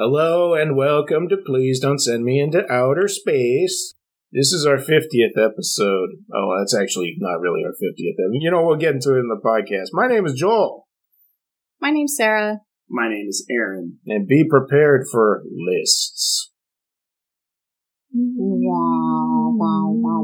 [0.00, 3.94] Hello and welcome to Please Don't Send Me into Outer Space.
[4.30, 6.10] This is our 50th episode.
[6.32, 8.14] Oh, that's actually not really our 50th.
[8.34, 9.88] You know, we'll get into it in the podcast.
[9.90, 10.86] My name is Joel.
[11.80, 12.60] My name's Sarah.
[12.88, 13.98] My name is Aaron.
[14.06, 16.52] And be prepared for lists.
[18.14, 20.18] Wah, wah, wah,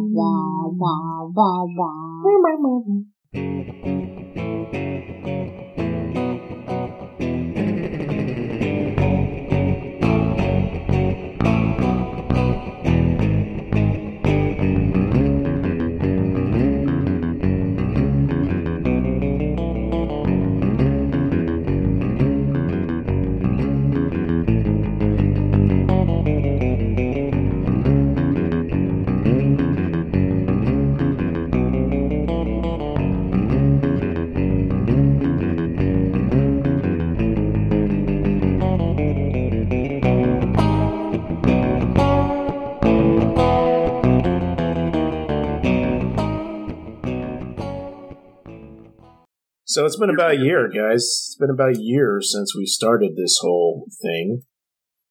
[49.75, 51.03] So it's been about a year, guys.
[51.03, 54.47] It's been about a year since we started this whole thing.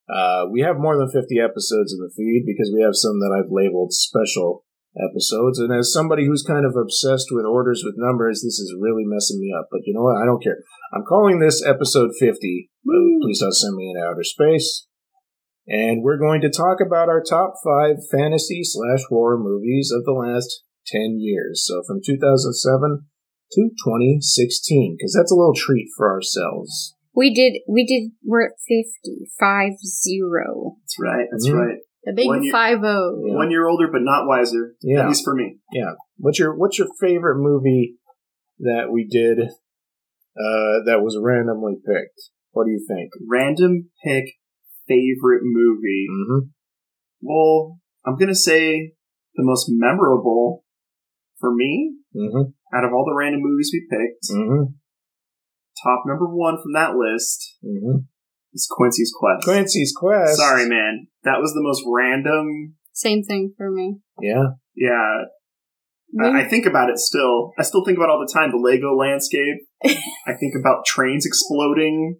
[0.08, 3.36] Uh, we have more than 50 episodes in the feed because we have some that
[3.36, 4.64] I've labeled special
[4.95, 5.59] episodes.
[5.59, 9.42] And as somebody who's kind of obsessed with orders with numbers, this is really messing
[9.42, 9.67] me up.
[9.70, 10.23] But you know what?
[10.23, 10.64] I don't care.
[10.95, 12.72] I'm calling this episode 50.
[12.88, 14.88] Please don't send me into outer space.
[15.67, 20.16] And we're going to talk about our top five fantasy slash horror movies of the
[20.16, 21.67] last 10 years.
[21.67, 23.11] So from 2007
[23.55, 26.95] to 2016, because that's a little treat for ourselves.
[27.15, 30.77] We did, we did, we're at 50, five zero.
[30.81, 31.27] That's right.
[31.31, 31.53] That's Mhm.
[31.59, 31.77] right.
[32.05, 33.23] The big One year- five oh.
[33.25, 33.35] Yeah.
[33.35, 34.75] One year older, but not wiser.
[34.81, 35.03] Yeah.
[35.03, 35.59] At least for me.
[35.71, 35.93] Yeah.
[36.17, 37.97] What's your What's your favorite movie
[38.59, 42.29] that we did uh, that was randomly picked?
[42.51, 43.11] What do you think?
[43.29, 44.25] Random pick
[44.87, 46.07] favorite movie.
[46.11, 46.47] Mm-hmm.
[47.21, 48.93] Well, I'm gonna say
[49.35, 50.62] the most memorable
[51.44, 52.54] for me Mm-hmm.
[52.77, 54.30] out of all the random movies we picked.
[54.31, 54.71] Mm-hmm.
[55.83, 58.05] Top number one from that list Mm-hmm.
[58.54, 59.43] is Quincy's Quest.
[59.45, 60.37] Quincy's Quest.
[60.37, 61.08] Sorry, man.
[61.23, 62.76] That was the most random.
[62.93, 63.98] Same thing for me.
[64.21, 64.43] Yeah.
[64.76, 65.23] Yeah,
[66.21, 67.52] I, I think about it still.
[67.58, 69.58] I still think about all the time the Lego landscape.
[70.27, 72.20] I think about trains exploding.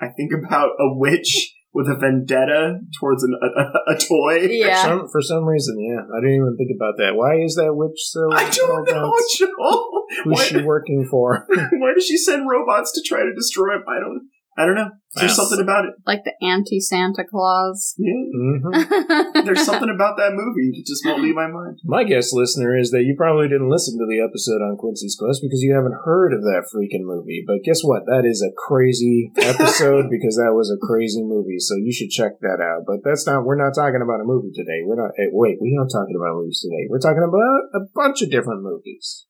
[0.00, 4.46] I think about a witch with a vendetta towards an, a, a, a toy.
[4.46, 4.82] For yeah.
[4.82, 6.00] some for some reason, yeah.
[6.00, 7.12] I didn't even think about that.
[7.14, 8.30] Why is that witch so?
[8.32, 10.04] I don't know, Joel.
[10.24, 11.46] Who's Why, she working for?
[11.48, 13.84] why does she send robots to try to destroy him?
[13.86, 14.28] I don't.
[14.58, 14.90] I don't know.
[15.14, 15.46] There's Wow.
[15.46, 15.94] something about it.
[16.04, 17.94] Like the anti Santa Claus.
[17.96, 18.10] Yeah.
[18.34, 18.74] hmm
[19.46, 21.78] There's something about that movie that just won't leave my mind.
[21.86, 25.40] My guess, listener, is that you probably didn't listen to the episode on Quincy's Quest
[25.46, 27.44] because you haven't heard of that freaking movie.
[27.46, 28.02] But guess what?
[28.10, 31.62] That is a crazy episode because that was a crazy movie.
[31.62, 32.82] So you should check that out.
[32.84, 33.46] But that's not.
[33.46, 34.82] We're not talking about a movie today.
[34.82, 35.14] We're not.
[35.16, 36.90] Hey, wait, we aren't talking about movies today.
[36.90, 39.24] We're talking about a bunch of different movies.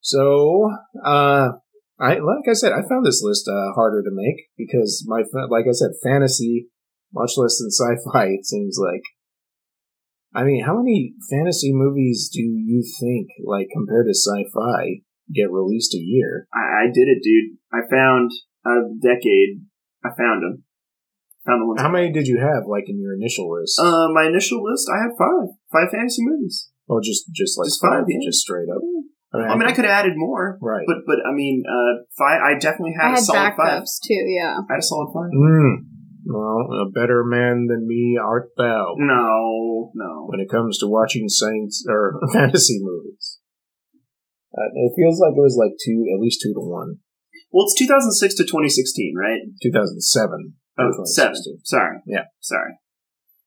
[0.00, 0.68] So,
[1.06, 1.62] uh,
[1.98, 5.66] I like I said, I found this list uh, harder to make because my like
[5.68, 6.68] I said, fantasy
[7.12, 8.26] much less than sci-fi.
[8.26, 9.02] It seems like.
[10.34, 15.94] I mean, how many fantasy movies do you think, like compared to sci-fi, get released
[15.94, 16.48] a year?
[16.52, 17.58] I, I did it, dude.
[17.72, 18.32] I found
[18.66, 19.62] a decade.
[20.04, 20.64] I found them.
[21.46, 21.80] Found the ones.
[21.80, 23.78] How many did you have, like in your initial list?
[23.78, 25.54] Uh, my initial list, I had five.
[25.70, 26.70] Five fantasy movies.
[26.90, 28.18] oh, just just like just five, yeah.
[28.26, 28.82] just straight up.
[29.34, 30.84] I mean, I could have added more, right.
[30.86, 32.40] but but I mean, uh, five.
[32.40, 33.82] I definitely I had, a solid five.
[34.06, 34.58] too, yeah.
[34.62, 35.30] I had a solid five.
[35.34, 35.90] Mm.
[36.26, 40.24] Well, a better man than me art thou No, no.
[40.28, 43.40] when it comes to watching science or fantasy movies.
[44.56, 46.98] Uh, it feels like it was like two, at least two to one.
[47.52, 49.40] Well, it's 2006 to 2016, right?
[49.62, 50.54] 2007.
[50.78, 51.34] Oh, to seven.
[51.34, 51.58] 2016.
[51.64, 51.98] Sorry.
[52.06, 52.24] Yeah.
[52.40, 52.78] Sorry.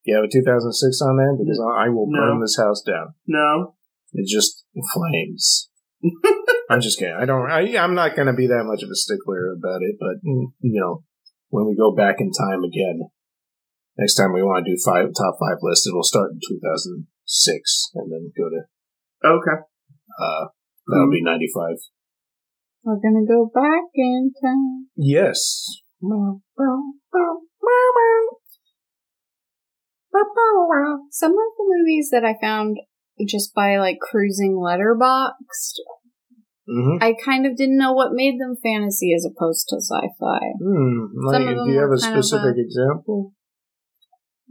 [0.04, 2.44] You have a 2006 on there because I I will burn No.
[2.44, 3.14] this house down.
[3.26, 3.74] No.
[4.12, 5.68] It just flames.
[6.70, 7.14] I'm just kidding.
[7.14, 7.50] I don't.
[7.50, 10.52] I, I'm not going to be that much of a stickler about it, but mm,
[10.60, 11.04] you know,
[11.48, 13.08] when we go back in time again,
[13.96, 18.12] next time we want to do five top five list, it'll start in 2006 and
[18.12, 18.62] then go to
[19.24, 19.58] Okay.
[20.20, 20.44] uh
[20.86, 21.76] that'll be 95.
[22.84, 24.88] We're gonna go back in time.
[24.94, 25.82] Yes.
[31.10, 32.76] Some of the movies that I found
[33.26, 35.80] just by like cruising Letterboxd,
[36.68, 37.02] Mm-hmm.
[37.02, 40.52] I kind of didn't know what made them fantasy as opposed to sci-fi.
[40.60, 41.08] Hmm.
[41.24, 43.32] Like, Some of do you have a specific a- example?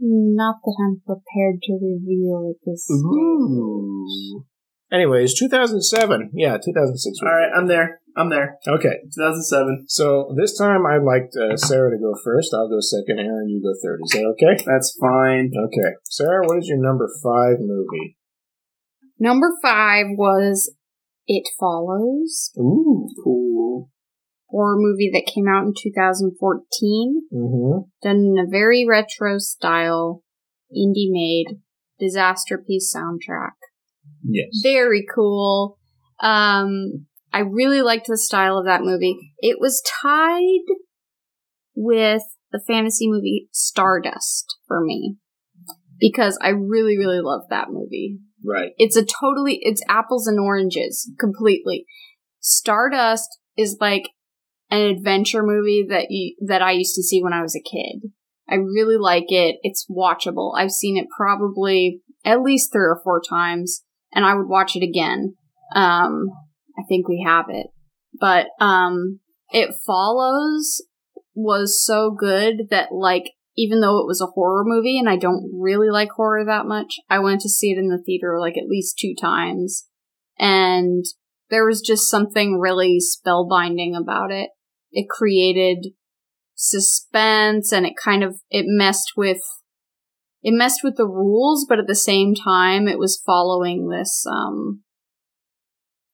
[0.00, 2.98] Not that I'm prepared to reveal at this stage.
[2.98, 4.44] Ooh.
[4.90, 6.30] Anyways, 2007.
[6.34, 7.18] Yeah, 2006.
[7.22, 7.50] All right.
[7.56, 8.00] I'm there.
[8.16, 8.58] I'm there.
[8.66, 8.98] Okay.
[9.14, 9.84] 2007.
[9.86, 12.50] So this time I'd like uh, Sarah to go first.
[12.52, 13.20] I'll go second.
[13.20, 14.00] Aaron, you go third.
[14.02, 14.64] Is that okay?
[14.66, 15.52] That's fine.
[15.54, 15.94] Okay.
[16.10, 18.17] Sarah, what is your number five movie?
[19.18, 20.74] Number five was
[21.26, 22.52] It Follows.
[22.58, 23.08] Ooh.
[23.22, 23.90] Cool.
[24.48, 27.22] Horror movie that came out in 2014.
[27.32, 27.80] Mm-hmm.
[28.02, 30.22] Done in a very retro style,
[30.72, 31.58] indie made,
[32.00, 33.56] Disasterpeace soundtrack.
[34.22, 34.48] Yes.
[34.62, 35.78] Very cool.
[36.20, 39.18] Um, I really liked the style of that movie.
[39.38, 40.74] It was tied
[41.74, 45.16] with the fantasy movie Stardust for me
[46.00, 48.18] because I really, really loved that movie.
[48.46, 48.70] Right.
[48.78, 51.86] It's a totally, it's apples and oranges completely.
[52.40, 54.10] Stardust is like
[54.70, 58.10] an adventure movie that you, that I used to see when I was a kid.
[58.48, 59.56] I really like it.
[59.62, 60.52] It's watchable.
[60.56, 63.82] I've seen it probably at least three or four times
[64.12, 65.34] and I would watch it again.
[65.74, 66.28] Um,
[66.78, 67.66] I think we have it.
[68.18, 69.20] But um
[69.50, 70.82] it follows
[71.34, 75.50] was so good that like even though it was a horror movie and I don't
[75.52, 78.68] really like horror that much, I went to see it in the theater like at
[78.68, 79.88] least two times.
[80.38, 81.04] And
[81.50, 84.50] there was just something really spellbinding about it.
[84.92, 85.88] It created
[86.54, 89.40] suspense and it kind of it messed with
[90.40, 94.84] it messed with the rules, but at the same time it was following this um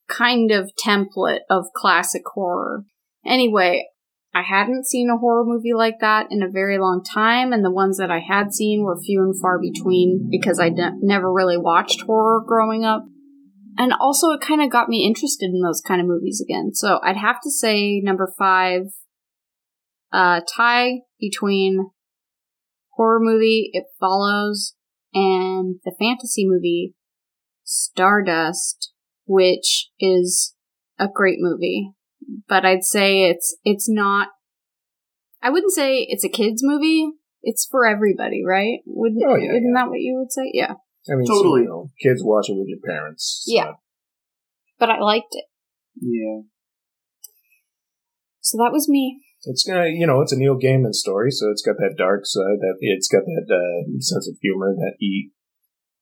[0.08, 2.84] kind of template of classic horror.
[3.26, 3.86] Anyway,
[4.34, 7.70] I hadn't seen a horror movie like that in a very long time, and the
[7.70, 10.70] ones that I had seen were few and far between because I
[11.00, 13.04] never really watched horror growing up.
[13.76, 16.74] And also, it kind of got me interested in those kind of movies again.
[16.74, 18.82] So I'd have to say number five,
[20.12, 21.90] uh, tie between
[22.92, 24.74] horror movie It Follows
[25.12, 26.94] and the fantasy movie
[27.64, 28.92] Stardust
[29.26, 30.54] which is
[30.98, 31.92] a great movie.
[32.48, 34.28] But I'd say it's it's not
[35.42, 37.10] I wouldn't say it's a kids movie.
[37.42, 38.78] It's for everybody, right?
[38.86, 39.82] Wouldn't Oh, yeah, isn't yeah.
[39.82, 40.50] that what you would say?
[40.54, 40.74] Yeah.
[41.10, 41.60] I mean, Totally.
[41.60, 43.42] so, you know, kids watch it with your parents.
[43.44, 43.72] so- Yeah.
[44.78, 45.44] But I liked it.
[46.00, 46.40] Yeah.
[48.40, 49.20] So that was me.
[49.44, 52.58] It's gonna, you know, it's a Neil Gaiman story, so it's got that dark side.
[52.60, 55.30] That it's got that uh, sense of humor that he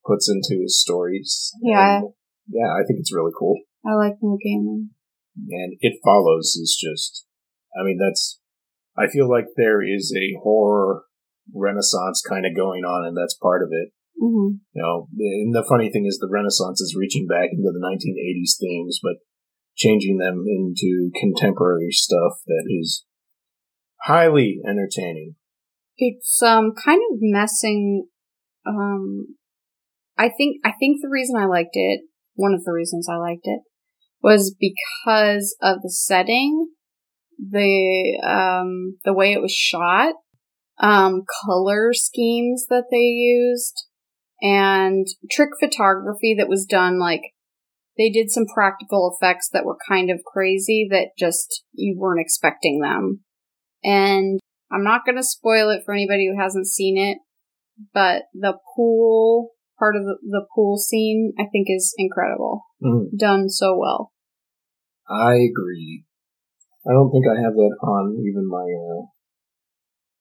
[0.06, 1.50] puts into his stories.
[1.60, 1.98] Yeah.
[1.98, 2.12] And,
[2.48, 3.58] yeah, I think it's really cool.
[3.84, 4.90] I like Neil Gaiman.
[5.36, 7.26] And it follows is just,
[7.78, 8.38] I mean, that's.
[8.94, 11.04] I feel like there is a horror
[11.54, 13.92] renaissance kind of going on, and that's part of it.
[14.20, 17.80] hmm You know, and the funny thing is, the Renaissance is reaching back into the
[17.80, 19.16] 1980s themes, but
[19.76, 23.04] changing them into contemporary stuff that is
[24.02, 25.36] highly entertaining.
[25.96, 28.08] It's um kind of messing
[28.66, 29.36] um
[30.18, 32.02] I think I think the reason I liked it,
[32.34, 33.60] one of the reasons I liked it
[34.22, 36.68] was because of the setting,
[37.38, 40.14] the um the way it was shot,
[40.78, 43.86] um color schemes that they used
[44.40, 47.22] and trick photography that was done like
[47.98, 52.80] they did some practical effects that were kind of crazy that just you weren't expecting
[52.80, 53.20] them.
[53.84, 54.40] And
[54.70, 57.18] I'm not going to spoil it for anybody who hasn't seen it,
[57.92, 62.62] but the pool part of the, the pool scene I think is incredible.
[62.82, 63.18] Mhm.
[63.18, 64.11] Done so well.
[65.12, 66.04] I agree.
[66.88, 68.64] I don't think I have that on even my.
[68.64, 69.02] Uh,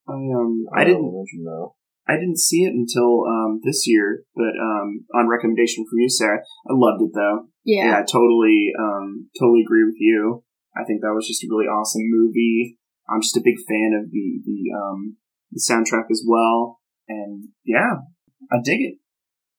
[0.08, 1.76] I um I didn't mention though.
[2.08, 6.40] I didn't see it until um this year, but um on recommendation from you, Sarah.
[6.70, 7.48] I loved it though.
[7.64, 7.98] Yeah.
[7.98, 10.44] I totally um totally agree with you.
[10.76, 12.78] I think that was just a really awesome movie.
[13.10, 15.18] I'm just a big fan of the the um
[15.52, 16.80] the soundtrack as well.
[17.08, 18.06] And yeah,
[18.52, 18.96] I dig it.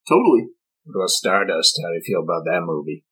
[0.08, 0.48] Totally.
[0.84, 1.80] What about Stardust?
[1.82, 3.04] How do you feel about that movie?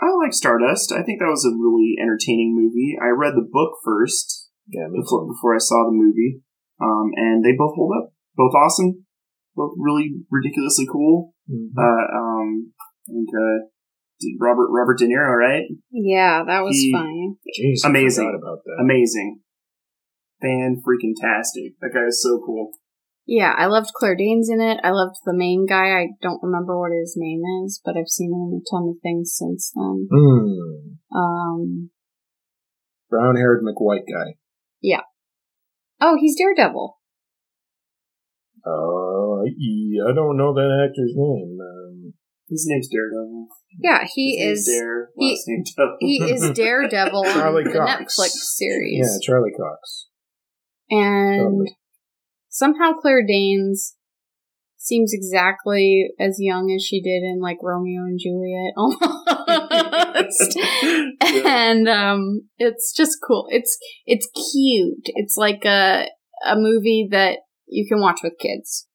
[0.00, 0.92] I like Stardust.
[0.92, 2.94] I think that was a really entertaining movie.
[3.02, 5.34] I read the book first Yeah, before too.
[5.34, 6.42] before I saw the movie.
[6.80, 8.12] Um, and they both hold up.
[8.36, 9.04] Both awesome.
[9.56, 11.34] Both really ridiculously cool.
[11.50, 11.74] Mhm.
[11.76, 12.72] Uh, um,
[13.08, 13.66] and uh,
[14.38, 15.64] Robert Robert De Niro, right?
[15.90, 17.36] Yeah, that was He- fun.
[17.50, 18.26] Jeez, amazing.
[18.26, 18.78] forgot about that.
[18.80, 19.40] Amazing.
[20.40, 21.74] Fan freaking tastic.
[21.80, 22.70] That guy is so cool.
[23.30, 24.80] Yeah, I loved Claire Danes in it.
[24.82, 25.92] I loved the main guy.
[26.00, 28.96] I don't remember what his name is, but I've seen him in a ton of
[29.02, 30.08] things since then.
[30.10, 31.14] Hmm.
[31.14, 31.90] Um,
[33.10, 34.36] Brown-haired McWhite guy.
[34.80, 35.02] Yeah.
[36.00, 36.96] Oh, he's Daredevil.
[38.66, 41.58] Uh, I don't know that actor's name.
[41.60, 42.14] Um,
[42.48, 43.48] His name's Daredevil.
[43.78, 44.74] Yeah, he His name's is.
[44.74, 45.08] Dare.
[45.16, 45.96] he- Last name Devil.
[46.00, 47.92] He is Daredevil on Charlie the Cox.
[48.18, 49.00] Netflix series.
[49.06, 50.08] yeah, Charlie Cox.
[50.90, 51.77] and Totally.
[52.48, 53.94] Somehow Claire Danes
[54.76, 58.74] seems exactly as young as she did in like Romeo and Juliet.
[60.28, 60.58] honest.
[61.44, 63.46] And um, it's just cool.
[63.50, 63.76] It's
[64.06, 65.06] it's cute.
[65.06, 66.08] It's like a
[66.46, 68.86] a movie that you can watch with kids.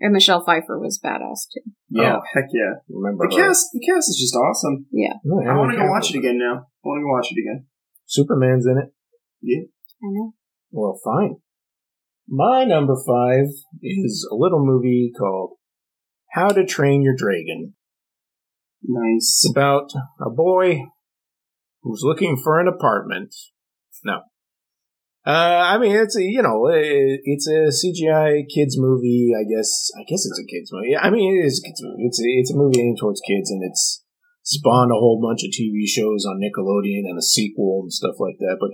[0.00, 1.70] And Michelle Pfeiffer was badass too.
[1.90, 2.80] Yeah, oh, heck yeah!
[2.88, 3.48] Remember the her.
[3.48, 3.66] cast?
[3.72, 4.86] The cast is just awesome.
[4.92, 6.54] Yeah, oh, I want to go watch it again now.
[6.54, 7.66] I want to go watch it again.
[8.06, 8.92] Superman's in it.
[9.42, 9.64] Yeah,
[10.02, 10.34] I know.
[10.70, 11.36] Well, fine.
[12.30, 13.46] My number five
[13.82, 15.56] is a little movie called
[16.32, 17.72] How to Train Your Dragon.
[18.82, 19.40] Nice.
[19.42, 20.82] It's about a boy
[21.80, 23.34] who's looking for an apartment.
[24.04, 24.20] No.
[25.26, 29.32] Uh, I mean, it's a, you know, it's a CGI kids movie.
[29.32, 30.96] I guess, I guess it's a kids movie.
[30.96, 32.04] I mean, it is a kids movie.
[32.04, 34.04] It's a, it's a movie aimed towards kids and it's
[34.42, 38.36] spawned a whole bunch of TV shows on Nickelodeon and a sequel and stuff like
[38.38, 38.58] that.
[38.60, 38.70] But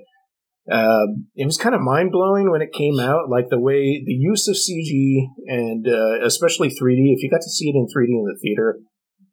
[0.71, 4.17] um, it was kind of mind blowing when it came out, like the way the
[4.17, 7.13] use of CG and uh, especially 3D.
[7.13, 8.81] If you got to see it in 3D in the theater,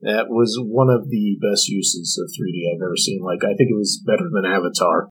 [0.02, 3.24] that was one of the best uses of 3D I've ever seen.
[3.24, 5.08] Like I think it was better than Avatar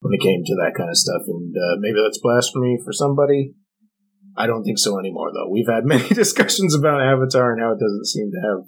[0.00, 1.22] when it came to that kind of stuff.
[1.28, 3.54] And uh, maybe that's blasphemy for somebody.
[4.36, 5.48] I don't think so anymore, though.
[5.48, 8.66] We've had many discussions about Avatar and how it doesn't seem to have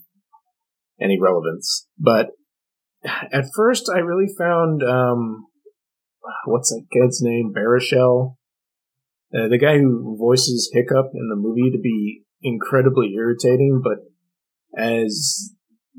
[1.01, 1.89] any relevance.
[1.99, 2.31] But
[3.05, 5.47] at first, I really found um,
[6.47, 7.53] what's that kid's name?
[7.57, 8.37] Baruchel.
[9.35, 13.99] Uh, the guy who voices Hiccup in the movie to be incredibly irritating, but
[14.81, 15.51] as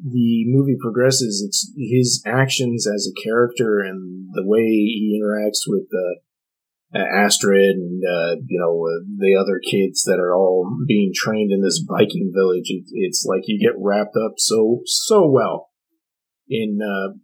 [0.01, 5.87] the movie progresses, it's his actions as a character and the way he interacts with
[5.93, 6.19] uh,
[6.97, 11.61] Astrid and uh, you know uh, the other kids that are all being trained in
[11.61, 12.65] this Viking village.
[12.69, 15.69] It, it's like you get wrapped up so so well
[16.47, 17.17] in uh,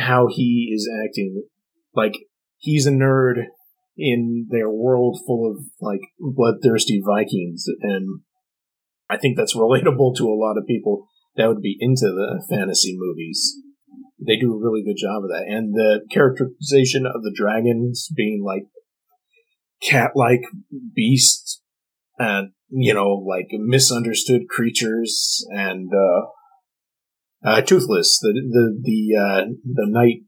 [0.00, 1.44] how he is acting.
[1.94, 2.14] Like
[2.64, 3.44] he's a nerd
[3.96, 8.20] in their world full of like bloodthirsty Vikings, and
[9.08, 11.06] I think that's relatable to a lot of people
[11.36, 13.54] that would be into the fantasy movies.
[14.26, 18.42] They do a really good job of that, and the characterization of the dragons being
[18.44, 18.64] like
[19.82, 20.44] cat-like
[20.94, 21.60] beasts,
[22.18, 28.18] and you know, like misunderstood creatures, and uh, uh, toothless.
[28.20, 30.22] The the the uh, the night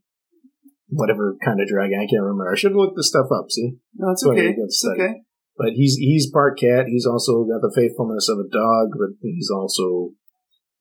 [0.89, 1.99] whatever kind of dragon.
[1.99, 2.51] I can't remember.
[2.51, 3.51] I should have looked this stuff up.
[3.51, 4.55] See, no, it's okay.
[4.57, 5.21] It's okay.
[5.57, 6.85] But he's he's part cat.
[6.87, 10.11] He's also got the faithfulness of a dog, but he's also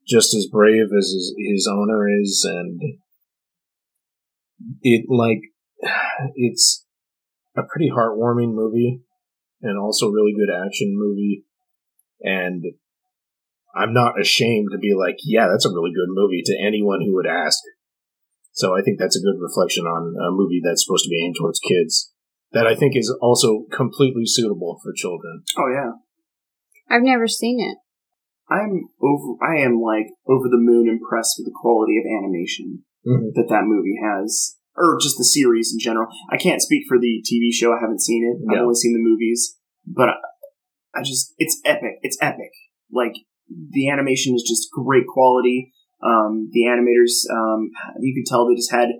[0.06, 2.80] just as brave as his, his owner is, and
[4.82, 5.40] it like
[6.34, 6.84] it's
[7.56, 9.00] a pretty heartwarming movie,
[9.62, 11.44] and also really good action movie,
[12.20, 12.64] and
[13.74, 17.14] I'm not ashamed to be like, yeah, that's a really good movie to anyone who
[17.14, 17.58] would ask.
[18.56, 21.36] So I think that's a good reflection on a movie that's supposed to be aimed
[21.38, 22.10] towards kids
[22.52, 25.44] that I think is also completely suitable for children.
[25.58, 26.00] Oh yeah.
[26.88, 27.76] I've never seen it.
[28.48, 33.34] I'm over I am like over the moon impressed with the quality of animation mm-hmm.
[33.34, 36.06] that that movie has or just the series in general.
[36.30, 37.72] I can't speak for the TV show.
[37.72, 38.40] I haven't seen it.
[38.40, 38.56] Yeah.
[38.56, 40.16] I've only seen the movies, but I,
[40.94, 41.98] I just it's epic.
[42.00, 42.52] It's epic.
[42.90, 43.12] Like
[43.48, 45.72] the animation is just great quality.
[46.06, 47.70] Um, the animators, um,
[48.00, 48.90] you could tell they just had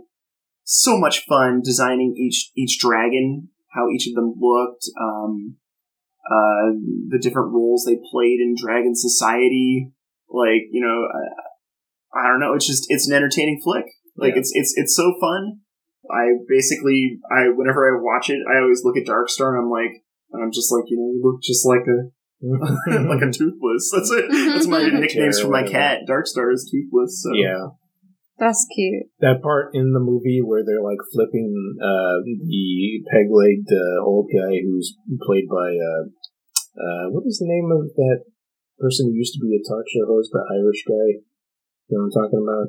[0.65, 5.57] so much fun designing each each dragon, how each of them looked, um,
[6.27, 6.75] uh,
[7.09, 9.93] the different roles they played in Dragon Society.
[10.29, 12.55] Like you know, uh, I don't know.
[12.55, 13.87] It's just it's an entertaining flick.
[14.17, 14.41] Like yeah.
[14.41, 15.61] it's it's it's so fun.
[16.11, 20.03] I basically I whenever I watch it, I always look at Darkstar and I'm like,
[20.33, 22.11] and I'm just like, you know, you look just like a
[23.09, 23.91] like a toothless.
[23.93, 24.27] That's it.
[24.31, 26.01] That's my nicknames for my cat.
[26.09, 27.23] Darkstar is toothless.
[27.23, 27.31] So.
[27.35, 27.73] Yeah.
[28.39, 29.09] That's cute.
[29.21, 34.61] That part in the movie where they're like flipping uh, the peg-legged uh, old guy
[34.61, 34.93] who's
[35.25, 36.13] played by uh,
[36.77, 38.29] uh, what is the name of that
[38.77, 41.25] person who used to be a talk show host, the Irish guy?
[41.89, 42.69] You know what I'm talking about?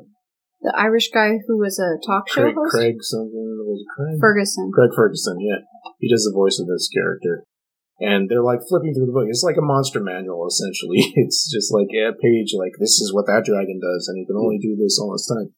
[0.64, 2.72] The Irish guy who was a talk show Craig, host.
[2.72, 4.72] Craig something was it Craig Ferguson.
[4.72, 5.68] Craig Ferguson, yeah.
[6.00, 7.44] He does the voice of this character
[8.00, 9.26] and they're like flipping through the book.
[9.28, 11.02] It's like a monster manual, essentially.
[11.18, 14.38] It's just like a page, like this is what that dragon does, and you can
[14.38, 15.50] only do this all this time.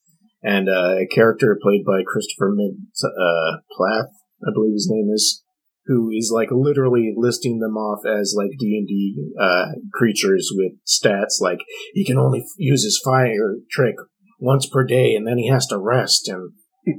[0.43, 4.09] And uh, a character played by Christopher Mid uh, Plath,
[4.41, 5.45] I believe his name is,
[5.85, 10.73] who is like literally listing them off as like D and D uh, creatures with
[10.89, 11.41] stats.
[11.41, 11.61] Like
[11.93, 13.97] he can only use his fire trick
[14.39, 16.53] once per day, and then he has to rest, and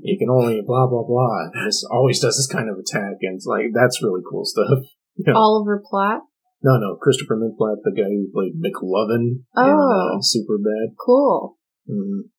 [0.04, 1.50] he can only blah blah blah.
[1.66, 4.86] This always does this kind of attack, and it's like that's really cool stuff.
[5.18, 5.34] Yeah.
[5.36, 6.22] Oliver Platt.
[6.64, 10.96] No, no, Christopher Mintz-Plasse, the guy who played McLovin oh, in uh, Superbad.
[11.04, 11.58] Cool.
[11.90, 12.30] Mm.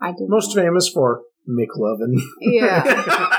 [0.00, 2.20] I did most famous for McLovin.
[2.40, 2.82] Yeah.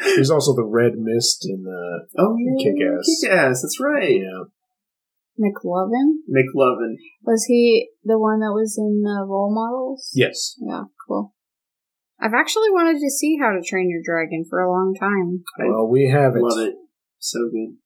[0.00, 3.20] He's also the Red Mist in uh, oh yeah, Kick Ass.
[3.20, 4.16] Kick Ass, that's right.
[4.16, 4.44] Yeah.
[5.38, 6.18] McLovin?
[6.28, 6.96] McLovin.
[7.22, 10.10] Was he the one that was in the role models?
[10.14, 10.56] Yes.
[10.60, 11.34] Yeah, cool.
[12.20, 15.44] I've actually wanted to see How to Train Your Dragon for a long time.
[15.58, 16.42] Well, we have it.
[16.42, 16.74] Love it.
[17.18, 17.76] So good.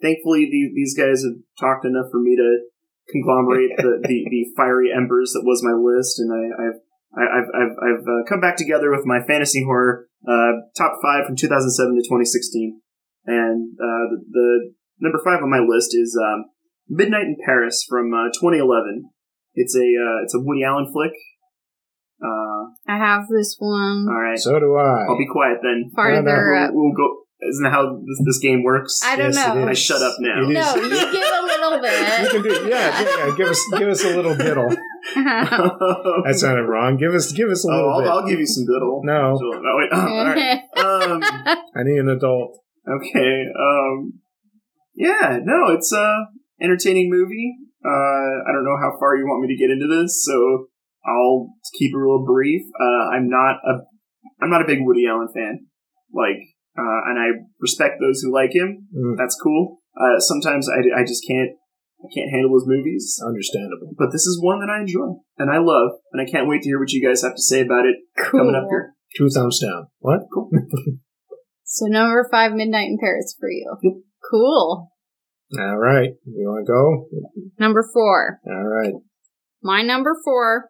[0.00, 2.66] Thankfully, the, these guys have talked enough for me to
[3.10, 6.80] conglomerate the, the, the fiery embers that was my list, and I, I've
[7.12, 11.36] I've I've, I've uh, come back together with my fantasy horror uh, top five from
[11.36, 12.80] 2007 to 2016,
[13.26, 16.46] and uh, the, the, number five on my list is um,
[16.88, 19.10] Midnight in Paris from uh, 2011.
[19.54, 21.12] It's a uh, it's a Woody Allen flick.
[22.22, 24.06] Uh, I have this one.
[24.08, 25.06] all right, So do I.
[25.08, 25.90] I'll be quiet then.
[25.94, 26.70] Farther We'll, up.
[26.72, 27.21] we'll go.
[27.50, 29.00] Isn't that how this, this game works?
[29.04, 29.66] I don't Yes, know.
[29.68, 30.40] I shut up now.
[30.42, 30.46] No,
[30.76, 32.22] you give a little bit.
[32.22, 33.34] You can do, yeah, yeah, yeah.
[33.36, 34.68] Give us, give us a little diddle.
[35.14, 36.96] That sounded wrong.
[36.96, 38.08] Give us, give us a Oh, little I'll, bit.
[38.10, 39.00] I'll give you some diddle.
[39.04, 39.36] No.
[39.36, 39.92] So- oh, wait.
[39.92, 40.60] all right.
[40.76, 41.22] Um,
[41.74, 42.58] I need an adult.
[42.88, 43.44] okay.
[43.58, 44.20] Um,
[44.94, 45.38] yeah.
[45.42, 46.26] No, it's a
[46.62, 47.56] entertaining movie.
[47.84, 50.66] Uh, I don't know how far you want me to get into this, so
[51.04, 52.62] I'll keep it real brief.
[52.80, 53.82] Uh, I'm not a
[54.40, 55.66] I'm not a big Woody Allen fan.
[56.14, 56.38] Like,
[56.78, 57.26] uh, and I
[57.60, 58.88] respect those who like him.
[58.94, 59.78] Mm, That's cool.
[59.96, 61.50] Uh, sometimes I, I just can't
[62.02, 63.20] I can't handle his movies.
[63.24, 63.94] understandable.
[63.96, 66.68] But this is one that I enjoy and I love, and I can't wait to
[66.68, 68.40] hear what you guys have to say about it cool.
[68.40, 68.94] coming up here.
[69.16, 69.88] Two thumbs down.
[70.00, 70.20] What?
[70.32, 70.50] Cool.
[71.64, 73.64] So number five, Midnight in Paris for you.
[74.30, 74.90] Cool.
[75.58, 76.10] All right.
[76.26, 77.06] You want to go?
[77.58, 78.40] Number four.
[78.46, 78.92] All right.
[79.62, 80.68] My number four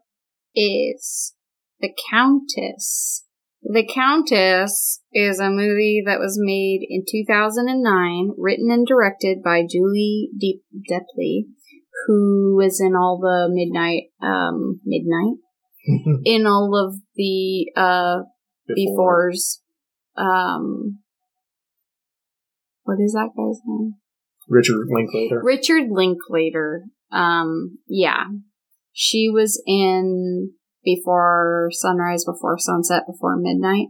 [0.55, 1.35] is
[1.81, 3.25] The Countess.
[3.63, 10.31] The Countess is a movie that was made in 2009, written and directed by Julie
[10.39, 11.47] Deep Delpy,
[12.07, 15.37] who was in all the Midnight, um, Midnight,
[16.25, 18.23] in all of the, uh,
[18.71, 19.59] Befores,
[20.17, 20.99] um,
[22.85, 23.95] what is that guy's name?
[24.49, 25.41] Richard Linklater.
[25.43, 26.85] Richard Linklater.
[27.11, 28.25] Um, yeah.
[28.93, 30.53] She was in
[30.85, 33.89] Before Sunrise, Before Sunset, Before Midnight,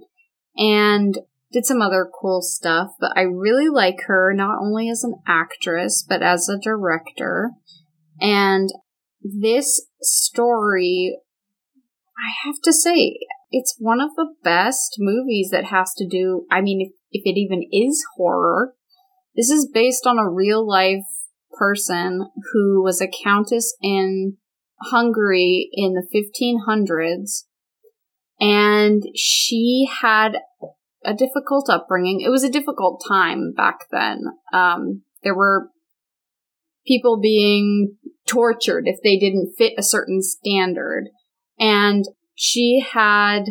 [0.57, 1.19] and
[1.53, 2.93] did some other cool stuff.
[3.01, 7.51] But I really like her, not only as an actress, but as a director.
[8.21, 8.71] And
[9.23, 11.19] this story,
[12.19, 13.19] I have to say,
[13.51, 17.39] it's one of the best movies that has to do, I mean, if, if it
[17.39, 18.75] even is horror,
[19.37, 21.05] this is based on a real life
[21.53, 24.39] person who was a countess in
[24.91, 27.45] Hungary in the 1500s.
[28.41, 30.39] And she had
[31.05, 32.21] a difficult upbringing.
[32.21, 34.25] It was a difficult time back then.
[34.53, 35.69] Um, there were
[36.87, 41.09] people being tortured if they didn't fit a certain standard.
[41.59, 43.45] And she had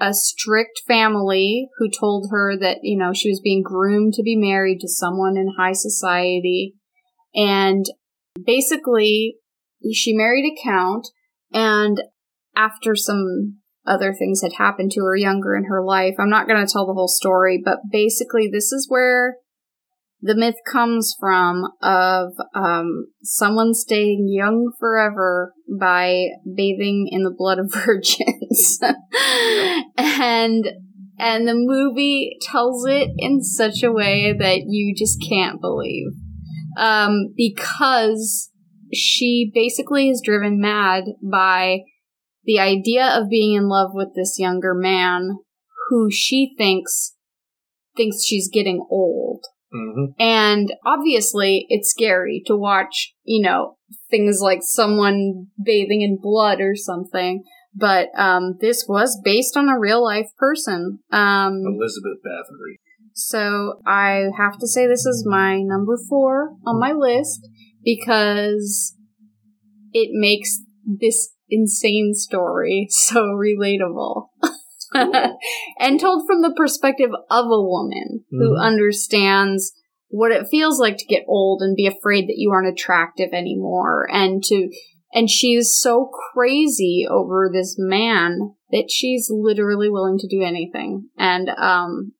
[0.00, 4.36] a strict family who told her that, you know, she was being groomed to be
[4.36, 6.74] married to someone in high society.
[7.34, 7.84] And
[8.44, 9.36] basically,
[9.92, 11.08] she married a count,
[11.52, 12.00] and
[12.56, 16.64] after some other things had happened to her younger in her life, I'm not going
[16.64, 19.36] to tell the whole story, but basically, this is where
[20.24, 26.24] the myth comes from of um, someone staying young forever by
[26.56, 28.80] bathing in the blood of virgins.
[29.98, 30.64] And
[31.18, 36.08] and the movie tells it in such a way that you just can't believe.
[36.76, 38.50] Um, because
[38.94, 41.80] she basically is driven mad by
[42.44, 45.38] the idea of being in love with this younger man
[45.88, 47.16] who she thinks
[47.96, 53.76] thinks she's getting old hmm and obviously, it's scary to watch, you know,
[54.10, 57.42] things like someone bathing in blood or something.
[57.74, 61.00] But um, this was based on a real life person.
[61.10, 62.76] Um, Elizabeth Bathory.
[63.14, 67.48] so I have to say this is my number four on my list
[67.84, 68.96] because
[69.92, 74.28] it makes this insane story so relatable.
[75.78, 78.60] and told from the perspective of a woman who Mhm.
[78.60, 79.72] understands
[80.08, 84.08] what it feels like to get old and be afraid that you aren't attractive anymore
[84.12, 84.70] and to
[85.12, 91.48] and she's so crazy over this man that she's literally willing to do anything and
[91.50, 92.12] um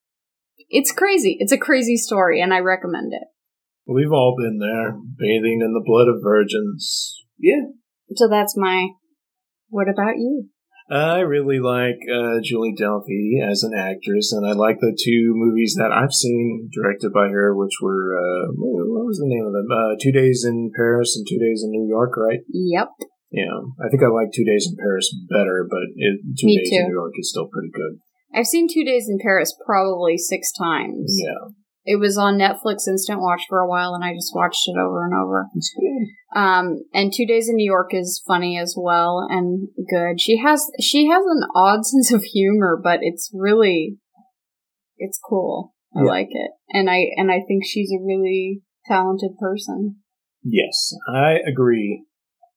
[0.68, 3.28] it's crazy it's a crazy story and i recommend it
[3.86, 7.20] We've all been there, bathing in the blood of virgins.
[7.38, 7.68] Yeah.
[8.14, 8.88] so that's my
[9.68, 10.48] what about you
[10.90, 15.74] I really like uh, Julie Delpy as an actress, and I like the two movies
[15.78, 19.64] that I've seen directed by her, which were uh, what was the name of them?
[19.72, 22.40] Uh, Two Days in Paris and Two Days in New York, right?
[22.52, 22.88] yep
[23.32, 26.68] Yeah, I think I like Two Days in Paris better, but it, Two Me Days
[26.70, 26.76] too.
[26.76, 27.98] in New York is still pretty good.
[28.36, 31.48] i've seen two days in paris probably six times Yeah,
[31.84, 35.04] It was on Netflix Instant Watch for a while, and I just watched it over
[35.04, 35.46] and over.
[35.54, 36.40] It's good.
[36.40, 40.20] Um, and Two Days in New York is funny as well and good.
[40.20, 43.98] She has she has an odd sense of humor, but it's really
[44.96, 45.74] it's cool.
[45.94, 46.10] I yeah.
[46.10, 49.96] like it, and I and I think she's a really talented person.
[50.42, 52.04] Yes, I agree.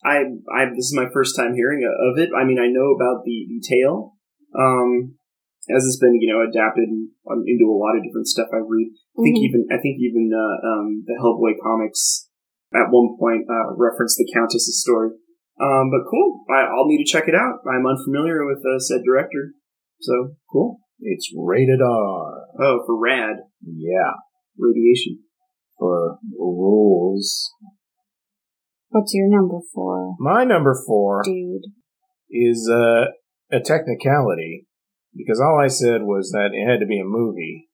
[0.04, 2.30] I, I this is my first time hearing of it.
[2.38, 4.14] I mean, I know about the, the tale,
[4.58, 5.16] um,
[5.70, 8.92] as it's been you know adapted into a lot of different stuff I read.
[9.18, 9.50] I think mm-hmm.
[9.52, 12.30] even I think even uh, um, the Hellboy comics
[12.74, 15.12] at one point uh, referenced the Countess's story.
[15.60, 17.66] Um, but cool, I, will need to check it out.
[17.66, 19.54] I'm unfamiliar with uh, said director,
[20.00, 20.80] so cool.
[21.00, 22.48] It's rated R.
[22.60, 23.38] Oh, for rad.
[23.62, 24.14] Yeah.
[24.58, 25.20] Radiation.
[25.78, 27.52] For rules.
[28.90, 30.16] What's your number four?
[30.20, 31.72] My number four, dude,
[32.32, 33.12] is uh,
[33.52, 34.66] a technicality
[35.16, 37.70] because all I said was that it had to be a movie,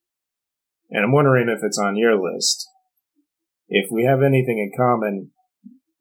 [0.90, 2.68] and I'm wondering if it's on your list.
[3.68, 5.32] If we have anything in common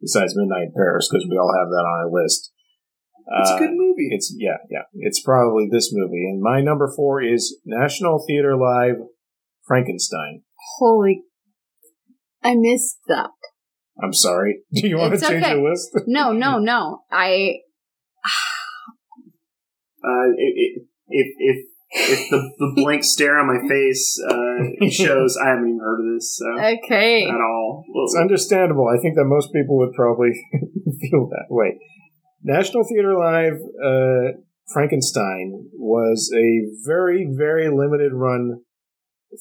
[0.02, 2.52] besides Midnight in Paris, because we all have that on our list.
[3.40, 4.08] It's uh, a good movie.
[4.10, 4.82] It's yeah, yeah.
[4.94, 8.96] It's probably this movie, and my number four is National Theater Live,
[9.64, 10.42] Frankenstein.
[10.78, 11.22] Holy,
[12.42, 13.30] I missed that.
[14.02, 14.62] I'm sorry.
[14.74, 15.54] Do you want it's to change okay.
[15.54, 15.90] your list?
[16.06, 17.04] no, no, no.
[17.10, 17.58] I.
[20.04, 20.32] uh,
[21.12, 25.80] if if if the, the blank stare on my face uh, shows I haven't even
[25.80, 27.84] heard of this, so okay, at all.
[28.04, 28.88] It's understandable.
[28.88, 30.32] I think that most people would probably
[31.00, 31.78] feel that way.
[32.42, 34.40] National Theater Live, uh,
[34.72, 38.62] Frankenstein was a very very limited run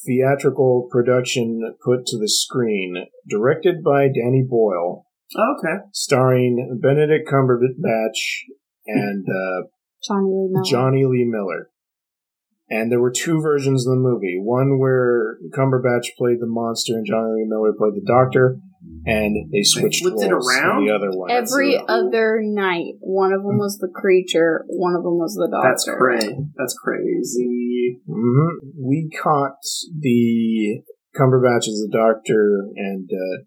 [0.05, 5.05] theatrical production put to the screen, directed by Danny Boyle.
[5.37, 5.83] Oh, okay.
[5.93, 8.45] Starring Benedict Cumberbatch
[8.87, 9.67] and uh,
[10.03, 10.63] Jonny Lee Miller.
[10.65, 11.69] Jonny Lee Miller.
[12.69, 14.39] And there were two versions of the movie.
[14.41, 18.59] One where Cumberbatch played the monster and Jonny Lee Miller played the doctor
[19.05, 20.85] and they switched roles it around?
[20.85, 21.31] the other one.
[21.31, 25.69] Every other night, one of them was the creature, one of them was the doctor.
[25.69, 26.37] That's crazy.
[26.55, 27.99] That's crazy.
[28.07, 28.67] Mm-hmm.
[28.77, 29.59] We caught
[29.99, 30.81] the
[31.17, 33.43] Cumberbatch as the doctor and uh,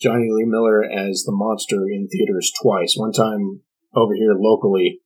[0.00, 2.94] Jonny Lee Miller as the monster in theaters twice.
[2.96, 3.62] One time
[3.94, 5.00] over here locally,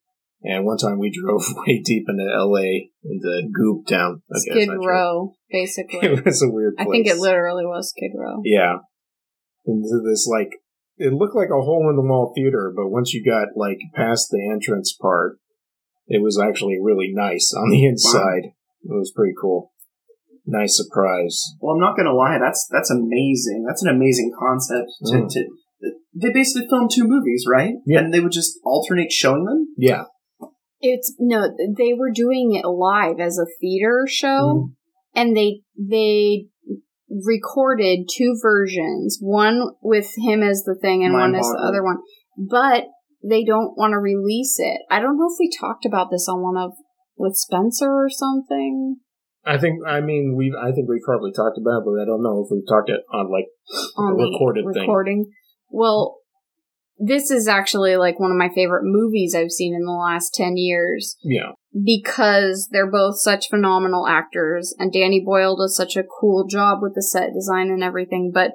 [0.47, 2.91] and one time we drove way deep into L.A.
[3.03, 4.23] into Goop Town.
[4.33, 6.01] Skid Row, basically.
[6.03, 6.77] it was a weird.
[6.77, 6.87] Place.
[6.87, 8.41] I think it literally was Skid Row.
[8.45, 8.79] Yeah,
[9.67, 10.53] into this like
[10.99, 14.29] it looked like a hole in the wall theater, but once you got like past
[14.31, 15.39] the entrance part,
[16.07, 18.55] it was actually really nice on the inside.
[18.85, 18.97] Wow.
[18.97, 19.73] It was pretty cool.
[20.47, 21.43] Nice surprise.
[21.61, 23.65] Well, I'm not gonna lie, that's that's amazing.
[23.67, 24.91] That's an amazing concept.
[25.07, 25.29] To, mm.
[25.29, 25.45] to
[26.15, 27.75] they basically filmed two movies, right?
[27.85, 29.75] Yeah, and they would just alternate showing them.
[29.77, 30.05] Yeah,
[30.93, 34.75] it's no, they were doing it live as a theater show, mm.
[35.15, 36.47] and they they
[37.09, 41.83] recorded two versions, one with him as the thing and Mind one as the other
[41.83, 41.99] one.
[42.37, 42.87] But
[43.29, 44.81] they don't want to release it.
[44.91, 46.73] I don't know if we talked about this on one of
[47.17, 48.97] with Spencer or something.
[49.45, 52.23] I think I mean we I think we probably talked about, it, but I don't
[52.23, 53.47] know if we talked it on like
[53.97, 55.25] on a recorded recording.
[55.25, 55.33] Thing.
[55.71, 56.19] Well,
[56.99, 60.57] this is actually like one of my favorite movies I've seen in the last 10
[60.57, 61.17] years.
[61.23, 61.53] Yeah.
[61.73, 66.95] Because they're both such phenomenal actors and Danny Boyle does such a cool job with
[66.95, 68.53] the set design and everything, but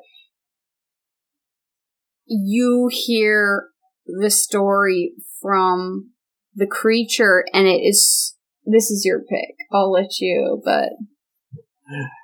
[2.25, 3.67] you hear
[4.05, 6.11] the story from
[6.55, 9.55] the creature and it is this is your pick.
[9.71, 10.89] I'll let you, but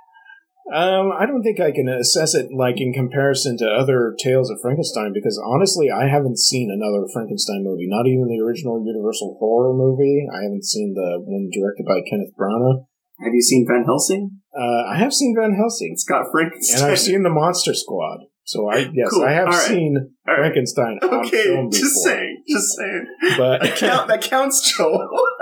[0.68, 4.60] Um, I don't think I can assess it like in comparison to other tales of
[4.62, 7.88] Frankenstein because honestly, I haven't seen another Frankenstein movie.
[7.88, 10.28] Not even the original Universal horror movie.
[10.28, 12.84] I haven't seen the one directed by Kenneth Branagh.
[13.24, 14.42] Have you seen Van Helsing?
[14.54, 15.92] Uh, I have seen Van Helsing.
[15.94, 18.28] It's got Frankenstein, and I've seen the Monster Squad.
[18.48, 19.24] So I yes, cool.
[19.24, 19.68] I have right.
[19.68, 20.38] seen right.
[20.38, 21.00] Frankenstein.
[21.02, 23.06] Okay, just saying, just saying.
[23.38, 25.10] But that, count, that counts, Joel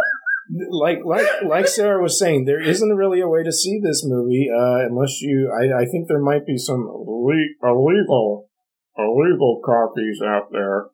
[0.76, 4.50] like like like Sarah was saying, there isn't really a way to see this movie
[4.50, 5.52] uh, unless you.
[5.52, 8.50] I, I think there might be some le- illegal
[8.98, 10.88] illegal copies out there,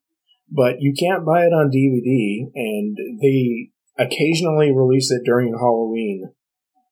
[0.50, 6.32] but you can't buy it on DVD, and they occasionally release it during Halloween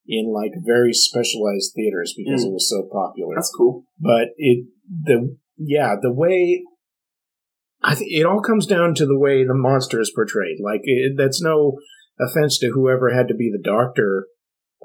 [0.07, 2.47] in like very specialized theaters because mm.
[2.47, 3.35] it was so popular.
[3.35, 3.83] That's cool.
[3.99, 6.63] But it the yeah the way
[7.81, 10.57] I think it all comes down to the way the monster is portrayed.
[10.61, 11.77] Like it, that's no
[12.19, 14.27] offense to whoever had to be the doctor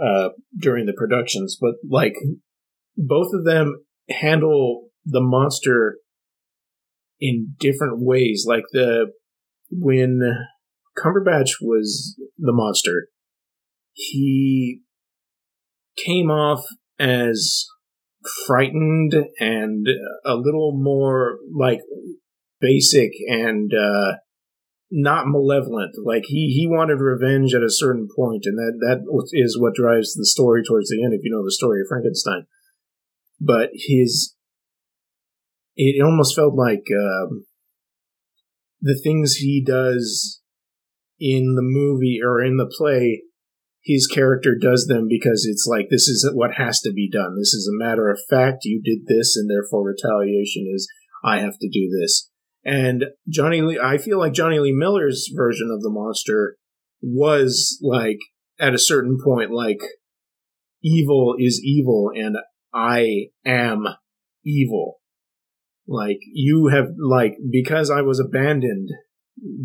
[0.02, 2.14] uh, during the productions, but like
[2.96, 5.98] both of them handle the monster
[7.20, 8.44] in different ways.
[8.46, 9.12] Like the
[9.70, 10.20] when
[10.98, 13.08] Cumberbatch was the monster,
[13.92, 14.80] he
[15.96, 16.64] came off
[16.98, 17.66] as
[18.46, 19.86] frightened and
[20.24, 21.80] a little more like
[22.60, 24.14] basic and uh,
[24.90, 25.94] not malevolent.
[26.04, 30.14] Like he he wanted revenge at a certain point, and that that is what drives
[30.14, 31.14] the story towards the end.
[31.14, 32.46] If you know the story of Frankenstein,
[33.40, 34.34] but his
[35.76, 37.46] it almost felt like um,
[38.80, 40.40] the things he does
[41.18, 43.22] in the movie or in the play
[43.84, 47.36] his character does them because it's like this is what has to be done.
[47.38, 48.64] This is a matter of fact.
[48.64, 50.88] You did this, and therefore retaliation is
[51.22, 52.30] I have to do this.
[52.64, 56.56] And Jonny Lee, I feel like Jonny Lee Miller's version of the monster
[57.02, 58.18] was like
[58.58, 59.80] at a certain point, like
[60.82, 62.36] evil is evil, and
[62.72, 63.84] I am
[64.44, 65.00] evil.
[65.86, 68.88] Like you have, like because I was abandoned,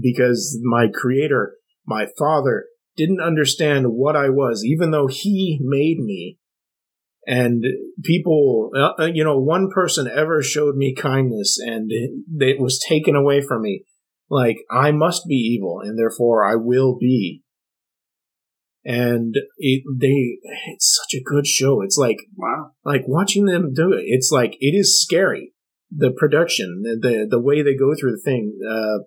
[0.02, 2.66] because my creator, my father
[2.98, 6.39] didn't understand what I was, even though he made me.
[7.26, 7.64] And
[8.04, 12.84] people, uh, uh, you know, one person ever showed me kindness and it, it was
[12.88, 13.84] taken away from me.
[14.30, 17.44] Like, I must be evil and therefore I will be.
[18.86, 21.82] And it, they, it's such a good show.
[21.82, 24.04] It's like, wow, like watching them do it.
[24.06, 25.54] It's like, it is scary.
[25.92, 29.04] The production, the, the, the way they go through the thing, uh,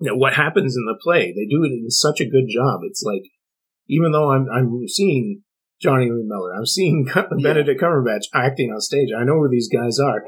[0.00, 1.32] you know, what happens in the play.
[1.32, 2.80] They do it in such a good job.
[2.84, 3.22] It's like,
[3.88, 5.42] even though I'm, I'm seeing
[5.80, 7.06] Jonny Lee Miller, I'm seeing
[7.42, 10.24] Benedict Cumberbatch acting on stage, I know who these guys are.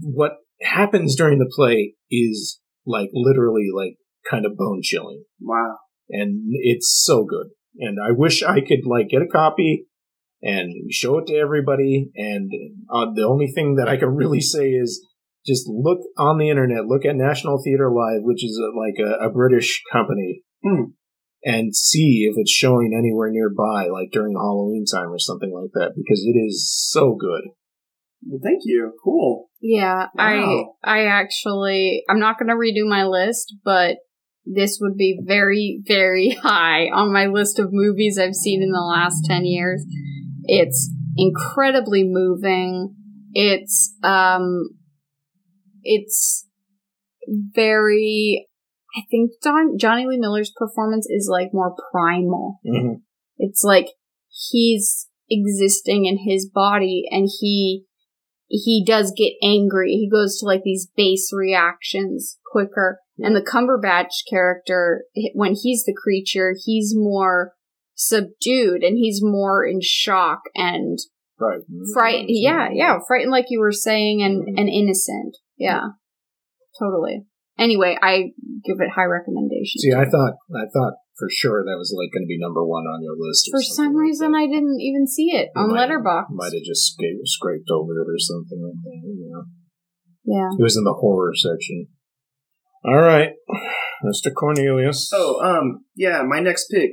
[0.00, 3.96] What happens during the play is like literally like
[4.28, 5.24] kind of bone chilling.
[5.40, 5.76] Wow.
[6.10, 7.48] And it's so good.
[7.78, 9.86] And I wish I could like get a copy
[10.42, 12.10] and show it to everybody.
[12.16, 12.50] And
[12.92, 15.04] uh, the only thing that I can really say is
[15.46, 19.26] just look on the internet, look at National Theatre Live, which is a, like a,
[19.26, 20.92] a, British company, hmm.
[21.44, 25.92] And see if it's showing anywhere nearby, like during Halloween time or something like that,
[25.96, 27.42] because it is so good.
[28.26, 28.92] Well, thank you.
[29.02, 29.48] Cool.
[29.60, 30.74] Yeah, wow.
[30.84, 33.98] I I actually I'm not going to redo my list, but
[34.44, 38.80] this would be very very high on my list of movies I've seen in the
[38.80, 39.84] last 10 years.
[40.44, 42.94] It's incredibly moving.
[43.32, 44.70] It's um
[45.82, 46.46] it's
[47.28, 48.47] very
[48.98, 52.58] I think John, Jonny Lee Miller's performance is like more primal.
[52.66, 52.94] Mm-hmm.
[53.38, 53.86] It's like
[54.50, 57.84] he's existing in his body and he
[58.48, 59.92] he does get angry.
[59.92, 62.98] He goes to like these base reactions quicker.
[63.18, 67.52] And the Cumberbatch character, when he's the creature, he's more
[67.94, 70.98] subdued and he's more in shock and
[71.36, 71.86] frightened.
[71.92, 74.58] Frightened, yeah, yeah, frightened, like you were saying, and mm-hmm.
[74.58, 75.36] and innocent.
[75.58, 75.88] Yeah,
[76.78, 77.26] totally.
[77.58, 78.30] Anyway, I
[78.64, 79.82] give it high recommendation.
[79.82, 82.86] See, I thought I thought for sure that was like going to be number one
[82.86, 83.50] on your list.
[83.50, 86.30] For some reason, I didn't even see it on might, Letterboxd.
[86.30, 89.00] Might have just scraped, scraped over it or something like that.
[89.02, 89.44] You know.
[90.24, 90.50] Yeah.
[90.58, 91.88] It was in the horror section.
[92.84, 93.30] All right,
[94.06, 94.32] Mr.
[94.32, 95.10] Cornelius.
[95.12, 96.22] Oh, um, yeah.
[96.22, 96.92] My next pick,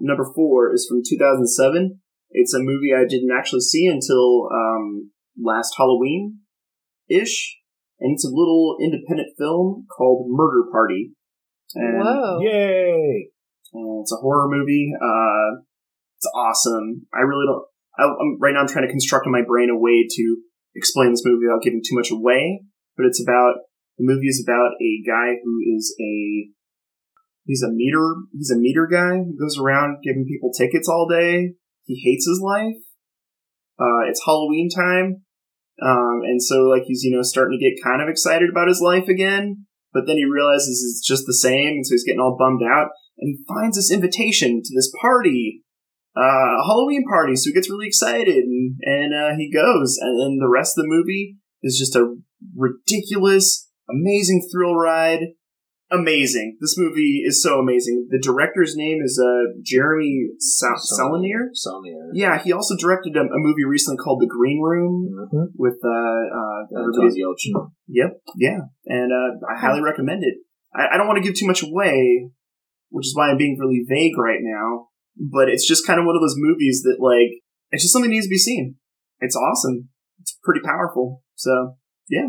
[0.00, 2.00] number four, is from 2007.
[2.30, 6.40] It's a movie I didn't actually see until um, last Halloween
[7.08, 7.59] ish
[8.00, 11.12] and it's a little independent film called Murder Party.
[11.74, 12.40] And, Whoa!
[12.40, 13.30] Yay!
[13.72, 14.92] And it's a horror movie.
[14.96, 15.62] Uh,
[16.18, 17.06] it's awesome.
[17.14, 17.64] I really don't.
[17.98, 18.60] I, am right now.
[18.60, 20.36] I'm trying to construct in my brain a way to
[20.74, 22.62] explain this movie without giving too much away.
[22.96, 23.54] But it's about
[23.98, 26.48] the movie is about a guy who is a
[27.44, 31.54] he's a meter he's a meter guy who goes around giving people tickets all day.
[31.84, 32.80] He hates his life.
[33.78, 35.22] Uh, it's Halloween time,
[35.82, 38.80] um, and so like he's, you know, starting to get kind of excited about his
[38.80, 41.80] life again, but then he realizes it's just the same.
[41.80, 45.62] And so he's getting all bummed out and he finds this invitation to this party,
[46.16, 47.36] uh, a Halloween party.
[47.36, 49.96] So he gets really excited and, and, uh, he goes.
[50.00, 52.14] And then the rest of the movie is just a
[52.56, 55.20] ridiculous, amazing thrill ride
[55.90, 56.58] amazing.
[56.60, 58.08] This movie is so amazing.
[58.10, 61.50] The director's name is uh, Jeremy Sa- Saulnier.
[61.52, 62.10] Saulnier.
[62.14, 65.44] Yeah, he also directed a, a, movie recently called The Green Room mm-hmm.
[65.56, 67.70] with uh, uh, everybody's Yelchin.
[67.88, 70.34] Yep, yeah, and uh, I highly recommend it.
[70.74, 72.30] I, I don't want to give too much away,
[72.90, 74.88] which is why I'm being really vague right now.
[75.16, 78.14] But it's just kind of one of those movies that, like, it's just something that
[78.14, 78.76] needs to be seen.
[79.18, 79.88] It's awesome.
[80.20, 81.22] It's pretty powerful.
[81.34, 81.76] So,
[82.08, 82.28] yeah.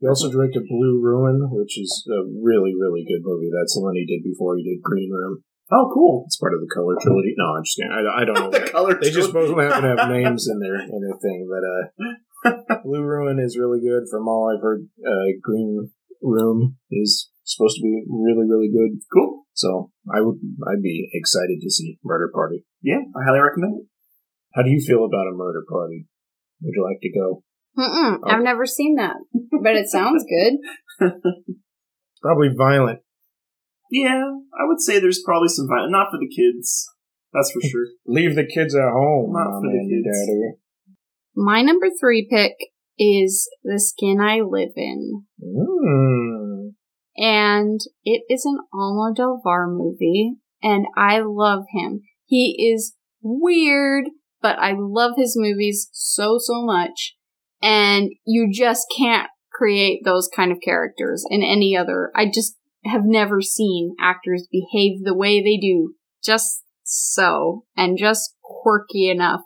[0.00, 3.48] He also directed Blue Ruin, which is a really, really good movie.
[3.48, 5.40] That's the one he did before he did Green Room.
[5.72, 6.24] Oh, cool!
[6.26, 7.34] It's part of the color trilogy.
[7.36, 7.90] No, I'm just kidding.
[7.90, 8.50] I, I don't know.
[8.54, 8.94] the color.
[9.00, 13.02] They just both happen to have names in their in their thing, but uh, Blue
[13.02, 14.04] Ruin is really good.
[14.10, 15.90] From all I've heard, uh, Green
[16.22, 19.00] Room is supposed to be really, really good.
[19.12, 19.44] Cool.
[19.54, 20.36] So I would,
[20.68, 22.64] I'd be excited to see Murder Party.
[22.82, 23.86] Yeah, I highly recommend it.
[24.54, 26.06] How do you feel about a Murder Party?
[26.62, 27.42] Would you like to go?
[27.78, 28.34] Mm-mm, okay.
[28.34, 29.16] I've never seen that,
[29.62, 31.10] but it sounds good.
[32.22, 33.00] probably violent.
[33.90, 34.24] Yeah,
[34.58, 35.92] I would say there's probably some violence.
[35.92, 36.86] Not for the kids.
[37.32, 37.86] That's for sure.
[38.06, 39.32] Leave the kids at home.
[39.32, 40.26] Not for the kids.
[40.26, 40.56] Daddy.
[41.34, 42.54] My number three pick
[42.98, 45.24] is The Skin I Live In.
[45.42, 46.72] Mm.
[47.18, 52.00] And it is an Almodovar movie, and I love him.
[52.24, 54.06] He is weird,
[54.42, 57.15] but I love his movies so, so much.
[57.62, 62.10] And you just can't create those kind of characters in any other.
[62.14, 65.94] I just have never seen actors behave the way they do.
[66.22, 67.64] Just so.
[67.76, 69.40] And just quirky enough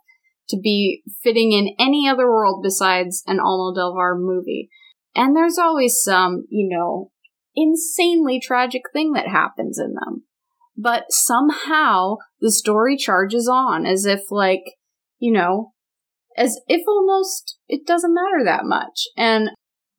[0.49, 4.69] to be fitting in any other world besides an Almodovar movie.
[5.15, 7.11] And there's always some, you know,
[7.55, 10.25] insanely tragic thing that happens in them.
[10.77, 14.63] But somehow the story charges on as if like,
[15.19, 15.73] you know,
[16.41, 19.05] as if almost it doesn't matter that much.
[19.17, 19.51] And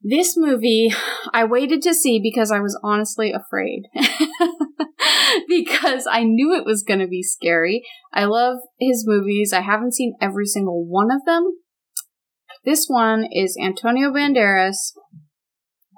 [0.02, 0.92] this movie,
[1.34, 3.84] I waited to see because I was honestly afraid.
[5.48, 7.84] because I knew it was going to be scary.
[8.12, 9.54] I love his movies.
[9.54, 11.52] I haven't seen every single one of them.
[12.66, 14.94] This one is Antonio Banderas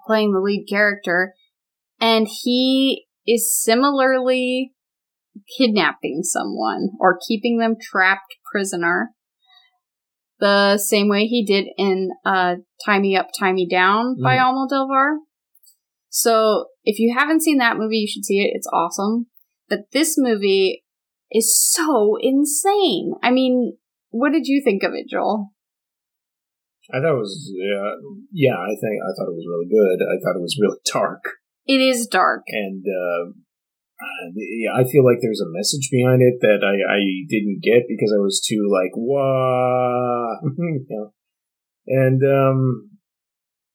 [0.05, 1.33] playing the lead character,
[1.99, 4.73] and he is similarly
[5.57, 9.12] kidnapping someone or keeping them trapped prisoner
[10.43, 14.43] the same way he did in uh, Tie Me Up, Tie Me Down by mm.
[14.43, 15.19] Almodovar.
[16.09, 18.51] So if you haven't seen that movie, you should see it.
[18.53, 19.27] It's awesome.
[19.69, 20.83] But this movie
[21.31, 23.13] is so insane.
[23.23, 23.77] I mean,
[24.09, 25.53] what did you think of it, Joel?
[26.91, 27.95] I thought it was yeah,
[28.33, 28.57] yeah.
[28.57, 30.03] I think I thought it was really good.
[30.03, 31.23] I thought it was really dark.
[31.65, 33.31] It is dark, and uh,
[34.35, 38.13] yeah, I feel like there's a message behind it that I, I didn't get because
[38.13, 40.39] I was too like wah.
[41.85, 42.91] And um,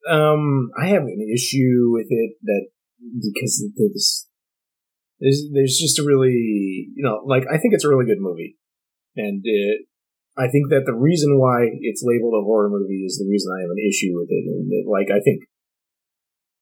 [0.09, 4.27] um, I have an issue with it that because there's
[5.21, 8.57] there's, there's just a really you know like I think it's a really good movie,
[9.17, 9.87] and it,
[10.39, 13.63] I think that the reason why it's labeled a horror movie is the reason I
[13.63, 15.45] have an issue with it, and it, like I think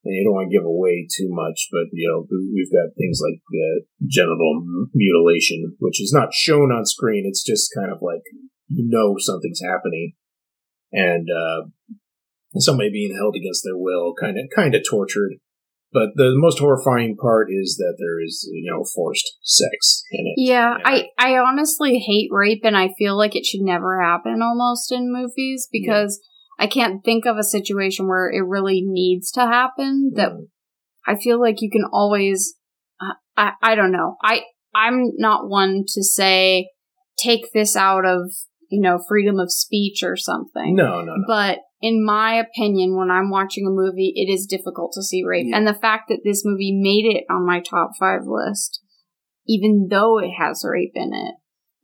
[0.07, 3.19] and you don't want to give away too much, but you know we've got things
[3.19, 4.63] like uh, genital
[4.95, 7.25] mutilation, which is not shown on screen.
[7.27, 8.23] It's just kind of like
[8.69, 10.15] you know something's happening,
[10.93, 11.67] and uh,
[12.57, 15.43] somebody being held against their will, kind of kind of tortured.
[15.93, 20.35] But the most horrifying part is that there is, you know, forced sex in it.
[20.37, 24.93] Yeah, I, I honestly hate rape, and I feel like it should never happen almost
[24.93, 29.41] in movies because yeah I can't think of a situation where it really needs to
[29.41, 30.47] happen that mm.
[31.07, 32.55] I feel like you can always
[33.01, 34.17] uh, I I don't know.
[34.23, 34.43] I
[34.75, 36.71] I'm not one to say
[37.19, 38.31] take this out of,
[38.71, 40.75] you know, freedom of speech or something.
[40.75, 41.25] No, no, no.
[41.27, 45.47] But in my opinion, when I'm watching a movie, it is difficult to see rape.
[45.49, 45.59] Yeah.
[45.59, 48.81] And the fact that this movie made it on my top five list,
[49.47, 51.35] even though it has rape in it,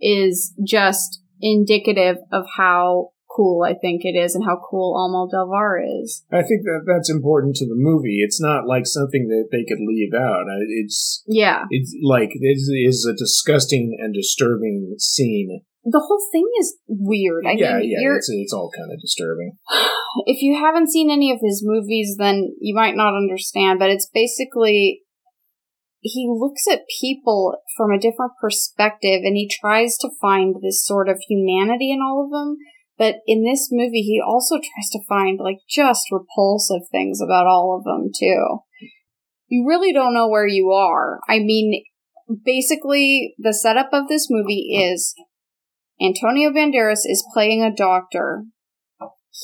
[0.00, 6.24] is just indicative of how cool I think it is and how cool Almodovar is.
[6.30, 8.20] I think that that's important to the movie.
[8.20, 10.44] It's not like something that they could leave out.
[10.68, 15.62] It's yeah, it's like it is is a disgusting and disturbing scene.
[15.84, 17.44] The whole thing is weird.
[17.44, 19.58] I yeah, mean, yeah, it's it's all kind of disturbing.
[20.26, 23.78] If you haven't seen any of his movies, then you might not understand.
[23.78, 25.00] But it's basically
[26.02, 31.08] he looks at people from a different perspective and he tries to find this sort
[31.08, 32.56] of humanity in all of them
[33.02, 37.76] but in this movie, he also tries to find like just repulsive things about all
[37.76, 38.58] of them too.
[39.48, 41.18] You really don't know where you are.
[41.28, 41.82] I mean,
[42.44, 45.16] basically, the setup of this movie is
[46.00, 48.44] Antonio Banderas is playing a doctor.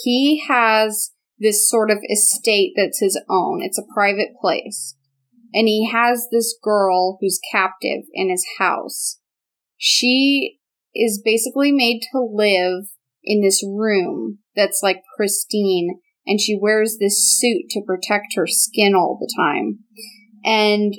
[0.04, 3.60] He has this sort of estate that's his own.
[3.60, 4.94] It's a private place.
[5.52, 9.18] And he has this girl who's captive in his house.
[9.76, 10.60] She
[10.94, 12.84] is basically made to live
[13.24, 18.94] in this room that's like pristine and she wears this suit to protect her skin
[18.94, 19.78] all the time.
[20.44, 20.94] And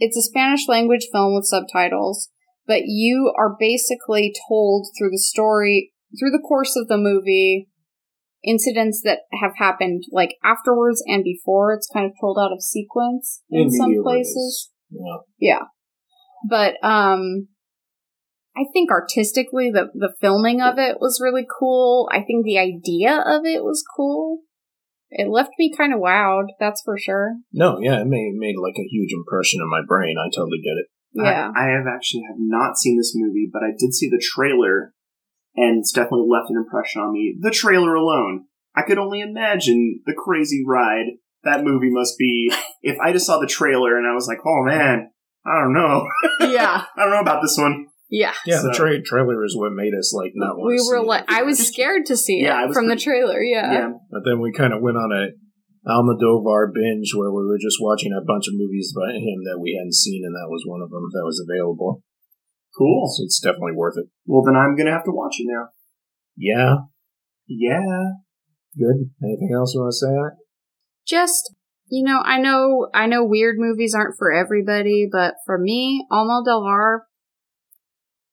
[0.00, 2.28] it's a Spanish language film with subtitles,
[2.66, 7.68] but you are basically told through the story, through the course of the movie,
[8.44, 11.72] incidents that have happened like afterwards and before.
[11.72, 14.70] It's kind of told out of sequence in, in some places.
[14.90, 15.18] Yeah.
[15.38, 15.62] Yeah.
[16.48, 17.48] But um
[18.56, 22.08] I think artistically the the filming of it was really cool.
[22.12, 24.40] I think the idea of it was cool.
[25.10, 27.36] It left me kind of wowed, that's for sure.
[27.52, 30.16] No, yeah, it made made like a huge impression in my brain.
[30.18, 30.86] I totally get it.
[31.12, 34.22] Yeah, I, I have actually have not seen this movie, but I did see the
[34.22, 34.92] trailer,
[35.54, 37.36] and it's definitely left an impression on me.
[37.40, 41.06] The trailer alone, I could only imagine the crazy ride
[41.44, 42.52] that movie must be.
[42.82, 45.10] If I just saw the trailer and I was like, oh man,
[45.46, 46.06] I don't know.
[46.40, 46.84] Yeah.
[46.96, 47.86] I don't know about this one.
[48.14, 48.30] Yeah.
[48.46, 51.02] Yeah, So- the tra- trailer is what made us like not want We to were
[51.02, 51.34] see like, it.
[51.34, 53.42] I was scared to see it Yeah, I was from the trailer.
[53.42, 53.72] Yeah.
[53.72, 53.90] Yeah.
[54.10, 55.34] But then we kind of went on a
[55.84, 59.76] Almodovar binge where we were just watching a bunch of movies by him that we
[59.76, 62.02] hadn't seen, and that was one of them that was available.
[62.78, 63.04] Cool.
[63.12, 64.06] So it's definitely worth it.
[64.26, 65.68] Well, then I'm gonna have to watch it now.
[66.36, 66.74] Yeah,
[67.46, 68.14] Yeah.
[68.78, 69.10] good.
[69.22, 70.38] Anything else you want to say on it?
[71.06, 71.54] Just,
[71.90, 77.00] you know, I know, I know weird movies aren't for everybody, but for me, Almodovar,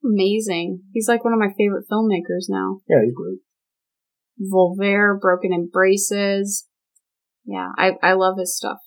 [0.04, 0.82] amazing.
[0.93, 2.82] He's like one of my favorite filmmakers now.
[2.88, 3.39] Yeah, he's great.
[4.41, 6.68] Volver, Broken Embraces.
[7.45, 8.78] Yeah, I, I love his stuff.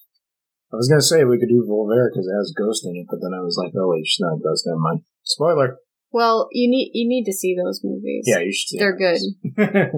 [0.72, 3.20] I was gonna say we could do Volver because it has Ghost in it, but
[3.22, 4.64] then I was like, oh wait, it's not Ghost.
[4.66, 5.00] Never mind.
[5.22, 5.76] Spoiler.
[6.10, 8.24] Well, you need you need to see those movies.
[8.26, 8.78] Yeah, you should see.
[8.78, 9.20] they're good.
[9.56, 9.90] good.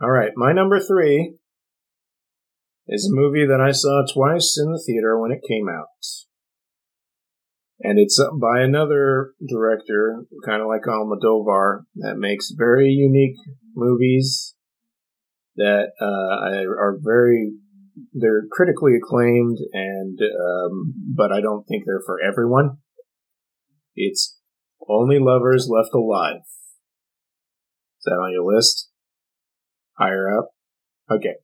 [0.00, 1.36] All right, my number three
[2.88, 5.86] is a movie that I saw twice in the theater when it came out.
[7.80, 13.36] And it's by another director, kind of like Almodovar, that makes very unique
[13.74, 14.54] movies
[15.56, 17.52] that uh, are very
[18.12, 22.78] they're critically acclaimed, and um, but I don't think they're for everyone.
[23.94, 24.38] It's
[24.86, 26.42] Only Lovers Left Alive.
[27.98, 28.90] Is that on your list?
[29.98, 30.50] Higher up?
[31.10, 31.36] Okay.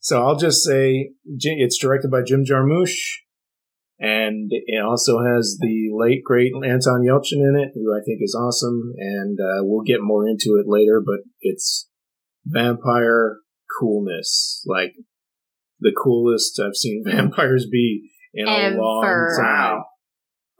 [0.00, 3.20] So I'll just say it's directed by Jim Jarmusch,
[4.02, 8.34] and it also has the late great Anton Yelchin in it, who I think is
[8.34, 11.00] awesome, and uh, we'll get more into it later.
[11.04, 11.88] But it's
[12.44, 13.38] vampire
[13.78, 14.94] coolness, like
[15.78, 19.84] the coolest I've seen vampires be in a long time.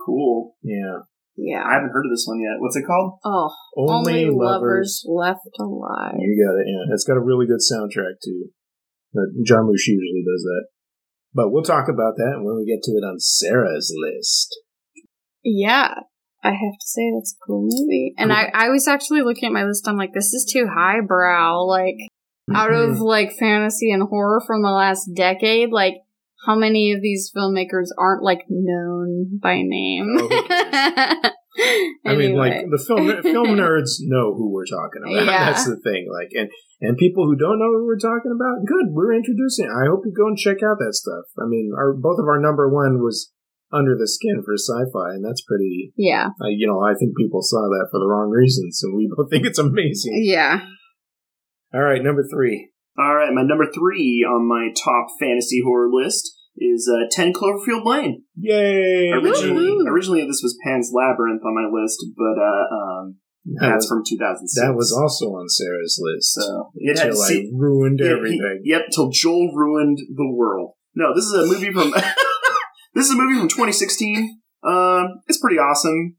[0.07, 0.55] Cool.
[0.63, 1.03] Yeah.
[1.37, 1.65] Yeah.
[1.67, 2.61] I haven't heard of this one yet.
[2.61, 3.19] What's it called?
[3.25, 5.05] Oh, Only, lovers.
[5.05, 6.15] left alive.
[6.17, 6.67] You got it.
[6.69, 8.51] Yeah, it's got a really good soundtrack too.
[9.13, 10.67] But Jarmusch usually does that.
[11.35, 14.55] But we'll talk about that when we get to it on Sarah's list.
[15.43, 15.95] Yeah,
[16.45, 18.15] I have to say that's a cool movie.
[18.19, 19.89] And I, I was actually looking at my list.
[19.89, 21.65] I'm like, this is too highbrow.
[21.65, 21.97] Like,
[22.55, 23.03] out of mm-hmm.
[23.03, 25.95] like fantasy and horror from the last decade, like,
[26.45, 30.17] how many of these filmmakers aren't like known by name?
[30.19, 30.29] Oh,
[32.07, 35.13] I mean, like the film film nerds know who we're talking about.
[35.33, 35.51] Yeah.
[35.51, 36.09] That's the thing.
[36.13, 36.51] Like, and
[36.83, 38.91] and people who don't know what we're talking about, good.
[38.93, 39.71] We're introducing.
[39.71, 41.31] I hope you go and check out that stuff.
[41.39, 43.33] I mean, our both of our number one was
[43.73, 45.95] Under the Skin for sci-fi, and that's pretty.
[45.97, 49.09] yeah, Uh, you know, I think people saw that for the wrong reasons, and we
[49.17, 50.21] both think it's amazing.
[50.27, 50.67] yeah.
[51.73, 52.69] All right, number three.
[52.99, 57.87] All right, my number three on my top fantasy horror list is uh, 10 Cloverfield
[57.87, 58.25] Lane.
[58.37, 59.09] Yay!
[59.11, 59.89] Originally, Woohoo.
[59.89, 64.03] originally this was Pan's Labyrinth on my list, but uh, um, That that's was, from
[64.09, 64.55] 2006.
[64.67, 66.33] that was also on Sarah's list.
[66.35, 68.61] So it had Until I see, ruined yeah, he- everything.
[68.65, 70.75] yep, till Joel ruined the world.
[70.95, 71.91] No, this is a movie from
[72.95, 74.39] this is a movie from 2016.
[74.63, 76.17] Um, it's pretty awesome.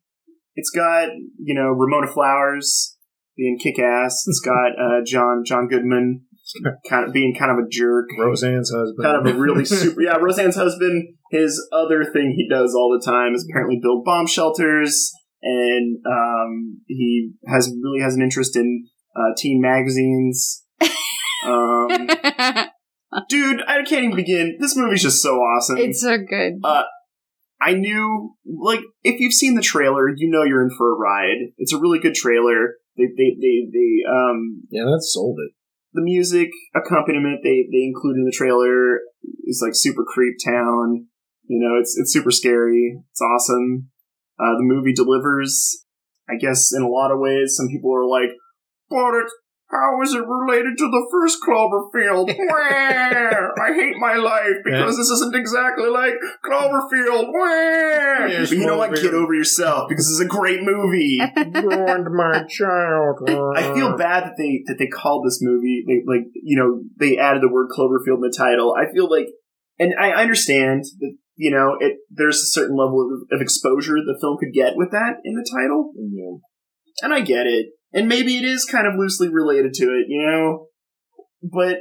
[0.55, 1.09] It's got
[1.39, 2.97] you know Ramona Flowers
[3.37, 4.23] being kick ass.
[4.27, 6.25] It's got uh, John John Goodman
[6.89, 8.05] kind of being kind of a jerk.
[8.19, 9.03] Roseanne's husband.
[9.05, 13.03] kind of a really super yeah roseanne's husband his other thing he does all the
[13.03, 15.11] time is apparently build bomb shelters
[15.43, 18.85] and um, he has really has an interest in
[19.15, 20.63] uh, teen magazines
[21.45, 22.07] um,
[23.29, 26.53] dude i can't even begin this movie's just so awesome it's so good.
[27.61, 31.51] i knew like if you've seen the trailer you know you're in for a ride
[31.57, 35.53] it's a really good trailer they they they, they um yeah, that sold it.
[35.93, 39.01] the music accompaniment they they include in the trailer
[39.45, 41.07] is like super creep town.
[41.47, 42.99] You know, it's it's super scary.
[43.11, 43.89] It's awesome.
[44.39, 45.85] Uh, the movie delivers.
[46.29, 48.31] I guess in a lot of ways, some people are like,
[48.89, 49.27] "But it,
[49.69, 52.27] how is it related to the first Cloverfield?
[52.37, 53.63] Wah!
[53.63, 56.13] I hate my life because this isn't exactly like
[56.45, 58.27] Cloverfield." Wah!
[58.27, 58.95] Yes, but you know what?
[58.95, 61.19] Get over yourself because it's a great movie.
[61.37, 63.57] Ruined my childhood.
[63.57, 67.17] I feel bad that they that they called this movie they like you know they
[67.17, 68.73] added the word Cloverfield in the title.
[68.77, 69.27] I feel like,
[69.77, 71.97] and I understand that you know it.
[72.09, 75.47] There's a certain level of, of exposure the film could get with that in the
[75.49, 76.37] title, Yeah.
[77.01, 77.67] and I get it.
[77.95, 80.67] And maybe it is kind of loosely related to it, you know.
[81.43, 81.77] But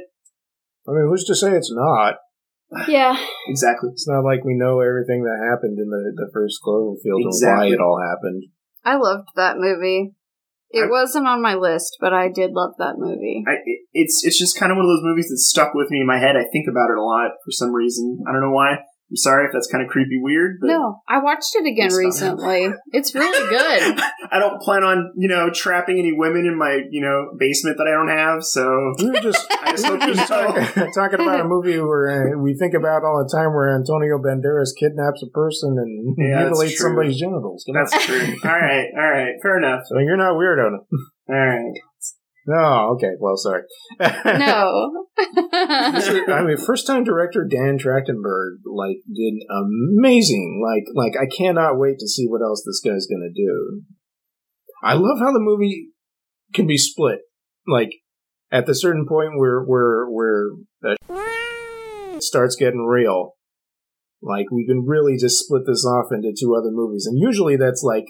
[0.87, 2.15] I mean, who's to say it's not?
[2.87, 3.15] yeah,
[3.47, 7.25] exactly, It's not like we know everything that happened in the, the first Cloverfield and
[7.27, 7.69] Exactly.
[7.69, 8.43] why it all happened.
[8.83, 10.13] I loved that movie.
[10.71, 13.43] It I- wasn't on my list, but I did love that movie.
[13.47, 16.01] I, it, it's it's just kind of one of those movies that stuck with me
[16.01, 16.35] in my head.
[16.35, 18.19] I think about it a lot for some reason.
[18.27, 18.77] I don't know why.
[19.13, 20.57] I'm sorry if that's kind of creepy weird.
[20.59, 22.05] But no, I watched it again It's fun.
[22.37, 22.69] recently.
[22.91, 24.01] It's really good.
[24.31, 27.85] I don't plan on, you know, trapping any women in my, you know, basement that
[27.85, 28.43] I don't have.
[28.43, 30.47] So We were just, I just hope you just know.
[30.47, 34.17] talking, talking about a movie where uh, we think about all the time where Antonio
[34.17, 36.87] Banderas kidnaps a person and Yeah, that's mutilates true.
[36.89, 37.63] somebody's genitals.
[37.67, 37.85] Come on.
[37.85, 38.35] that's true.
[38.43, 39.81] all right, all right, fair enough.
[39.85, 40.81] So you're not weird on it.
[41.29, 41.73] All right.
[42.45, 43.11] No, okay.
[43.19, 43.63] Well, sorry.
[43.99, 45.05] no.
[45.17, 50.61] I mean, first time director Dan Trachtenberg like did amazing.
[50.63, 53.83] Like, like I cannot wait to see what else this guy's gonna do.
[54.83, 55.89] I love how the movie
[56.53, 57.19] can be split.
[57.65, 57.91] Like
[58.51, 60.49] at the certain point where where where
[60.85, 60.95] uh,
[62.15, 63.33] it starts getting real.
[64.21, 67.83] Like we can really just split this off into two other movies, and usually that's
[67.83, 68.05] like,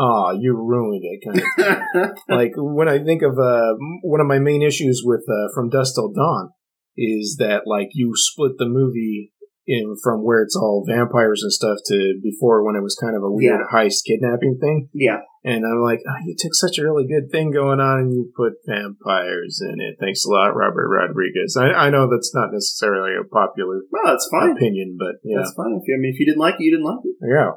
[0.00, 4.38] ah, you ruined it kind of like when I think of uh, one of my
[4.38, 6.50] main issues with uh, From Dusk Till Dawn
[6.96, 9.32] is that like you split the movie
[9.66, 13.22] in from where it's all vampires and stuff to before when it was kind of
[13.22, 14.88] a weird heist kidnapping thing.
[14.94, 15.18] yeah.
[15.42, 18.30] And I'm like, oh, you took such a really good thing going on and you
[18.36, 19.96] put vampires in it.
[19.98, 21.56] Thanks a lot, Robert Rodriguez.
[21.58, 24.50] I, I know that's not necessarily a popular Well, that's fine.
[24.52, 25.78] opinion, but yeah, That's fine.
[25.80, 27.16] If you, I mean, if you didn't like it, you didn't like it.
[27.24, 27.52] yeah.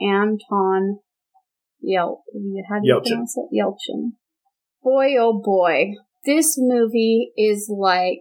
[0.00, 0.98] Anton
[1.80, 2.22] Yel
[2.68, 3.06] how do you Yelchin.
[3.06, 3.56] pronounce it?
[3.56, 4.12] Yelchin.
[4.82, 5.92] Boy, oh boy,
[6.24, 8.18] this movie is like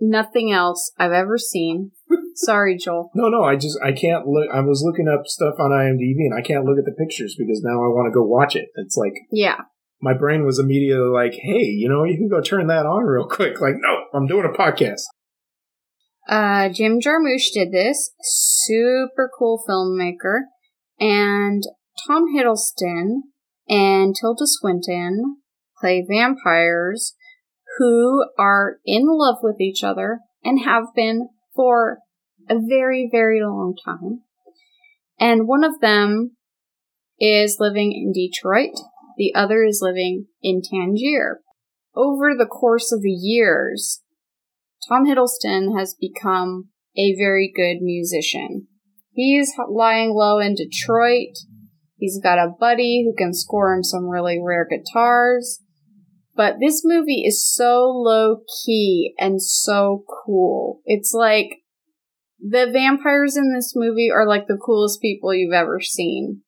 [0.00, 1.92] nothing else I've ever seen.
[2.34, 3.10] Sorry, Joel.
[3.14, 4.48] No, no, I just, I can't look.
[4.52, 7.62] I was looking up stuff on IMDb and I can't look at the pictures because
[7.64, 8.68] now I want to go watch it.
[8.76, 9.62] It's like, Yeah,
[10.00, 13.26] my brain was immediately like, hey, you know, you can go turn that on real
[13.26, 13.60] quick.
[13.60, 15.02] Like, no, I'm doing a podcast.
[16.28, 18.12] Uh, Jim Jarmusch did this.
[18.22, 20.42] Super cool filmmaker.
[21.00, 21.62] And
[22.06, 23.22] Tom Hiddleston
[23.68, 25.38] and Tilda Swinton
[25.80, 27.14] play vampires
[27.78, 31.98] who are in love with each other and have been for
[32.48, 34.22] a very, very long time.
[35.18, 36.36] And one of them
[37.18, 38.78] is living in Detroit.
[39.18, 41.40] The other is living in Tangier.
[41.94, 44.02] Over the course of the years,
[44.88, 48.68] Tom Hiddleston has become a very good musician.
[49.12, 51.36] He's lying low in Detroit.
[51.96, 55.60] He's got a buddy who can score him some really rare guitars.
[56.36, 60.80] But this movie is so low key and so cool.
[60.84, 61.62] It's like
[62.38, 66.42] the vampires in this movie are like the coolest people you've ever seen.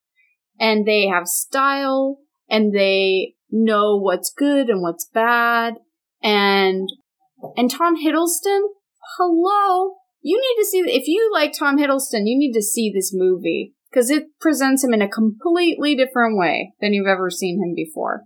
[0.60, 2.18] And they have style
[2.50, 5.74] and they know what's good and what's bad.
[6.22, 6.88] And
[7.56, 8.60] and Tom Hiddleston,
[9.16, 9.94] hello.
[10.20, 13.74] You need to see, if you like Tom Hiddleston, you need to see this movie.
[13.90, 18.22] Because it presents him in a completely different way than you've ever seen him before.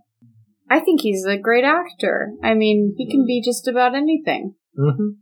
[0.69, 2.33] I think he's a great actor.
[2.43, 4.53] I mean, he can be just about anything.
[4.77, 5.21] Mm-hmm.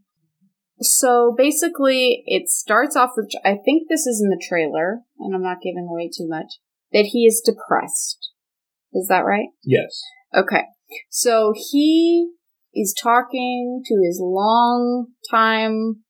[0.82, 5.44] So basically, it starts off with, I think this is in the trailer, and I'm
[5.44, 6.60] not giving away too much,
[6.92, 8.33] that he is depressed.
[8.94, 9.48] Is that right?
[9.64, 10.02] Yes.
[10.36, 10.64] Okay.
[11.10, 12.32] So he
[12.74, 16.04] is talking to his long time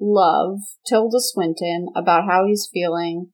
[0.00, 3.30] love, Tilda Swinton, about how he's feeling.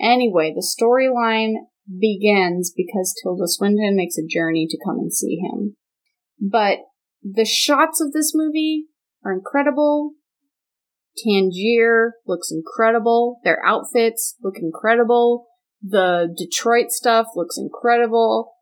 [0.00, 1.54] Anyway, the storyline
[2.00, 5.76] begins because Tilda Swinton makes a journey to come and see him.
[6.40, 6.78] But
[7.22, 8.86] the shots of this movie
[9.24, 10.12] are incredible.
[11.24, 13.40] Tangier looks incredible.
[13.42, 15.47] Their outfits look incredible.
[15.82, 18.52] The Detroit stuff looks incredible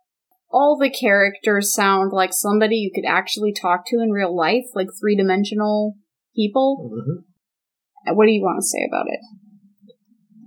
[0.50, 4.88] all the characters sound like somebody you could actually talk to in real life, like
[4.98, 5.96] three dimensional
[6.34, 6.90] people.
[6.92, 8.16] Mhm.
[8.16, 9.20] What do you want to say about it?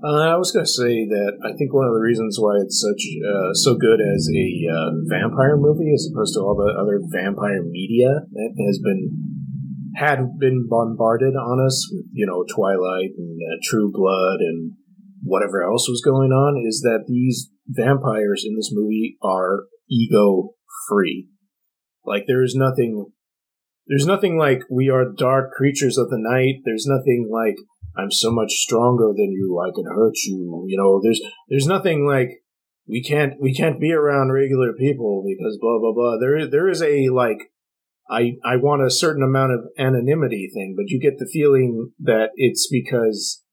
[0.01, 2.79] Uh, I was going to say that I think one of the reasons why it's
[2.79, 7.01] such uh, so good as a uh, vampire movie, as opposed to all the other
[7.03, 9.11] vampire media that has been
[9.95, 14.73] had been bombarded on us with, you know, Twilight and uh, True Blood and
[15.21, 20.55] whatever else was going on, is that these vampires in this movie are ego
[20.87, 21.29] free.
[22.05, 23.11] Like there is nothing.
[23.87, 26.61] There's nothing like we are dark creatures of the night.
[26.63, 27.57] There's nothing like
[27.97, 29.59] I'm so much stronger than you.
[29.59, 30.65] I can hurt you.
[30.67, 32.43] You know, there's there's nothing like
[32.87, 36.17] we can't we can't be around regular people because blah blah blah.
[36.19, 37.51] There is there is a like
[38.09, 42.29] I I want a certain amount of anonymity thing, but you get the feeling that
[42.35, 43.43] it's because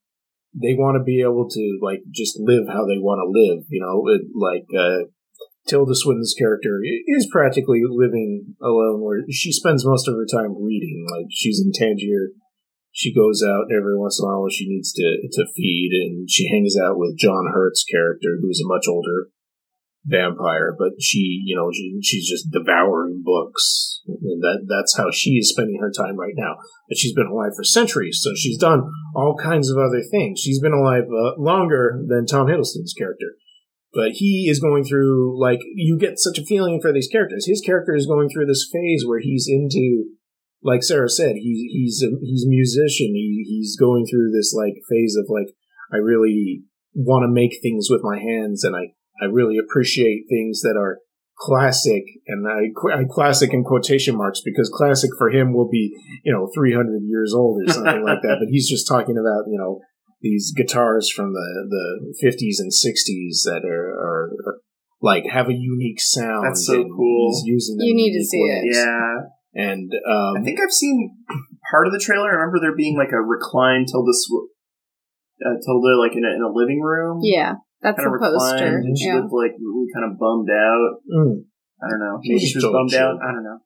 [0.56, 3.64] they want to be able to like just live how they want to live.
[3.68, 5.12] You know, it, like uh,
[5.68, 11.06] Tilda Swinton's character is practically living alone, where she spends most of her time reading.
[11.10, 12.32] Like she's in Tangier
[12.96, 16.30] she goes out every once in a while when she needs to to feed, and
[16.30, 19.28] she hangs out with John Hurt's character, who's a much older
[20.06, 24.00] vampire, but she, you know, she, she's just devouring books,
[24.40, 26.56] that that's how she is spending her time right now.
[26.88, 28.82] But she's been alive for centuries, so she's done
[29.14, 30.40] all kinds of other things.
[30.40, 33.36] She's been alive uh, longer than Tom Hiddleston's character.
[33.92, 37.46] But he is going through, like, you get such a feeling for these characters.
[37.46, 40.16] His character is going through this phase where he's into
[40.66, 43.14] like Sarah said, he he's a, he's a musician.
[43.14, 45.54] He he's going through this like phase of like
[45.92, 50.62] I really want to make things with my hands, and I I really appreciate things
[50.62, 50.98] that are
[51.38, 55.92] classic, and I, I classic in quotation marks because classic for him will be
[56.24, 58.36] you know 300 years old or something like that.
[58.40, 59.80] But he's just talking about you know
[60.20, 64.60] these guitars from the the 50s and 60s that are, are, are
[65.02, 66.46] like have a unique sound.
[66.46, 67.32] That's so cool.
[67.32, 67.86] He's using them.
[67.86, 68.76] You need to see ways.
[68.76, 68.84] it.
[68.84, 69.16] Yeah.
[69.56, 71.16] And um, I think I've seen
[71.70, 72.28] part of the trailer.
[72.28, 74.52] I remember there being like a recline Tilda, sw-
[75.40, 77.20] uh, Tilda like in a, in a living room.
[77.22, 77.54] Yeah,
[77.86, 78.82] that's kind the poster.
[78.82, 79.22] And she yeah.
[79.22, 81.06] looked like really kind of bummed out.
[81.06, 81.46] Mm.
[81.78, 82.18] I don't know.
[82.18, 83.22] Maybe she was bummed out.
[83.22, 83.62] I don't know.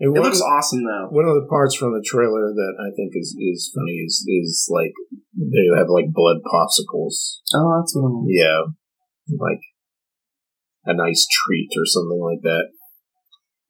[0.00, 1.12] It, it looks awesome though.
[1.12, 4.66] One of the parts from the trailer that I think is is funny is is
[4.72, 4.96] like
[5.36, 7.44] they have like blood popsicles.
[7.52, 8.72] Oh, that's what I'm Yeah,
[9.36, 9.60] like
[10.88, 12.72] a nice treat or something like that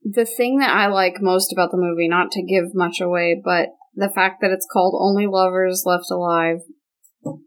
[0.05, 3.68] the thing that I like most about the movie, not to give much away, but
[3.95, 6.59] the fact that it's called Only Lovers Left Alive.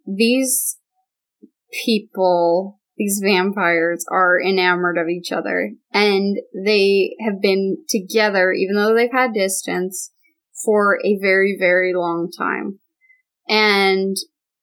[0.05, 0.77] These
[1.85, 5.71] people, these vampires, are enamored of each other.
[5.91, 10.11] And they have been together, even though they've had distance,
[10.63, 12.79] for a very, very long time.
[13.47, 14.15] And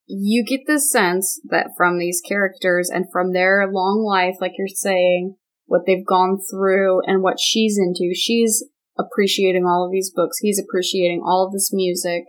[0.07, 4.69] you get the sense that from these characters and from their long life, like you're
[4.69, 5.37] saying,
[5.73, 8.13] what they've gone through and what she's into.
[8.15, 8.63] She's
[8.99, 10.39] appreciating all of these books.
[10.39, 12.25] He's appreciating all of this music.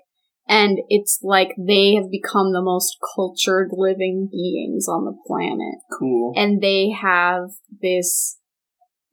[0.48, 5.80] And it's like they have become the most cultured living beings on the planet.
[5.98, 6.34] Cool.
[6.36, 7.50] And they have
[7.82, 8.38] this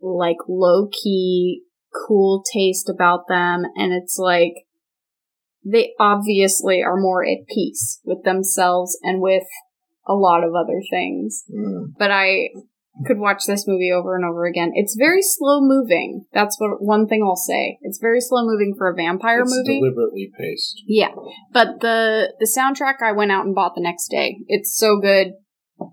[0.01, 1.63] like low key
[2.07, 3.65] cool taste about them.
[3.77, 4.55] And it's like
[5.65, 9.45] they obviously are more at peace with themselves and with
[10.07, 11.45] a lot of other things.
[11.53, 11.93] Mm.
[11.99, 12.49] But I
[13.07, 14.73] could watch this movie over and over again.
[14.75, 16.27] It's very slow moving.
[16.33, 17.79] That's what one thing I'll say.
[17.83, 19.81] It's very slow moving for a vampire it's movie.
[19.81, 20.83] Deliberately paced.
[20.87, 21.13] Yeah,
[21.53, 24.39] but the the soundtrack I went out and bought the next day.
[24.49, 25.33] It's so good.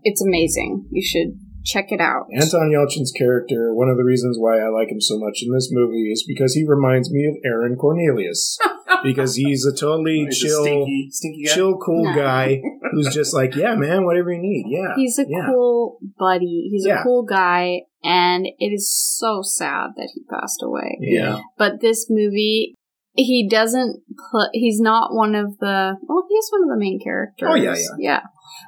[0.03, 0.85] It's amazing.
[0.91, 2.27] You should check it out.
[2.33, 3.73] Anton Yelchin's character.
[3.73, 6.53] One of the reasons why I like him so much in this movie is because
[6.53, 8.57] he reminds me of Aaron Cornelius.
[9.03, 12.15] because he's a totally he's chill, a stinky, stinky chill, cool no.
[12.15, 14.65] guy who's just like, yeah, man, whatever you need.
[14.67, 15.47] Yeah, he's a yeah.
[15.47, 16.69] cool buddy.
[16.71, 17.01] He's yeah.
[17.01, 20.97] a cool guy, and it is so sad that he passed away.
[21.01, 22.75] Yeah, but this movie.
[23.19, 24.49] He doesn't put.
[24.53, 25.95] He's not one of the.
[26.03, 27.49] Well, he's one of the main characters.
[27.51, 28.19] Oh yeah, yeah, yeah.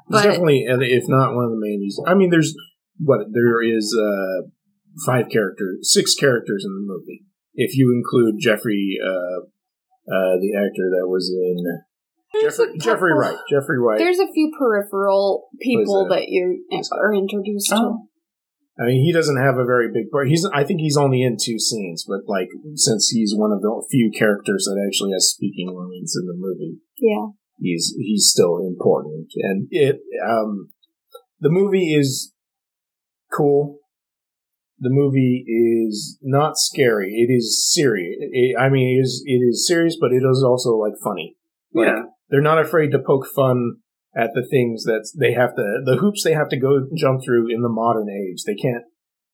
[0.08, 1.82] He's but, definitely, if not one of the main.
[1.82, 2.02] He's.
[2.08, 2.56] I mean, there's
[2.98, 3.96] what there is.
[3.96, 4.50] uh
[5.06, 7.24] Five characters, six characters in the movie.
[7.54, 9.46] If you include Jeffrey uh,
[10.10, 11.64] uh, the actor that was in
[12.42, 13.38] Jeffrey, Jeffrey Wright.
[13.50, 13.98] Jeffrey Wright.
[13.98, 16.16] There's a few peripheral people that?
[16.16, 16.26] that?
[16.30, 17.78] you are introduced oh.
[17.78, 17.98] to.
[18.82, 20.30] I mean, he doesn't have a very big part.
[20.30, 23.86] He's, I think he's only in two scenes, but like, since he's one of the
[23.92, 27.28] few characters that actually has speaking lines in the movie, yeah,
[27.60, 29.28] he's he's still important.
[29.36, 30.70] And it, um,
[31.42, 32.32] the movie is
[33.34, 33.80] cool
[34.80, 37.14] the movie is not scary.
[37.16, 38.18] It is serious.
[38.20, 41.36] It, I mean, it is it is serious, but it is also like funny.
[41.74, 43.78] Like, yeah, they're not afraid to poke fun
[44.16, 47.54] at the things that they have to, the hoops they have to go jump through
[47.54, 48.44] in the modern age.
[48.46, 48.84] They can't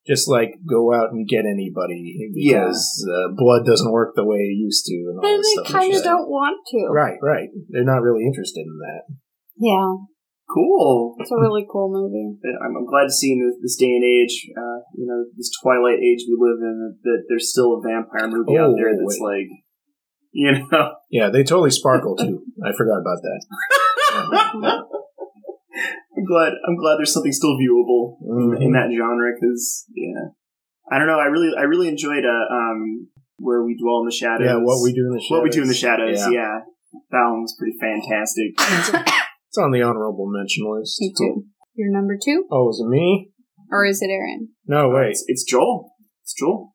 [0.08, 3.14] just like go out and get anybody because yeah.
[3.14, 5.94] uh, blood doesn't work the way it used to, and all and this they kind
[5.94, 6.88] of don't want to.
[6.92, 7.50] Right, right.
[7.70, 9.16] They're not really interested in that.
[9.58, 9.96] Yeah.
[10.48, 11.16] Cool.
[11.20, 12.38] It's a really cool movie.
[12.62, 15.50] I'm, I'm glad to see in this, this day and age, uh, you know, this
[15.62, 19.18] twilight age we live in, that there's still a vampire movie out Oh, there that's
[19.20, 19.42] wait.
[19.42, 19.50] like,
[20.32, 20.94] you know.
[21.10, 22.44] Yeah, they totally sparkle too.
[22.64, 23.40] I forgot about that.
[26.18, 26.54] I'm glad.
[26.68, 28.62] I'm glad there's something still viewable Mhm.
[28.62, 30.30] in that genre because yeah,
[30.92, 31.20] I don't know.
[31.20, 34.46] I really, I really enjoyed uh, um, where we dwell in the shadows.
[34.46, 35.32] Yeah, what we do in the shadows.
[35.32, 36.20] what we do in the shadows.
[36.20, 36.30] Yeah.
[36.32, 36.60] Yeah,
[37.12, 38.56] that one was pretty fantastic.
[39.56, 41.00] It's on the honorable mention list.
[41.00, 41.46] Me too.
[41.76, 43.32] Your number two, Oh, is it me?
[43.72, 44.50] or is it Aaron?
[44.68, 45.12] No, uh, wait.
[45.12, 45.94] It's, it's Joel.
[46.24, 46.74] It's Joel.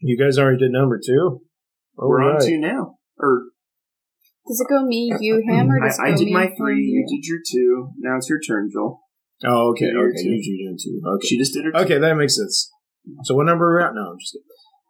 [0.00, 1.40] You guys already did number two.
[1.98, 2.96] All We're on two now.
[3.18, 3.52] Or
[4.48, 6.80] Does it go me, you, him, or does it I, I did me, my three.
[6.80, 7.16] You you?
[7.20, 7.92] did your two.
[7.98, 9.02] Now it's your turn, Joel.
[9.44, 9.92] Oh, okay.
[9.92, 10.28] Okay, two.
[10.30, 11.02] you you did two.
[11.06, 11.26] Okay.
[11.26, 11.72] She just did her.
[11.72, 11.84] Two.
[11.84, 12.70] Okay, that makes sense.
[13.24, 13.92] So what number are we at?
[13.94, 14.12] now?
[14.12, 14.44] I'm just kidding.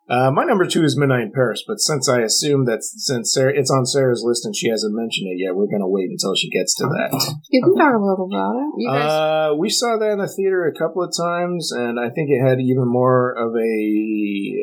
[0.08, 3.52] Uh, my number two is Midnight in Paris, but since I assume that since Sarah,
[3.54, 6.34] it's on Sarah's list and she hasn't mentioned it yet, we're going to wait until
[6.34, 7.12] she gets to that.
[7.50, 8.88] You can talk a little about it.
[8.88, 12.30] Guys, Uh, we saw that in the theater a couple of times, and I think
[12.30, 13.76] it had even more of a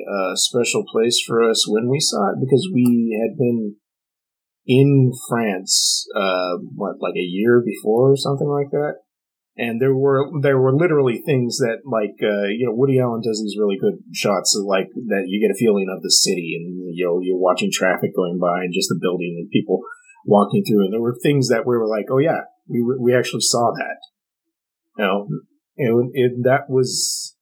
[0.09, 3.75] uh, special place for us when we saw it because we had been
[4.65, 9.04] in France, uh, what, like a year before or something like that.
[9.57, 13.39] And there were there were literally things that like uh, you know Woody Allen does
[13.39, 16.93] these really good shots of like that you get a feeling of the city and
[16.93, 19.79] you know you're watching traffic going by and just the building and people
[20.25, 23.39] walking through and there were things that we were like oh yeah we we actually
[23.39, 23.95] saw that
[24.97, 25.27] you know,
[25.75, 27.35] it, it, that was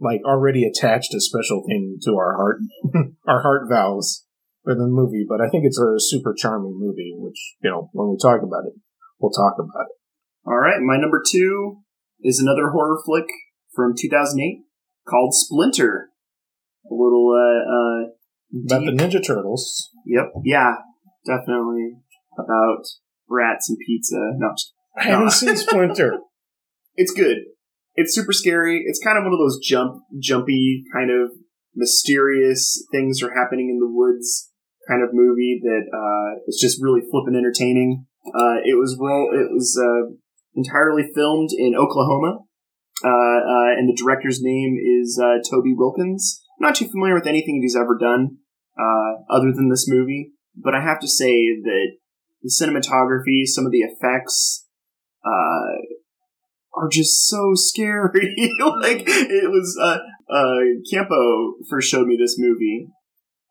[0.00, 2.58] like already attached a special thing to our heart,
[3.26, 4.24] our heart valves
[4.64, 5.24] for the movie.
[5.28, 8.66] But I think it's a super charming movie, which you know, when we talk about
[8.66, 8.74] it,
[9.18, 9.97] we'll talk about it.
[10.48, 11.80] All right, my number two
[12.22, 13.26] is another horror flick
[13.74, 14.64] from 2008
[15.06, 16.08] called Splinter.
[16.90, 19.90] A little, uh, uh, About the Ninja Turtles.
[20.06, 20.76] Yep, yeah,
[21.26, 21.96] definitely
[22.38, 22.82] about
[23.28, 24.16] rats and pizza.
[24.38, 26.20] No, just- I haven't seen Splinter.
[26.96, 27.36] it's good.
[27.94, 28.84] It's super scary.
[28.86, 31.32] It's kind of one of those jump, jumpy kind of
[31.74, 34.50] mysterious things are happening in the woods
[34.88, 38.06] kind of movie that uh, is just really flippin' entertaining.
[38.26, 40.14] Uh, it was ro- it was uh,
[40.58, 42.40] entirely filmed in Oklahoma,
[43.04, 46.42] uh, uh, and the director's name is uh, Toby Wilkins.
[46.58, 48.38] I'm not too familiar with anything he's ever done
[48.78, 51.30] uh, other than this movie, but I have to say
[51.62, 51.96] that
[52.42, 54.66] the cinematography, some of the effects,
[56.78, 58.34] are just so scary.
[58.80, 59.98] like it was, uh,
[60.32, 60.58] uh,
[60.90, 62.88] Campo first showed me this movie,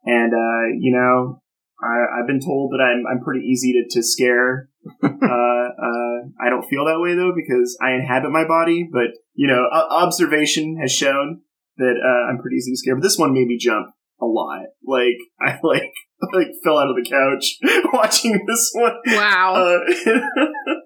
[0.05, 1.41] and uh, you know,
[1.82, 4.69] I, I've been told that I'm I'm pretty easy to, to scare.
[5.03, 8.88] uh, uh, I don't feel that way though because I inhabit my body.
[8.91, 11.41] But you know, o- observation has shown
[11.78, 12.95] that uh, I'm pretty easy to scare.
[12.95, 13.88] But this one made me jump
[14.21, 14.65] a lot.
[14.86, 15.91] Like I like
[16.34, 17.57] like fell out of the couch
[17.93, 18.93] watching this one.
[19.07, 19.53] wow.
[19.55, 20.15] Uh,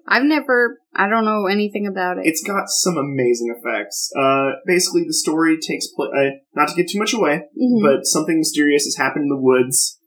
[0.06, 2.26] I've never, I don't know anything about it.
[2.26, 4.10] it's got some amazing effects.
[4.14, 6.10] Uh, basically, the story takes place.
[6.14, 7.82] Uh, not to give too much away, Mhm.
[7.82, 9.98] but something mysterious has happened in the woods,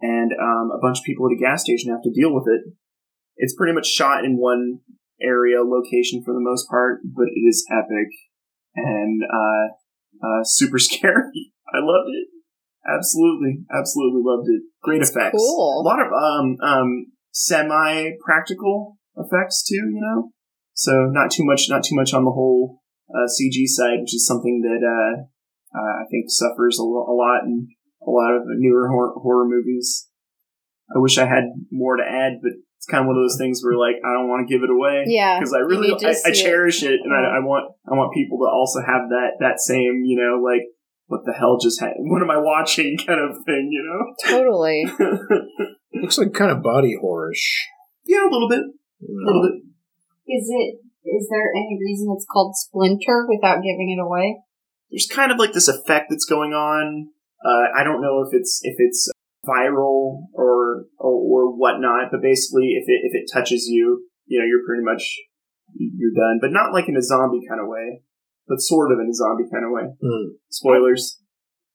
[0.00, 2.72] and um, a bunch of people at a gas station have to deal with it.
[3.36, 4.80] It's pretty much shot in one
[5.20, 8.08] area location for the most part, but it is epic
[8.76, 11.52] and uh, uh, super scary.
[11.72, 12.28] I loved it.
[12.86, 14.62] Absolutely, absolutely loved it.
[14.82, 15.36] Great effects.
[15.36, 15.82] cool.
[15.82, 19.76] A lot of um um semi practical effects too.
[19.76, 20.30] You know,
[20.72, 22.80] so not too much, not too much on the whole
[23.10, 25.22] uh, CG side, which is something that uh,
[25.78, 27.68] uh, I think suffers a, lo- a lot in
[28.06, 30.08] a lot of newer horror, horror movies.
[30.94, 33.60] I wish I had more to add, but it's kind of one of those things
[33.62, 35.38] where like I don't want to give it away yeah.
[35.38, 36.34] because I really I, I see it.
[36.34, 40.02] cherish it, and I, I want I want people to also have that that same
[40.04, 40.64] you know like
[41.06, 44.14] what the hell just ha- what am I watching kind of thing you know?
[44.24, 44.86] Totally.
[46.00, 47.68] Looks like kind of body horrorish.
[48.06, 49.60] yeah a little bit a little bit
[50.26, 54.38] Is it, is there any reason it's called Splinter without giving it away?
[54.90, 57.10] there's kind of like this effect that's going on.
[57.44, 59.10] Uh, I don't know if it's if it's
[59.46, 64.46] viral or, or or whatnot, but basically, if it if it touches you, you know,
[64.46, 65.16] you're pretty much
[65.74, 66.38] you're done.
[66.40, 68.02] But not like in a zombie kind of way,
[68.46, 69.84] but sort of in a zombie kind of way.
[70.02, 71.18] Mm, Spoilers.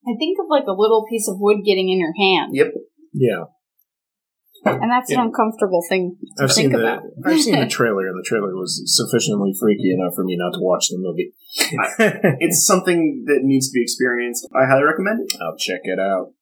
[0.07, 2.73] I think of like a little piece of wood getting in your hand, Yep.
[3.13, 3.45] yeah,
[4.81, 5.21] and that's Yeah.
[5.21, 7.03] an uncomfortable thing to I've seen the about.
[7.25, 10.59] I've seen the trailer, and the trailer was sufficiently freaky enough for me not to
[10.61, 11.33] watch the movie.
[12.41, 14.47] It's something that needs to be experienced.
[14.53, 15.37] I highly recommend it.
[15.41, 16.33] I'll check it out.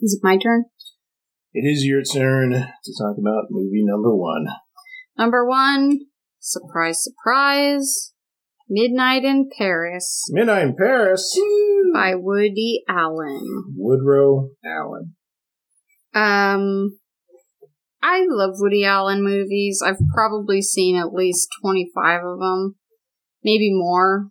[0.00, 0.64] Is it my turn?
[1.52, 4.46] It is your turn to talk about movie number one.
[5.16, 5.98] Number one,
[6.38, 8.12] surprise, surprise,
[8.70, 11.36] Midnight in Paris Midnight in Paris.
[11.94, 13.40] by Woody Allen.
[13.76, 15.14] Woodrow Allen.
[16.14, 16.98] Um,
[18.02, 19.82] I love Woody Allen movies.
[19.84, 22.76] I've probably seen at least 25 of them,
[23.42, 24.30] maybe more.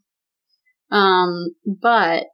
[0.89, 2.27] Um, but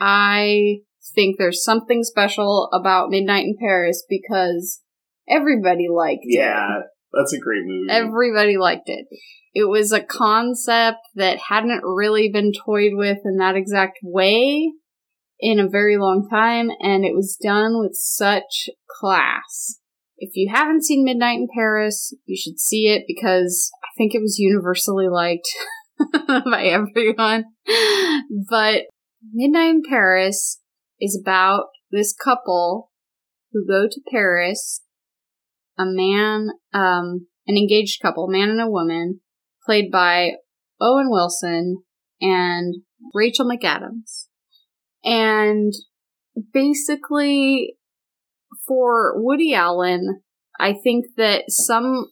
[0.00, 0.78] I
[1.14, 4.82] think there's something special about Midnight in Paris because
[5.28, 6.44] everybody liked yeah, it.
[6.44, 6.80] Yeah,
[7.12, 7.90] that's a great movie.
[7.90, 9.06] Everybody liked it.
[9.54, 14.72] It was a concept that hadn't really been toyed with in that exact way
[15.40, 19.78] in a very long time, and it was done with such class.
[20.18, 24.20] If you haven't seen Midnight in Paris, you should see it because I think it
[24.20, 25.48] was universally liked
[26.26, 27.44] by everyone.
[28.50, 28.82] But
[29.32, 30.60] Midnight in Paris
[31.00, 32.90] is about this couple
[33.52, 34.82] who go to Paris,
[35.78, 39.20] a man, um, an engaged couple, man and a woman,
[39.64, 40.32] played by
[40.80, 41.84] Owen Wilson
[42.20, 42.74] and
[43.14, 44.26] Rachel McAdams.
[45.04, 45.72] And
[46.52, 47.77] basically,
[48.68, 50.20] for Woody Allen,
[50.60, 52.06] I think that some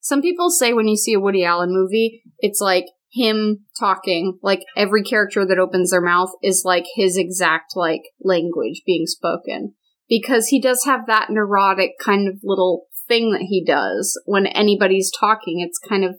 [0.00, 4.60] some people say when you see a Woody Allen movie, it's like him talking, like
[4.76, 9.74] every character that opens their mouth is like his exact like language being spoken.
[10.06, 15.10] Because he does have that neurotic kind of little thing that he does when anybody's
[15.18, 15.60] talking.
[15.60, 16.16] It's kind of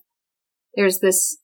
[0.75, 1.37] there's this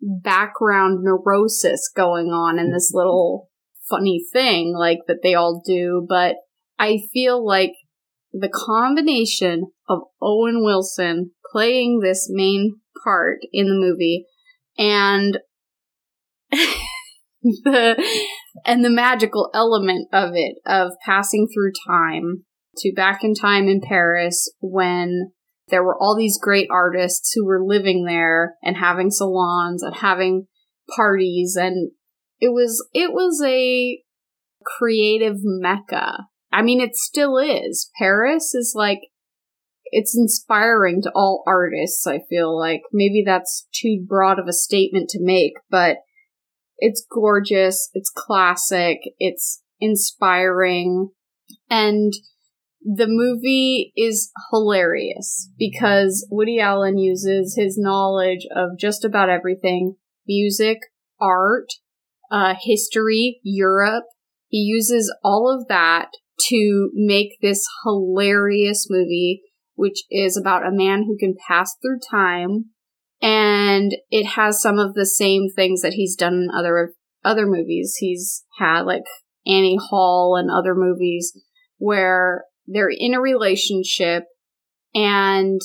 [0.00, 2.98] background neurosis going on in this mm-hmm.
[2.98, 3.48] little
[3.88, 6.36] funny thing like that they all do, but
[6.78, 7.72] I feel like
[8.32, 14.26] the combination of Owen Wilson playing this main part in the movie
[14.76, 15.38] and
[17.42, 18.04] the
[18.64, 22.44] and the magical element of it of passing through time
[22.78, 25.30] to back in time in Paris when
[25.68, 30.46] there were all these great artists who were living there and having salons and having
[30.94, 31.92] parties and
[32.40, 34.00] it was it was a
[34.64, 36.26] creative mecca.
[36.54, 37.90] I mean it still is.
[37.98, 39.00] Paris is like
[39.86, 42.82] it's inspiring to all artists, I feel like.
[42.92, 45.98] Maybe that's too broad of a statement to make, but
[46.78, 51.10] it's gorgeous, it's classic, it's inspiring,
[51.68, 52.12] and
[52.80, 59.96] the movie is hilarious because Woody Allen uses his knowledge of just about everything
[60.26, 60.78] music,
[61.20, 61.66] art,
[62.30, 64.04] uh, history, Europe.
[64.48, 66.10] He uses all of that
[66.48, 69.42] to make this hilarious movie,
[69.74, 72.66] which is about a man who can pass through time.
[73.22, 76.92] And it has some of the same things that he's done in other
[77.24, 77.96] other movies.
[77.98, 79.04] He's had like
[79.46, 81.32] Annie Hall and other movies
[81.78, 84.24] where they're in a relationship
[84.94, 85.60] and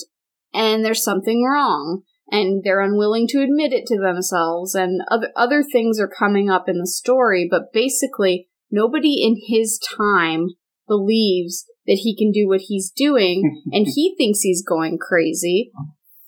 [0.53, 2.01] and there's something wrong
[2.31, 6.67] and they're unwilling to admit it to themselves and other other things are coming up
[6.67, 10.49] in the story but basically nobody in his time
[10.87, 15.71] believes that he can do what he's doing and he thinks he's going crazy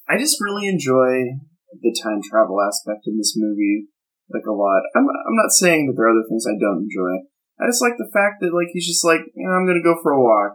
[0.08, 1.38] i just really enjoy
[1.82, 3.88] the time travel aspect in this movie
[4.34, 7.26] like a lot i'm, I'm not saying that there are other things i don't enjoy
[7.62, 10.12] I just like the fact that like he's just like, yeah, I'm gonna go for
[10.12, 10.54] a walk,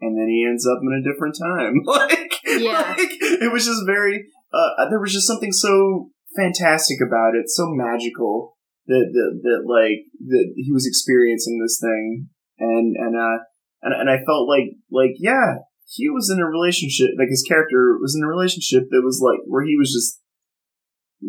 [0.00, 1.82] and then he ends up in a different time.
[1.84, 2.96] like, yeah.
[2.96, 4.24] like it was just very.
[4.52, 10.06] Uh, there was just something so fantastic about it, so magical that that, that like
[10.28, 12.28] that he was experiencing this thing,
[12.58, 13.44] and and uh
[13.82, 17.16] and and I felt like like yeah, he was in a relationship.
[17.18, 20.20] Like his character was in a relationship that was like where he was just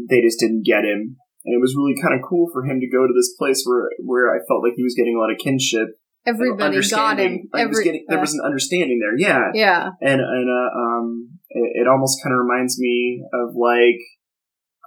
[0.09, 2.89] they just didn't get him and it was really kind of cool for him to
[2.89, 5.37] go to this place where where I felt like he was getting a lot of
[5.37, 5.93] kinship.
[6.25, 7.47] Everybody got him.
[7.53, 11.37] Like Every, was getting, there was an understanding there, yeah, yeah, and and uh, um,
[11.49, 14.01] it, it almost kind of reminds me of like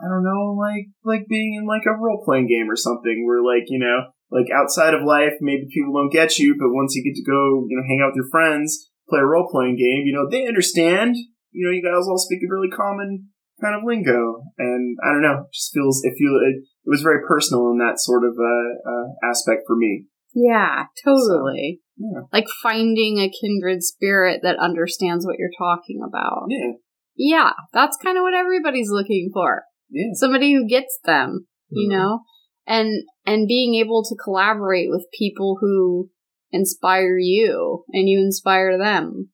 [0.03, 3.43] I don't know, like like being in like a role playing game or something, where
[3.43, 7.03] like you know, like outside of life, maybe people don't get you, but once you
[7.03, 10.07] get to go, you know, hang out with your friends, play a role playing game,
[10.07, 11.17] you know, they understand.
[11.51, 13.29] You know, you guys all speak a really common
[13.61, 17.27] kind of lingo, and I don't know, just feels it feel it, it was very
[17.27, 20.07] personal in that sort of uh, uh, aspect for me.
[20.35, 21.81] Yeah, totally.
[21.99, 22.21] So, yeah.
[22.33, 26.47] Like finding a kindred spirit that understands what you're talking about.
[26.49, 26.73] Yeah.
[27.17, 29.65] Yeah, that's kind of what everybody's looking for.
[29.91, 30.13] Yeah.
[30.15, 31.99] Somebody who gets them, you mm-hmm.
[31.99, 32.21] know?
[32.67, 36.11] And and being able to collaborate with people who
[36.51, 39.31] inspire you and you inspire them.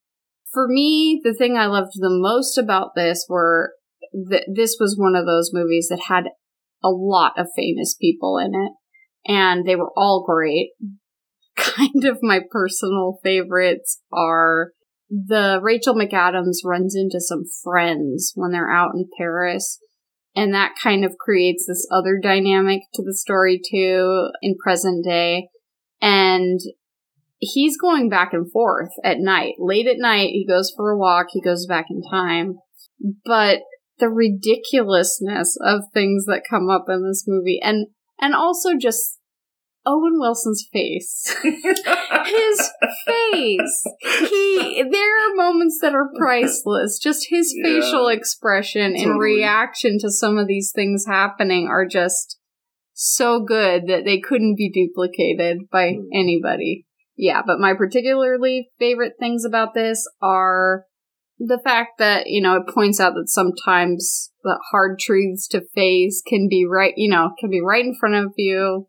[0.53, 3.73] For me, the thing I loved the most about this were
[4.29, 6.25] th- this was one of those movies that had
[6.83, 8.71] a lot of famous people in it,
[9.29, 10.71] and they were all great.
[11.57, 14.71] Kind of my personal favorites are
[15.09, 19.79] the Rachel McAdams runs into some friends when they're out in Paris,
[20.35, 25.47] and that kind of creates this other dynamic to the story too in present day.
[26.01, 26.59] And
[27.37, 29.55] he's going back and forth at night.
[29.59, 32.55] Late at night, he goes for a walk, he goes back in time.
[33.25, 33.59] But
[33.99, 37.87] the ridiculousness of things that come up in this movie and
[38.19, 39.19] and also just
[39.85, 41.35] Owen Wilson's face.
[41.43, 42.71] his
[43.05, 43.83] face.
[44.01, 46.99] He there are moments that are priceless.
[46.99, 49.03] Just his yeah, facial expression totally.
[49.03, 52.39] in reaction to some of these things happening are just
[52.93, 56.05] so good that they couldn't be duplicated by mm.
[56.13, 56.85] anybody.
[57.17, 60.85] Yeah, but my particularly favorite things about this are
[61.37, 66.21] the fact that, you know, it points out that sometimes the hard truths to face
[66.25, 68.87] can be right, you know, can be right in front of you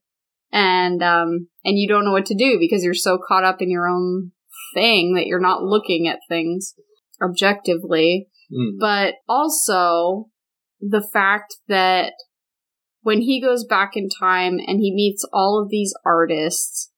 [0.52, 3.70] and um and you don't know what to do because you're so caught up in
[3.70, 4.32] your own
[4.74, 6.74] thing that you're not looking at things
[7.22, 8.28] objectively.
[8.52, 8.78] Mm.
[8.78, 10.28] But also
[10.80, 12.12] the fact that
[13.02, 16.90] when he goes back in time and he meets all of these artists,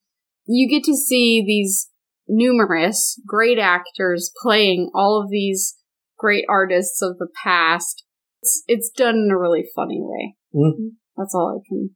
[0.46, 1.90] you get to see these
[2.26, 5.76] numerous great actors playing all of these
[6.18, 8.04] great artists of the past.
[8.42, 10.36] It's, it's done in a really funny way.
[10.54, 10.88] Mm-hmm.
[11.16, 11.90] That's all I can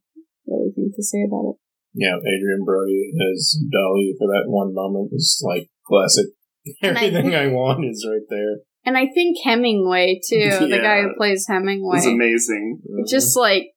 [0.47, 1.57] really think to say about it.
[1.93, 6.27] Yeah, Adrien Brody as Dalí for that one moment is like classic.
[6.81, 8.63] Everything I, I, want is right there.
[8.85, 10.59] And I think Hemingway too, yeah.
[10.59, 12.81] the guy who plays Hemingway, is amazing.
[13.07, 13.73] Just like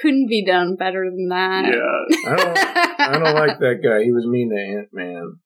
[0.00, 1.64] couldn't be done better than that.
[1.66, 2.30] Yeah.
[2.30, 2.58] I don't,
[3.00, 4.04] I don't like that guy.
[4.04, 5.40] He was mean to Ant Man.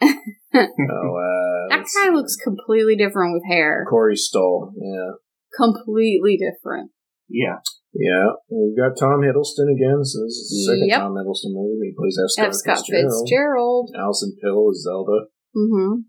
[0.02, 3.84] oh, uh, that guy looks completely different with hair.
[3.88, 5.12] Corey Stoll, yeah.
[5.56, 6.90] Completely different.
[7.28, 7.60] Yeah.
[7.96, 10.04] Yeah, we've got Tom Hiddleston again.
[10.04, 11.00] So this is the second yep.
[11.00, 11.90] Tom Hiddleston movie.
[11.90, 12.30] He plays F.
[12.30, 12.54] Scott, F.
[12.54, 13.24] Scott Fitzgerald.
[13.24, 13.86] Fitzgerald.
[13.96, 15.32] Alison Pill is Zelda.
[15.56, 16.04] Mm-hmm.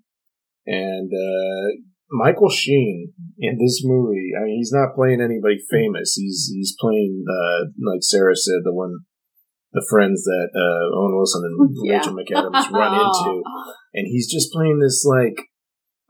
[0.68, 1.66] And uh,
[2.12, 6.16] Michael Sheen in this movie, I mean, he's not playing anybody famous.
[6.16, 9.06] He's he's playing, uh, like Sarah said, the one,
[9.72, 11.98] the friends that uh, Owen Wilson and yeah.
[11.98, 13.44] Rachel McAdams run into,
[13.94, 15.48] and he's just playing this like,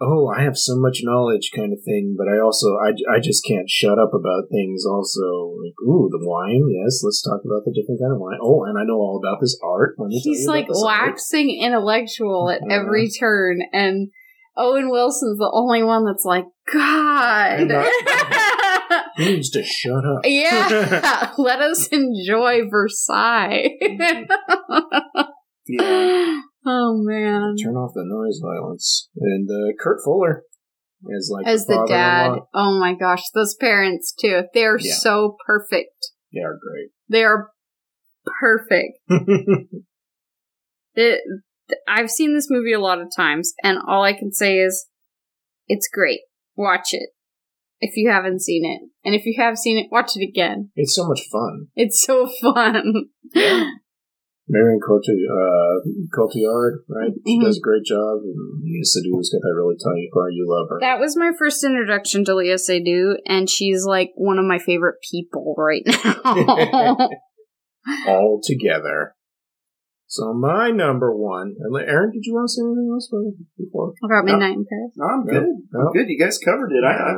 [0.01, 3.45] oh, I have so much knowledge kind of thing, but I also I, I just
[3.45, 4.85] can't shut up about things.
[4.85, 8.39] Also, like, ooh, the wine, yes, let's talk about the different kind of wine.
[8.41, 9.95] Oh, and I know all about this art.
[10.09, 11.67] He's like waxing art.
[11.67, 14.09] intellectual at uh, every turn, and
[14.59, 17.59] Owen Wilson's the only one that's like, God.
[19.17, 20.21] he needs to shut up.
[20.25, 21.31] Yeah.
[21.37, 23.69] let us enjoy Versailles.
[25.67, 26.41] yeah.
[26.71, 27.55] Oh man.
[27.55, 29.09] Turn off the noise violence.
[29.19, 30.43] And uh, Kurt Fuller
[31.09, 32.39] is like as the, the dad.
[32.53, 34.43] Oh my gosh, those parents too.
[34.53, 34.93] They're yeah.
[34.99, 36.11] so perfect.
[36.31, 36.89] They are great.
[37.09, 37.49] They are
[38.39, 38.99] perfect.
[40.93, 41.21] it,
[41.87, 44.85] I've seen this movie a lot of times, and all I can say is
[45.67, 46.19] it's great.
[46.55, 47.09] Watch it
[47.79, 48.89] if you haven't seen it.
[49.03, 50.69] And if you have seen it, watch it again.
[50.75, 51.67] It's so much fun.
[51.75, 53.09] It's so fun.
[54.49, 55.77] Marion Cotillard, uh,
[56.09, 57.13] Cotillard, right?
[57.25, 57.45] She mm-hmm.
[57.45, 58.19] does a great job.
[58.25, 60.33] And Léa Seydoux got that really tiny part.
[60.33, 60.79] You love her.
[60.81, 64.97] That was my first introduction to Léa Seydoux, and she's like one of my favorite
[65.09, 66.97] people right now.
[68.07, 69.15] All together.
[70.07, 73.07] So my number one, and Aaron, did you want to say anything else
[73.55, 73.93] before?
[74.03, 74.61] About Midnight no.
[74.61, 74.93] in Paris?
[74.97, 75.47] No, I'm good.
[75.71, 75.79] No.
[75.81, 76.09] I'm good.
[76.09, 76.83] You guys covered it.
[76.83, 77.13] I, I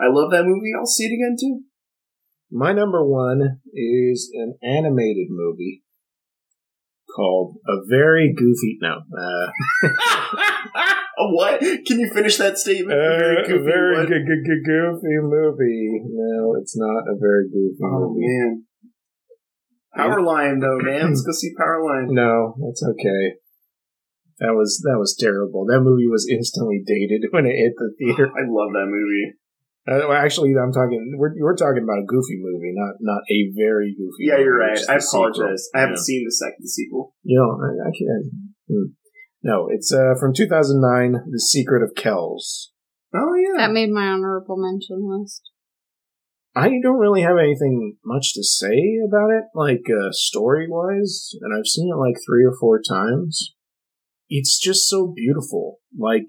[0.00, 0.72] I love that movie.
[0.78, 1.60] I'll see it again too.
[2.50, 5.84] My number one is an animated movie
[7.14, 8.78] called A Very Goofy.
[8.80, 9.00] No.
[9.10, 9.88] Uh,
[11.18, 11.60] a what?
[11.60, 12.98] Can you finish that statement?
[12.98, 16.00] Uh, a very, goofy, a very g- g- g- goofy movie.
[16.06, 18.26] No, it's not a very goofy oh, movie.
[18.26, 18.64] Man.
[19.96, 21.08] Powerline though, man.
[21.08, 22.08] Let's go see Powerline.
[22.10, 23.40] No, that's okay.
[24.38, 25.66] That was that was terrible.
[25.66, 28.28] That movie was instantly dated when it hit the theater.
[28.32, 29.36] I love that movie.
[29.90, 31.14] Uh, well, actually, I'm talking.
[31.18, 34.30] We're we're talking about a goofy movie, not not a very goofy.
[34.30, 34.78] Yeah, you're right.
[34.88, 35.66] I apologize.
[35.66, 35.74] Sequel.
[35.74, 36.02] I haven't yeah.
[36.02, 37.14] seen the second sequel.
[37.24, 38.32] You know, I, I can't.
[38.70, 38.94] Hmm.
[39.42, 42.72] No, it's uh, from 2009, The Secret of Kells.
[43.14, 45.50] Oh yeah, that made my honorable mention list.
[46.54, 51.52] I don't really have anything much to say about it, like uh, story wise, and
[51.56, 53.54] I've seen it like three or four times.
[54.28, 56.26] It's just so beautiful, like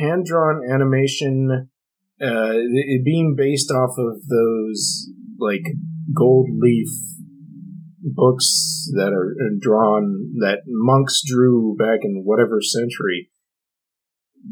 [0.00, 1.69] hand drawn animation.
[2.22, 5.64] Uh, it being based off of those like
[6.14, 6.88] gold leaf
[8.02, 13.30] books that are drawn that monks drew back in whatever century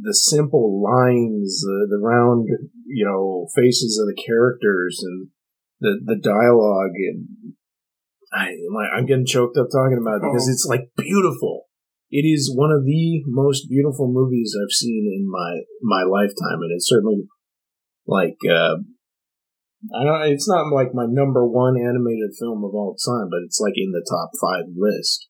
[0.02, 2.48] the simple lines, uh, the round,
[2.86, 5.28] you know, faces of the characters and
[5.80, 7.54] the the dialogue, and
[8.32, 8.52] I,
[8.96, 10.52] I'm getting choked up talking about it because oh.
[10.52, 11.64] it's like beautiful.
[12.10, 16.72] It is one of the most beautiful movies I've seen in my my lifetime, and
[16.74, 17.24] it's certainly
[18.08, 18.80] like uh,
[19.94, 20.22] I don't.
[20.32, 23.92] It's not like my number one animated film of all time, but it's like in
[23.92, 25.28] the top five list.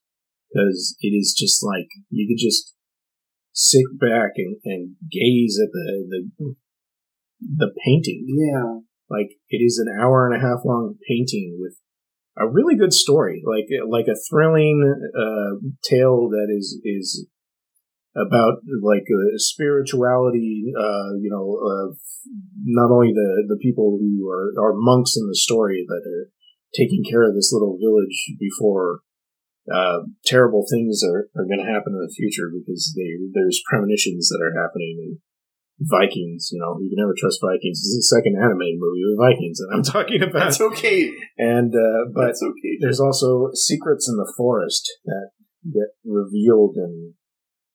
[0.49, 2.73] because it is just like you could just
[3.51, 6.55] sit back and, and gaze at the the
[7.57, 8.25] the painting.
[8.27, 11.77] Yeah, like it is an hour and a half long painting with
[12.37, 14.81] a really good story, like like a thrilling
[15.15, 17.27] uh, tale that is is
[18.15, 20.71] about like uh, spirituality.
[20.77, 21.97] Uh, you know, of
[22.63, 26.29] not only the the people who are are monks in the story that are
[26.75, 29.01] taking care of this little village before
[29.73, 34.29] uh, terrible things are, are going to happen in the future because they, there's premonitions
[34.29, 35.17] that are happening and
[35.81, 37.79] Vikings, you know, you can never trust Vikings.
[37.79, 40.51] This is the second animated movie with Vikings that I'm talking about.
[40.51, 41.13] That's okay.
[41.37, 42.75] And, uh, but That's okay.
[42.81, 45.31] there's also secrets in the forest that
[45.63, 47.13] get revealed and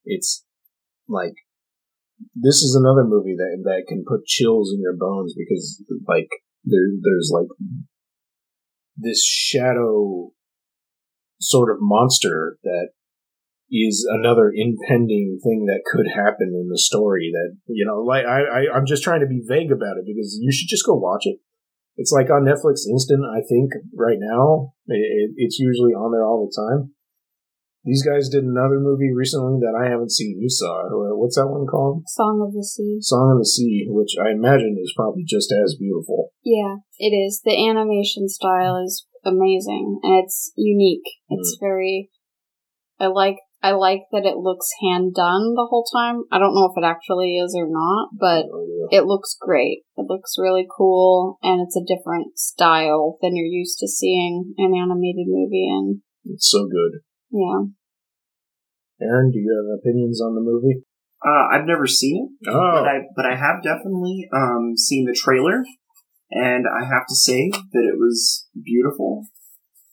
[0.05, 0.45] it's
[1.09, 1.35] like,
[2.35, 6.29] this is another movie that, that can put chills in your bones because like
[6.65, 7.49] there, there's like
[8.97, 10.31] this shadow
[11.41, 12.89] sort of monster that
[13.71, 18.43] is another impending thing that could happen in the story that you know like I,
[18.43, 21.23] I i'm just trying to be vague about it because you should just go watch
[21.25, 21.39] it.
[21.97, 24.75] It's like on netflix instant i think right now.
[24.87, 26.94] It, it's usually on there all the time
[27.85, 31.17] these guys did another movie recently that i haven't seen you saw it.
[31.17, 34.77] what's that one called song of the sea song of the sea which i imagine
[34.81, 40.53] is probably just as beautiful yeah it is the animation style is amazing and it's
[40.57, 41.61] unique it's mm.
[41.61, 42.11] very
[43.01, 46.25] I like I like that it looks hand done the whole time.
[46.31, 49.01] I don't know if it actually is or not, but oh, yeah.
[49.01, 49.85] it looks great.
[49.97, 54.75] It looks really cool, and it's a different style than you're used to seeing an
[54.75, 56.03] animated movie in.
[56.27, 57.01] It's so good.
[57.35, 57.67] Yeah.
[59.03, 60.85] Aaron, do you have opinions on the movie?
[61.19, 62.53] Uh, I've never seen it, oh.
[62.55, 65.65] but I but I have definitely um, seen the trailer,
[66.31, 69.27] and I have to say that it was beautiful.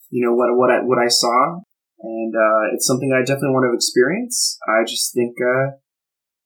[0.09, 1.61] You know what what I what I saw
[2.03, 4.57] and uh, it's something I definitely want to experience.
[4.67, 5.77] I just think uh,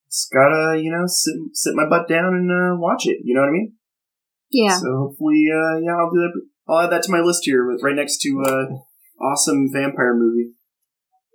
[0.08, 3.20] it's gotta you know sit sit my butt down and uh, watch it.
[3.24, 3.74] You know what I mean?
[4.52, 4.78] Yeah.
[4.78, 6.42] So hopefully, uh, yeah, I'll do that.
[6.68, 10.55] I'll add that to my list here, with right next to uh, awesome vampire movie.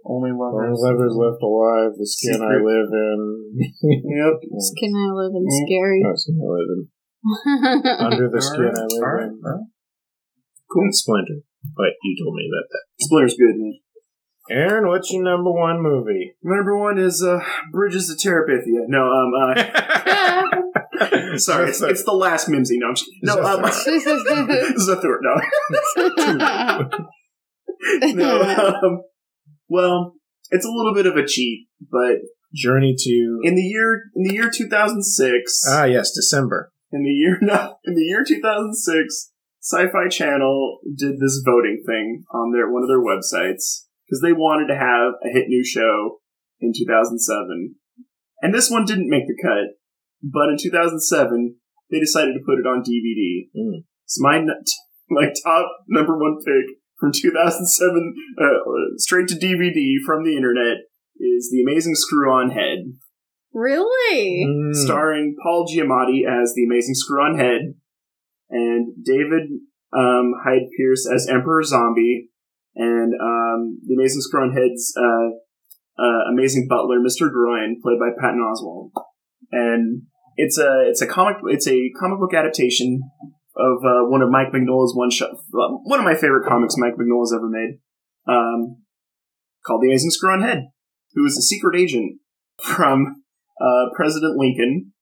[0.04, 0.64] Only lovers.
[0.64, 1.92] Only lovers left alive.
[1.96, 2.48] The skin Secret.
[2.48, 3.20] I live in.
[3.60, 4.34] yep.
[4.58, 5.44] Skin I live in.
[5.66, 6.00] Scary.
[6.06, 6.88] Oh, skin I live in.
[8.06, 9.28] Under the skin I live right.
[9.28, 9.40] in.
[9.44, 9.64] Right.
[10.72, 10.88] Cool.
[10.90, 11.44] Splinter.
[11.76, 12.84] But you told me about that.
[13.04, 13.78] Splinter's good, man.
[14.50, 16.34] Aaron, what's your number one movie?
[16.42, 17.38] Number one is uh,
[17.70, 18.88] Bridges to Terabithia.
[18.88, 19.54] No, um, uh,
[21.36, 22.78] sorry, it's, it's, the last Mimzy.
[22.78, 25.18] No, I'm just, no, um, Zathur.
[25.22, 25.40] No,
[28.12, 28.40] no.
[28.82, 29.02] Um,
[29.70, 30.16] well,
[30.50, 32.18] it's a little bit of a cheat, but
[32.52, 35.64] Journey to in the year in the year 2006.
[35.70, 36.72] Ah, yes, December.
[36.92, 42.52] In the year no, in the year 2006, Sci-Fi Channel did this voting thing on
[42.52, 46.18] their one of their websites because they wanted to have a hit new show
[46.58, 47.76] in 2007.
[48.42, 49.78] And this one didn't make the cut,
[50.22, 51.54] but in 2007,
[51.90, 53.46] they decided to put it on DVD.
[53.54, 53.84] Mm.
[54.06, 54.40] So my,
[55.10, 58.44] my top number one pick from 2007, uh,
[58.96, 60.78] straight to DVD from the internet,
[61.18, 62.94] is The Amazing Screw On Head.
[63.52, 64.46] Really?
[64.46, 64.74] Mm.
[64.74, 67.74] Starring Paul Giamatti as The Amazing Screw On Head,
[68.50, 69.50] and David
[69.92, 72.28] um, Hyde Pierce as Emperor Zombie,
[72.76, 75.30] and um, the Amazing Screw On Head's uh,
[76.00, 77.30] uh, amazing butler, Mr.
[77.30, 78.90] Groin, played by Patton Oswalt,
[79.52, 80.02] and
[80.36, 83.02] it's a it's a comic it's a comic book adaptation
[83.56, 87.34] of uh, one of Mike Mignola's one shot one of my favorite comics Mike Mignola's
[87.34, 87.78] ever made,
[88.26, 88.82] um,
[89.64, 90.68] called The Amazing Screw On Head,
[91.14, 92.20] who is a secret agent
[92.62, 93.22] from
[93.60, 94.92] uh, President Lincoln,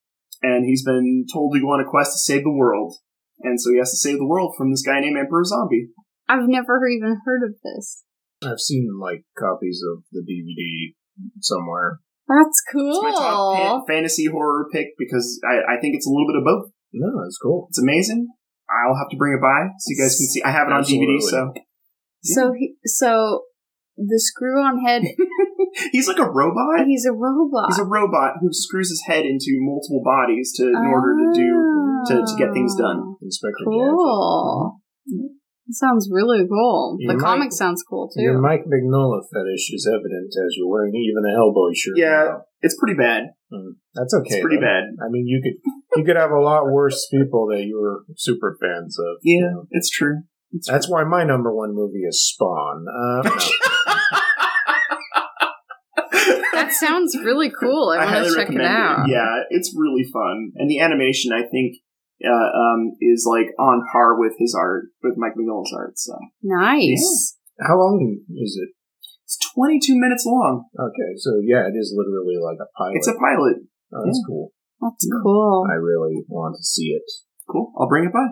[0.42, 2.94] and he's been told to go on a quest to save the world,
[3.40, 5.88] and so he has to save the world from this guy named Emperor Zombie.
[6.28, 8.04] I've never even heard of this.
[8.42, 10.94] I've seen like copies of the DVD
[11.40, 12.00] somewhere.
[12.28, 12.90] That's cool.
[12.90, 16.44] It's my top fantasy horror pick because I, I think it's a little bit of
[16.44, 16.72] both.
[16.92, 17.66] No, that's cool.
[17.70, 18.28] It's amazing.
[18.68, 20.42] I'll have to bring it by so you guys can see.
[20.42, 21.06] I have it Absolutely.
[21.06, 21.52] on DVD, so.
[22.22, 22.34] Yeah.
[22.34, 23.42] So he, so
[23.98, 25.02] the screw on head.
[25.92, 26.86] he's like a robot.
[26.86, 27.70] He's a robot.
[27.70, 30.94] He's a robot who screws his head into multiple bodies to in oh.
[30.94, 31.50] order to do
[32.06, 33.16] to, to get things done.
[33.22, 34.80] Inspector cool.
[35.06, 35.32] Gadget.
[35.70, 36.96] sounds really cool.
[37.00, 38.22] Your the Mike, comic sounds cool too.
[38.22, 41.98] Your Mike Mignola fetish is evident as you're wearing even a Hellboy shirt.
[41.98, 42.42] Yeah, now.
[42.60, 43.34] it's pretty bad.
[43.52, 44.36] Mm, that's okay.
[44.36, 44.70] It's pretty though.
[44.70, 44.84] bad.
[45.02, 45.58] I mean, you could
[45.98, 49.18] you could have a lot worse people that you were super fans of.
[49.22, 49.66] Yeah, you know?
[49.70, 50.22] it's true.
[50.52, 50.94] It's that's true.
[50.94, 52.86] why my number one movie is Spawn.
[52.88, 53.30] Uh, no.
[56.54, 57.90] that sounds really cool.
[57.90, 59.08] I, I want to check it out.
[59.08, 59.12] It.
[59.12, 61.76] Yeah, it's really fun, and the animation I think
[62.24, 65.98] uh, um, is like on par with his art, with Mike Mignola's art.
[65.98, 67.36] So nice.
[67.58, 67.66] Yeah.
[67.68, 68.70] How long is it?
[69.24, 70.64] It's 22 minutes long.
[70.78, 72.96] Okay, so yeah, it is literally like a pilot.
[72.96, 73.56] It's a pilot.
[73.92, 74.26] oh, that's yeah.
[74.26, 74.52] cool.
[74.80, 75.66] That's cool.
[75.70, 77.02] I really want to see it.
[77.50, 77.72] Cool.
[77.78, 78.26] I'll bring it by.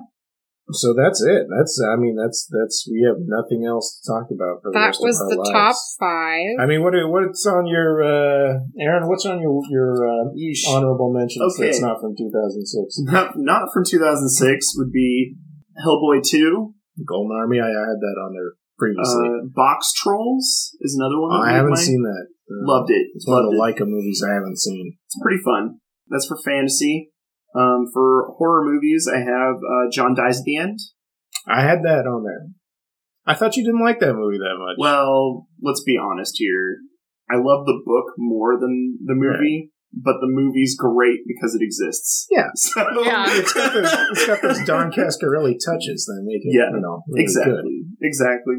[0.74, 1.47] So that's it.
[1.47, 4.98] That's I mean that's that's we have nothing else to talk about for the That
[4.98, 5.55] rest was of our the lives.
[5.55, 6.55] top five.
[6.59, 9.06] I mean, what what's on your uh, Aaron?
[9.06, 10.27] What's on your your uh,
[10.74, 11.70] honorable mentions Okay.
[11.70, 12.98] that's not from 2006?
[13.06, 15.36] Not, not from 2006 would be
[15.78, 16.74] Hellboy 2.
[17.06, 17.60] Golden Army.
[17.60, 19.28] I, I had that on there previously.
[19.28, 21.31] Uh, Box Trolls is another one.
[21.31, 22.27] that I haven't my- seen that.
[22.51, 23.06] Uh, Loved it.
[23.14, 23.60] It's one of the it.
[23.62, 24.98] Laika movies I haven't seen.
[25.06, 25.78] It's pretty fun.
[26.09, 27.11] That's for fantasy.
[27.55, 30.78] Um, for horror movies, I have uh, John Dies at the End.
[31.49, 32.49] I had that on there.
[33.27, 34.77] I thought you didn't like that movie that much.
[34.78, 36.77] Well, let's be honest here.
[37.31, 42.27] I love the book more than the movie, but the movie's great because it exists.
[42.31, 42.49] Yeah.
[42.55, 43.24] So, Yeah.
[43.28, 47.03] it's got those, it's got those Don Coscarelli touches that make it, Yeah, you know,
[47.09, 47.55] really exactly.
[47.55, 48.07] good.
[48.07, 48.55] Exactly.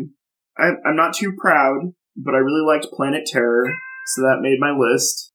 [0.58, 3.64] I, I'm not too proud, but I really liked Planet Terror,
[4.08, 5.32] so that made my list.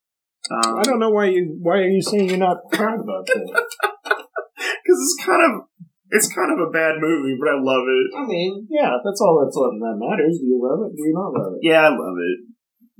[0.50, 3.66] Um, I don't know why you why are you saying you're not proud about that.
[4.56, 5.62] because it's kind of
[6.10, 8.06] it's kind of a bad movie, but I love it.
[8.18, 10.38] I mean, yeah, that's all that's what that matters.
[10.40, 10.96] Do you love it?
[10.96, 11.60] Do you not love it?
[11.62, 12.38] Yeah, I love it,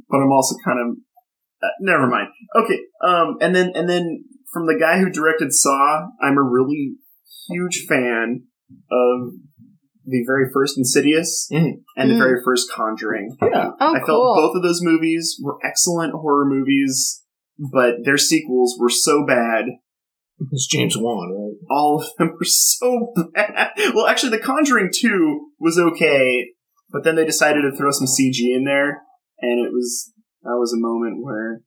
[0.09, 0.97] but I'm also kind of
[1.63, 2.29] uh, never mind.
[2.57, 6.95] Okay, um, and then and then from the guy who directed Saw, I'm a really
[7.49, 8.45] huge fan
[8.91, 9.33] of
[10.05, 11.83] the very first Insidious Mhm.
[11.97, 12.19] and the Mm.
[12.19, 13.37] very first Conjuring.
[13.41, 13.71] Yeah.
[13.81, 14.35] oh, I felt cool.
[14.35, 17.22] both of those movies were excellent horror movies,
[17.59, 19.67] but their sequels were so bad.
[20.51, 21.77] It's James Wan, right?
[21.77, 23.71] All of them were so bad.
[23.95, 26.53] Well, actually, The Conjuring 2 was okay,
[26.91, 29.03] but then they decided to throw some CG in there,
[29.41, 30.13] and it was,
[30.43, 31.63] that was a moment where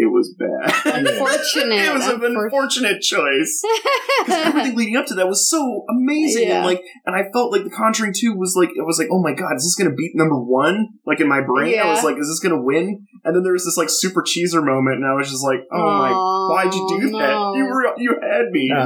[0.00, 0.72] it was bad.
[1.06, 1.76] Unfortunate.
[1.84, 3.62] it was an Unfor- unfortunate choice.
[4.20, 6.56] Because everything leading up to that was so amazing, Yeah.
[6.60, 9.16] and like, and I felt like The Conjuring Two was like, it was like, oh
[9.22, 11.00] my god, is this gonna beat number one?
[11.08, 11.88] Like in my brain, yeah.
[11.88, 13.06] I was like, is this gonna win?
[13.24, 15.88] And then there was this like super cheeser moment, and I was just like, oh
[16.04, 17.32] my, why'd you do that?
[17.56, 18.84] You were, you had me, Uh,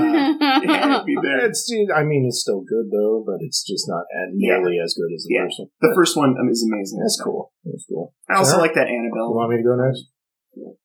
[0.63, 1.51] you had me there.
[1.51, 4.59] It's, I mean, it's still good though, but it's just not at- Yeah.
[4.63, 5.51] nearly as good as the Yeah.
[5.51, 5.69] first one.
[5.83, 7.01] The first one um, is amazing.
[7.03, 7.51] That's cool.
[7.65, 8.15] That's cool.
[8.31, 8.63] I also Sarah?
[8.63, 9.35] like that Annabelle.
[9.35, 10.07] You want me to go next?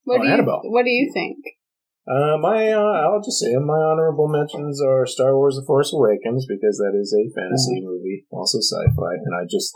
[0.04, 0.62] What Oh, do you Annabelle.
[0.66, 1.38] What do you think?
[2.10, 6.48] Uh, my, uh, I'll just say my honorable mentions are Star Wars: The Force Awakens
[6.50, 9.70] because that is a fantasy movie, also sci-fi, and I just,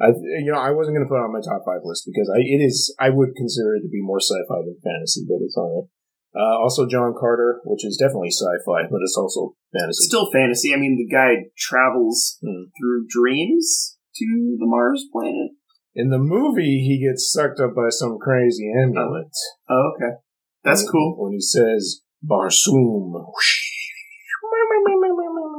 [0.00, 0.08] I,
[0.40, 2.40] you know, I wasn't going to put it on my top five list because I,
[2.40, 5.68] it is, I would consider it to be more sci-fi than fantasy, but it's on
[5.76, 5.88] there.
[6.34, 10.08] Uh, also John Carter, which is definitely sci-fi, but it's also fantasy.
[10.08, 10.72] Still fantasy.
[10.72, 12.72] I mean, the guy travels Hmm.
[12.80, 15.52] through dreams to the Mars planet.
[15.94, 19.30] In the movie, he gets sucked up by some crazy amulet.
[19.68, 20.16] Oh, okay.
[20.64, 21.16] That's cool.
[21.18, 23.12] When he says Barsoom.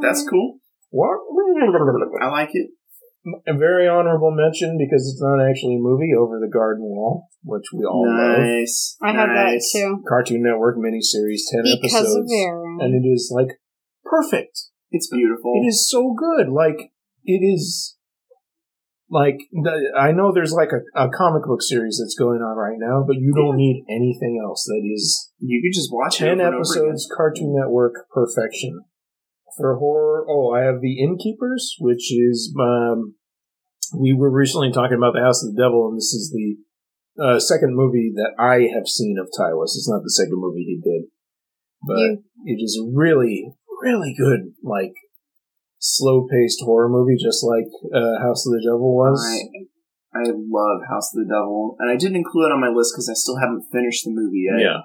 [0.02, 0.60] That's cool.
[0.90, 1.20] What?
[2.22, 2.70] I like it.
[3.48, 7.66] A very honorable mention because it's not actually a movie, Over the Garden Wall, which
[7.74, 8.40] we all love.
[8.40, 8.98] nice.
[9.02, 10.03] I had that too.
[10.07, 12.32] Cartoon Network miniseries, 10 Because episodes.
[12.32, 12.78] Aaron.
[12.82, 13.57] And it is like
[14.03, 14.60] perfect.
[14.91, 15.53] It's beautiful.
[15.64, 16.49] It is so good.
[16.49, 16.91] Like,
[17.24, 17.98] it is
[19.16, 22.76] like, the, I know there's like a, a comic book series that's going on right
[22.78, 26.28] now, but you don't need anything else that is You could just watch it 10
[26.28, 28.84] over and over episodes, Cartoon Network perfection.
[29.56, 33.16] For horror, oh, I have The Innkeepers, which is, um,
[33.98, 36.58] we were recently talking about The House of the Devil, and this is the
[37.16, 39.80] uh, second movie that I have seen of Ti West.
[39.80, 41.08] It's not the second movie he did,
[41.82, 44.92] but You- it is really, really good, like,
[45.80, 49.19] slow paced horror movie, just like uh, House of the Devil was.
[49.23, 52.93] I, I love House of the Devil, and I didn't include it on my list
[52.93, 54.61] because I still haven't finished the movie yet.
[54.64, 54.80] yeah.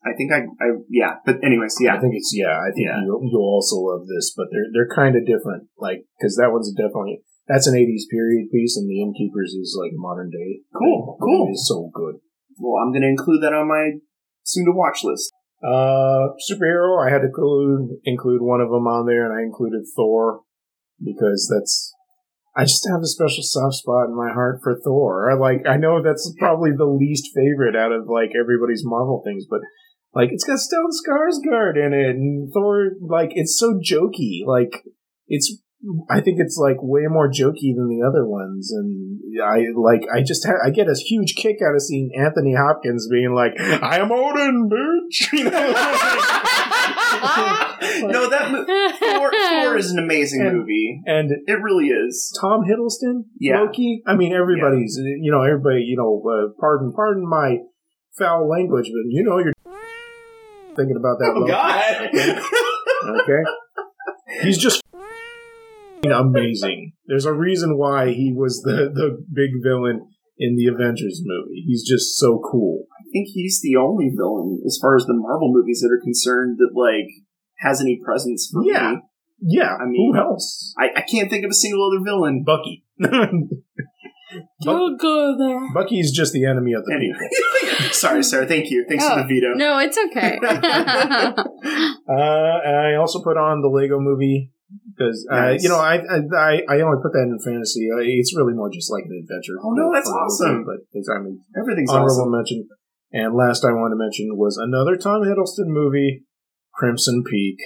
[0.00, 1.20] I think I, I, yeah.
[1.28, 1.92] But anyways, yeah.
[1.94, 2.56] I think it's yeah.
[2.56, 3.04] I think Yeah.
[3.04, 5.68] you'll, you'll also love this, but they're they're kind of different.
[5.76, 9.92] Like because that one's definitely that's an '80s period piece, and the Innkeepers is like
[9.92, 10.64] modern day.
[10.72, 11.52] Cool, cool.
[11.52, 12.16] is so good.
[12.56, 14.00] well, I'm going to include that on my
[14.42, 15.30] soon to watch list.
[15.62, 17.04] Uh, superhero.
[17.04, 20.42] I had to include include one of them on there, and I included Thor
[21.02, 21.94] because that's.
[22.56, 25.30] I just have a special soft spot in my heart for Thor.
[25.30, 25.66] I like.
[25.68, 29.60] I know that's probably the least favorite out of like everybody's Marvel things, but
[30.14, 32.92] like it's got Stellan Skarsgård in it, and Thor.
[33.00, 34.46] Like it's so jokey.
[34.46, 34.82] Like
[35.28, 35.60] it's.
[36.10, 40.02] I think it's like way more jokey than the other ones, and I like.
[40.14, 43.52] I just ha- I get a huge kick out of seeing Anthony Hopkins being like,
[43.58, 45.50] "I am Odin, bitch." You know?
[48.08, 48.64] no, that mo-
[48.98, 51.00] Thor, Thor is an amazing And- movie.
[51.06, 52.32] and It really is.
[52.40, 53.60] Tom Hiddleston, Yeah.
[53.62, 54.02] Loki.
[54.06, 57.58] I mean, everybody's, you know, everybody, you know, uh, pardon, pardon my
[58.18, 59.52] foul language, but you know, you're
[60.76, 61.32] thinking about that.
[61.34, 61.52] Oh Loki.
[61.52, 62.44] God!
[63.22, 63.42] Okay,
[64.42, 64.82] he's just
[66.04, 66.92] amazing.
[67.06, 70.06] There's a reason why he was the the big villain
[70.38, 71.62] in the Avengers movie.
[71.66, 72.84] He's just so cool.
[72.98, 76.58] I think he's the only villain, as far as the Marvel movies that are concerned,
[76.58, 77.10] that like
[77.58, 78.92] has any presence for Yeah.
[78.92, 78.98] me.
[79.42, 80.74] Yeah, I mean- who else?
[80.78, 82.44] I, I can't think of a single other villain.
[82.44, 82.84] Bucky.
[84.62, 85.60] Don't go there.
[85.74, 87.18] Bucky's just the enemy of the Anyway.
[87.18, 87.86] people.
[87.92, 88.46] Sorry, sir.
[88.46, 88.84] Thank you.
[88.88, 89.54] Thanks Oh, for the veto.
[89.54, 90.38] No, it's okay.
[92.08, 94.50] Uh, I also put on the Lego movie
[95.00, 95.62] because uh, Nice.
[95.64, 97.88] you know I, I I only put that in fantasy.
[97.88, 99.56] Uh, It's really more just like an adventure.
[99.64, 100.64] Oh, no, that's for the movie, awesome.
[100.68, 102.36] But it's, I mean, Everything's honorable awesome.
[102.36, 102.68] mention.
[103.12, 106.22] And last I want to mention was another Tom Hiddleston movie,
[106.76, 107.56] Crimson Peak,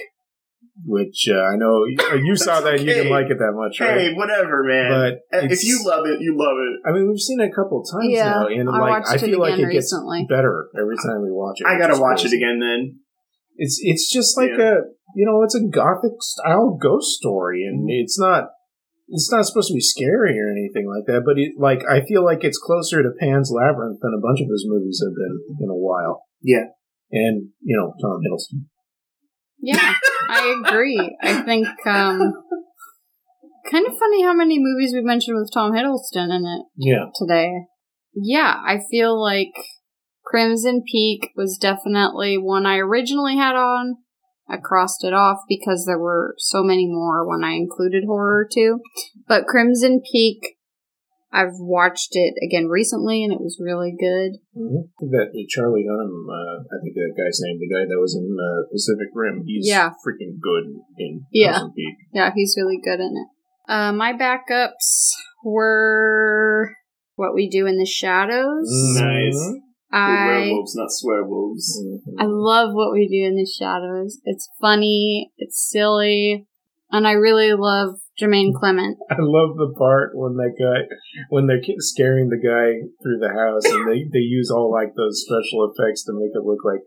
[0.85, 3.79] which uh, I know you, you saw that and you didn't like it that much,
[3.79, 3.99] right?
[3.99, 5.19] Hey, whatever, man.
[5.29, 6.89] But if you love it, you love it.
[6.89, 9.11] I mean, we've seen it a couple of times Yeah, now, and I like watched
[9.11, 9.93] I it feel like again it gets
[10.29, 11.67] better every time we watch it.
[11.67, 12.37] I gotta watch crazy.
[12.37, 12.99] it again then.
[13.57, 14.65] It's it's just like Yeah.
[14.65, 14.75] a
[15.15, 18.03] you know it's a gothic style ghost story, and Mm-hmm.
[18.03, 18.49] it's not
[19.07, 21.23] it's not supposed to be scary or anything like that.
[21.25, 24.47] But it like I feel like it's closer to Pan's Labyrinth than a bunch of
[24.51, 26.23] his movies have been in a while.
[26.41, 26.65] Yeah.
[27.11, 28.65] and you know Tom Hiddleston.
[29.59, 29.93] yeah,
[30.29, 31.17] I agree.
[31.21, 32.33] I think um,
[33.71, 37.51] kind of funny how many movies we mentioned with Tom Hiddleston in it Yeah, today.
[38.13, 39.53] Yeah, I feel like
[40.25, 43.97] Crimson Peak was definitely one I originally had on.
[44.47, 48.79] I crossed it off because there were so many more when I included horror too.
[49.27, 50.57] But Crimson Peak,
[51.33, 54.37] I've watched it again recently and it was really good.
[54.55, 55.09] mm-hmm.
[55.09, 58.69] that Charlie Hunnam, uh, I think that guy's name, the guy that was in uh,
[58.71, 59.89] Pacific Rim, he's Yeah.
[60.05, 61.51] freaking good in Yeah.
[61.53, 61.95] Crimson Peak.
[62.13, 63.27] Yeah, he's really good in it.
[63.67, 65.09] Uh, my backups
[65.43, 66.75] were
[67.15, 68.69] What We Do in the Shadows.
[68.99, 69.53] Nice.
[69.95, 71.63] I werewolves, not swearwolves.
[72.19, 74.19] I love what we do in the shadows.
[74.25, 76.47] It's funny, it's silly,
[76.91, 78.97] and I really love Jermaine Clement.
[79.09, 80.93] I love the part when that guy,
[81.29, 85.23] when they're scaring the guy through the house, and they they use all like those
[85.25, 86.81] special effects to make it look like,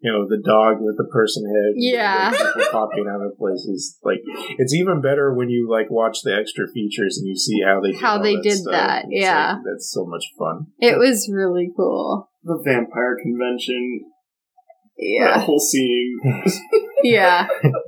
[0.00, 1.74] you know, the dog with the person head.
[1.76, 2.30] Yeah.
[2.30, 3.98] like, people popping out of places.
[4.02, 4.20] Like
[4.58, 7.92] it's even better when you like watch the extra features and you see how they
[7.96, 8.72] How they that did stuff.
[8.72, 9.54] that, It's yeah.
[9.54, 10.66] like, that's so much fun.
[10.78, 12.28] It was really cool.
[12.44, 14.02] The vampire convention.
[14.98, 15.40] That Yeah.
[15.40, 16.20] whole scene.
[17.02, 17.46] Yeah.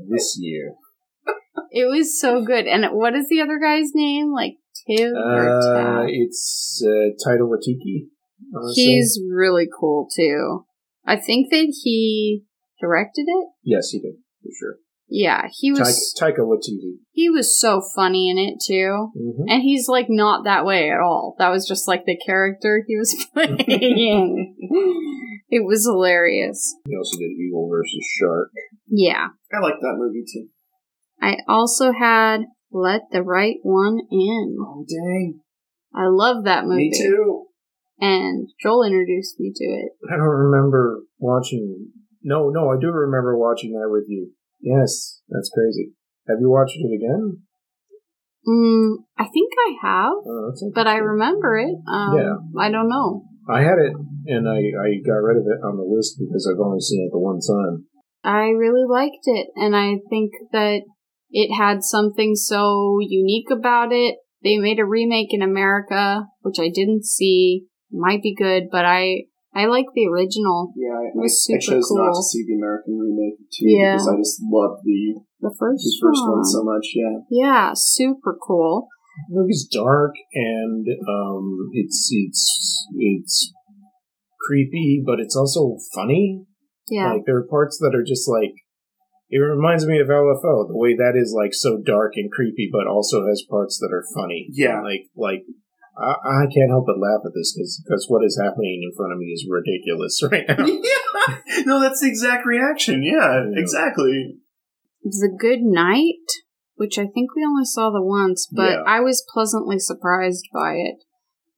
[0.09, 0.75] this year,
[1.71, 2.67] It was so good.
[2.67, 4.33] And what is the other guy's name?
[4.33, 4.55] Like
[4.87, 8.07] Tim or uh, it's uh, Taika Waititi.
[8.55, 8.83] I say.
[8.83, 10.65] He's really cool too.
[11.09, 12.45] I think that he
[12.81, 13.49] directed it.
[13.65, 14.75] yes, he did for sure.
[15.11, 16.99] Yeah, he was Taika, Taika Waititi.
[17.13, 19.09] he was so funny in it too.
[19.17, 21.35] hmm And he's like not that way at all.
[21.39, 24.55] That was just like the character he was playing.
[25.49, 26.75] it was hilarious.
[26.87, 28.51] He also did Eagle versus Shark.
[28.87, 29.29] Yeah.
[29.53, 30.49] I like that movie too.
[31.23, 34.57] I also had Let the Right One In.
[34.61, 35.41] Oh dang.
[35.95, 36.91] I love that movie.
[36.91, 37.47] Me too.
[38.01, 39.93] And Joel introduced me to it.
[40.13, 41.89] I don't remember watching.
[42.23, 44.33] No, no, I do remember watching that with you.
[44.61, 45.93] Yes, that's crazy.
[46.29, 47.43] Have you watched it again?
[48.47, 51.75] Mm, I think I have, Oh, but I remember it.
[51.91, 52.37] Um, Yeah.
[52.61, 53.25] I don't know.
[53.49, 53.93] I had it,
[54.27, 57.13] and I, I got rid of it on the list because I've only seen it
[57.13, 57.87] the one time.
[58.23, 60.83] I really liked it, and I think that
[61.31, 64.17] it had something so unique about it.
[64.43, 67.67] They made a remake in America, which I didn't see.
[67.91, 69.25] Might be good, but I
[69.55, 72.45] I like the original, Yeah, I, It was I, I super chose not to see
[72.47, 73.95] the American remake too Yeah.
[73.95, 76.33] because I just love the, the first the first one.
[76.33, 76.87] one so much.
[76.95, 77.17] Yeah.
[77.31, 78.89] Yeah, super cool.
[79.31, 83.53] The movie's dark and um, it's it's it's
[84.41, 86.45] creepy, but it's also funny.
[86.91, 88.53] Yeah, Like there are parts that are just like
[89.31, 92.87] it reminds me of LFO, the way that is like so dark and creepy, but
[92.87, 94.49] also has parts that are funny.
[94.53, 94.81] Yeah.
[94.83, 95.43] like like
[95.99, 97.53] I, I can't help but laugh at this
[97.85, 100.65] because what is happening in front of me is ridiculous right now.
[100.67, 101.63] yeah.
[101.67, 103.03] No, that's the exact reaction.
[103.03, 103.61] Yeah, Yeah.
[103.61, 104.37] exactly.
[105.03, 106.27] The Good Night,
[106.77, 108.83] which I think we only saw the once, but Yeah.
[108.87, 110.97] I was pleasantly surprised by it.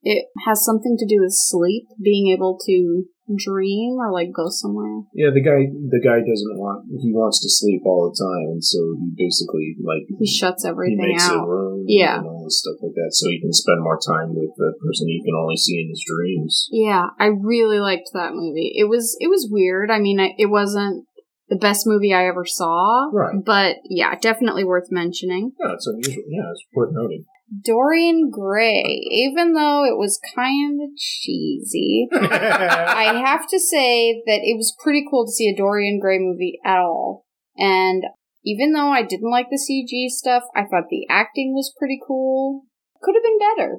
[0.03, 3.05] It has something to do with sleep, being able to
[3.37, 5.03] dream or like go somewhere.
[5.13, 8.63] yeah, the guy the guy doesn't want he wants to sleep all the time, and
[8.63, 11.47] so he basically like He shuts he everything makes a out.
[11.47, 12.17] room Yeah.
[12.51, 15.33] And stuff like that, so he can spend more time with the person he can
[15.39, 16.67] only see in his dreams.
[16.71, 18.73] Yeah, I really liked that movie.
[18.75, 19.89] It was it was weird.
[19.89, 21.05] I mean, I, it wasn't
[21.49, 23.35] the best movie I ever saw, Right.
[23.43, 25.51] but yeah, definitely worth mentioning.
[25.59, 26.23] Yeah, it's unusual.
[26.27, 27.25] Yeah, it's worth noting.
[27.65, 34.55] Dorian Gray, even though it was kind of cheesy, I have to say that it
[34.55, 37.25] was pretty cool to see a Dorian Gray movie at all.
[37.57, 38.03] And
[38.43, 42.63] even though I didn't like the CG stuff, I thought the acting was pretty cool.
[43.01, 43.77] Could have been better.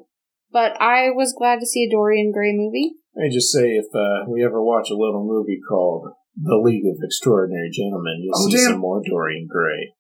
[0.52, 2.92] But I was glad to see a Dorian Gray movie.
[3.16, 6.96] I just say if uh, we ever watch a little movie called The League of
[7.02, 8.72] Extraordinary Gentlemen, you'll Oh, see damn.
[8.72, 9.92] some more Dorian Gray.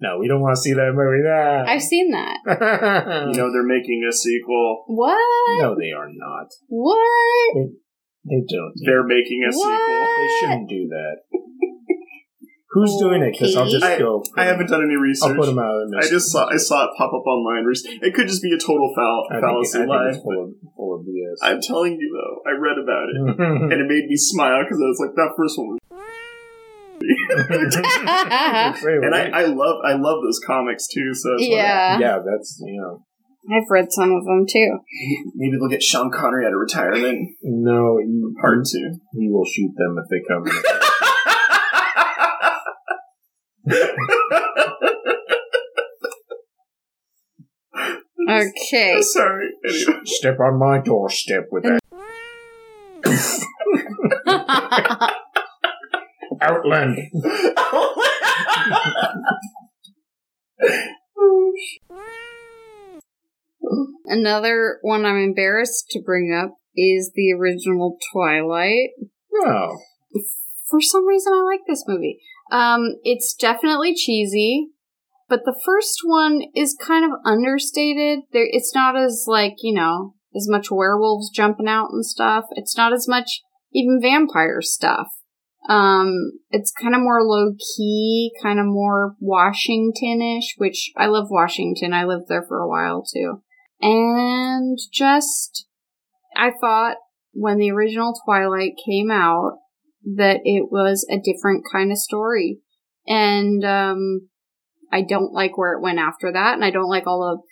[0.00, 1.28] No, we don't want to see that movie.
[1.28, 1.64] Ah.
[1.70, 2.38] I've seen that.
[3.30, 4.84] You know they're making a sequel.
[4.86, 5.18] What?
[5.62, 6.48] no, they are not.
[6.68, 7.54] What?
[8.24, 8.72] They don't.
[8.84, 10.06] They're making a sequel.
[10.18, 11.16] They shouldn't do that.
[12.72, 13.32] Who's doing it?
[13.34, 13.98] Because I'll just Okay.
[13.98, 14.22] go.
[14.36, 15.30] I haven't done any research.
[15.30, 15.82] I'll put them out.
[15.82, 17.64] Of the I just saw I saw it pop up online.
[17.66, 20.08] rec- It could just be a total foul, I think, fallacy I think lie.
[20.14, 21.38] it's full of full of BS.
[21.42, 23.16] I'm telling you though, I read about it
[23.74, 25.78] and it made me smile because I was like, that first one was.
[29.02, 31.12] and I, I love I love those comics too.
[31.14, 33.02] So it's like, yeah, yeah, that's you know.
[33.50, 34.78] I've read some of them too.
[35.34, 37.30] maybe they'll get Sean Connery out of retirement.
[37.42, 38.92] No, he, Part two.
[39.18, 40.44] he will shoot them if they come.
[43.72, 43.96] in.
[48.28, 48.96] Okay.
[49.02, 49.48] Sorry.
[49.68, 50.00] Anyway.
[50.04, 51.80] Step on my doorstep with that
[56.42, 56.98] Outland.
[64.06, 68.90] Another one I'm embarrassed to bring up is the original Twilight.
[69.34, 69.78] Oh,
[70.68, 72.18] For some reason, I like this movie.
[72.50, 74.68] Um, it's definitely cheesy,
[75.28, 78.20] but the first one is kind of understated.
[78.32, 82.44] There, it's not as like you know as much werewolves jumping out and stuff.
[82.52, 85.08] It's not as much even vampire stuff.
[85.68, 91.92] Um, it's kind of more low key, kind of more Washington-ish, which I love Washington.
[91.92, 93.42] I lived there for a while too.
[93.80, 95.66] And just,
[96.36, 96.96] I thought
[97.32, 99.58] when the original Twilight came out
[100.16, 102.60] that it was a different kind of story.
[103.06, 104.28] And, um,
[104.92, 107.42] I don't like where it went after that, and I don't like all the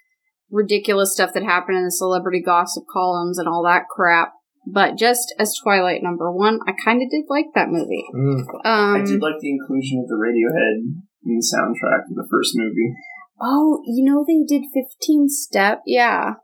[0.51, 4.33] ridiculous stuff that happened in the celebrity gossip columns and all that crap.
[4.67, 8.05] But just as Twilight number one, I kind of did like that movie.
[8.15, 8.41] Mm.
[8.65, 10.83] Um, I did like the inclusion of the Radiohead
[11.25, 12.95] in the soundtrack of the first movie.
[13.41, 15.83] oh, you know they did 15 Step?
[15.87, 16.35] Yeah.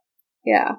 [0.44, 0.76] Yeah.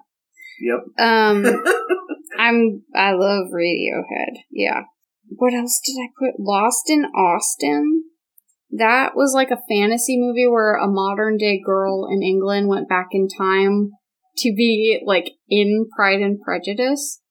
[0.62, 1.06] Yep.
[1.06, 1.46] Um,
[2.40, 4.38] I'm, I love Radiohead.
[4.50, 4.84] Yeah.
[5.30, 6.40] What else did I put?
[6.40, 8.04] Lost in Austen?
[8.72, 13.08] That was like a fantasy movie where a modern day girl in England went back
[13.12, 13.92] in time
[14.38, 17.22] to be like in Pride and Prejudice.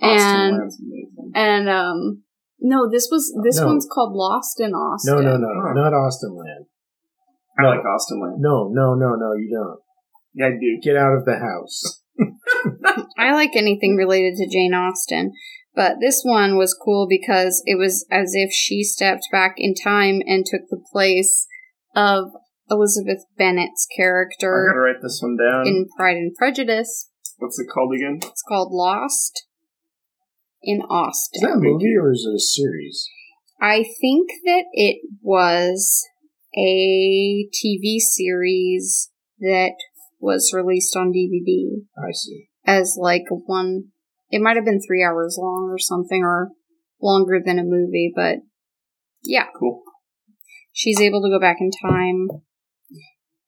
[0.00, 1.32] Austen and, Land's amazing.
[1.34, 2.22] and, um,
[2.60, 3.66] no, this was, this No.
[3.66, 5.14] one's called Lost in Austen.
[5.16, 5.72] no, no, no, Huh.
[5.74, 6.66] not Austenland.
[7.58, 8.36] I like Austenland.
[8.38, 9.80] No, no, no, no, you don't.
[10.34, 10.80] Yeah, I do.
[10.82, 12.02] Get out of the house.
[13.18, 15.32] I like anything related to Jane Austen,
[15.74, 20.20] but this one was cool because it was as if she stepped back in time
[20.26, 21.46] and took the place
[21.94, 22.30] of
[22.70, 25.66] Elizabeth Bennet's I'm character gonna write this one down.
[25.66, 27.10] in Pride and Prejudice.
[27.38, 28.20] What's it called again?
[28.22, 29.46] It's called Lost
[30.62, 31.42] in Is Austen.
[31.42, 33.08] that a movie or is it a series?
[33.60, 36.06] I think that it was
[36.56, 39.72] a TV series that
[40.20, 41.82] was released on DVD.
[41.98, 42.46] I see.
[42.66, 43.86] as like one
[44.32, 46.50] it might have been three hours long or something or
[47.00, 48.38] longer than a movie but
[49.22, 49.82] yeah Cool.
[50.72, 52.26] she's able to go back in time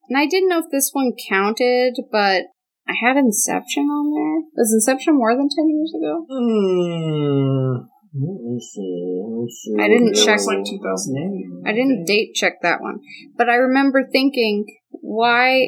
[0.08, 2.42] and i didn't know if this one counted but
[2.86, 7.90] i had inception on there was inception more than 10 years ago Hmm.
[8.16, 9.22] Let me see.
[9.26, 9.74] Let me see.
[9.82, 11.66] I didn't It check- was like 2008.
[11.66, 13.00] i didn't date check that one
[13.36, 15.66] but i remember thinking why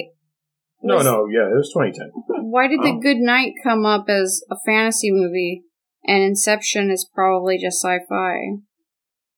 [0.83, 2.51] No, was- no, yeah, it was 2010.
[2.51, 3.01] why did the Oh.
[3.01, 5.65] good night come up as a fantasy movie
[6.07, 8.61] and inception is probably just sci-fi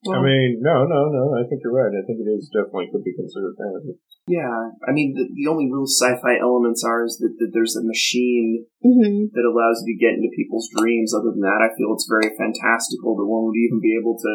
[0.07, 1.35] I mean, no, no, no.
[1.35, 1.91] I think you're right.
[1.91, 3.99] I think it is definitely could be considered fantasy.
[4.31, 7.83] Yeah, I mean, the, the only real sci-fi elements are is that, that there's a
[7.83, 11.11] machine hmm that allows you to get into people's dreams.
[11.13, 14.33] Other than that, I feel it's very fantastical that one would even be able to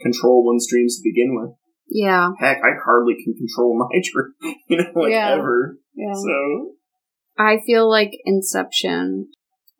[0.00, 1.52] control one's dreams to begin with.
[1.92, 5.36] Yeah, Heck, I hardly can control my dream, you know, like Yeah.
[5.36, 5.77] ever.
[5.94, 6.14] Yeah.
[6.14, 6.72] So,
[7.38, 9.28] I feel like Inception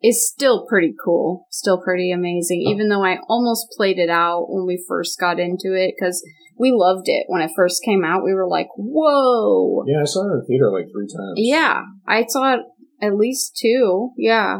[0.01, 2.71] is still pretty cool, still pretty amazing, oh.
[2.71, 6.23] even though I almost played it out when we first got into it because
[6.57, 8.23] we loved it when it first came out.
[8.23, 9.83] We were like, whoa.
[9.87, 11.33] Yeah, I saw it in the theater like three times.
[11.37, 12.59] Yeah, I saw it
[13.01, 14.11] at least two.
[14.17, 14.59] Yeah.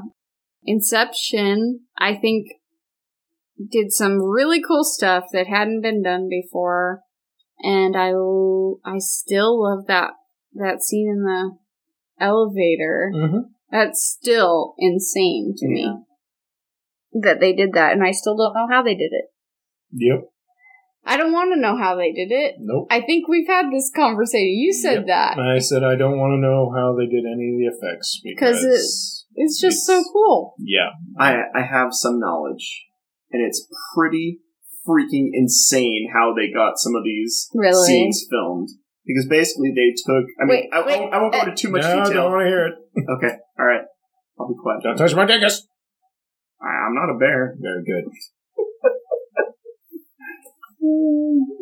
[0.64, 2.48] Inception, I think,
[3.72, 7.02] did some really cool stuff that hadn't been done before.
[7.62, 8.12] And I,
[8.86, 10.12] I still love that,
[10.54, 11.58] that scene in the
[12.24, 13.12] elevator.
[13.16, 13.40] Mm-hmm.
[13.72, 15.74] That's still insane to Yeah.
[15.74, 16.04] me
[17.22, 19.26] that they did that, and I still don't know how they did it.
[19.94, 20.30] Yep.
[21.06, 22.56] I don't want to know how they did it.
[22.60, 22.88] Nope.
[22.92, 24.50] I think we've had this conversation.
[24.58, 25.06] You said Yep.
[25.08, 25.40] that.
[25.40, 28.62] I said I don't want to know how they did any of the effects because
[28.62, 30.56] Because It's just so cool.
[30.60, 32.86] yeah, I I have some knowledge,
[33.32, 33.66] and it's
[33.96, 34.40] pretty
[34.88, 37.86] freaking insane how they got some of these Really?
[37.88, 38.70] scenes filmed.
[39.10, 40.30] Because basically they took.
[40.38, 42.30] I mean, Wait, I, wait, I, I won't go into too much no, detail.
[42.30, 42.76] don't want to hear it.
[43.10, 43.82] Okay, all right,
[44.40, 44.84] I'll be quiet.
[44.84, 45.66] Don't touch my dingus.
[46.62, 47.56] I, I'm not a bear.
[47.60, 48.06] Very good.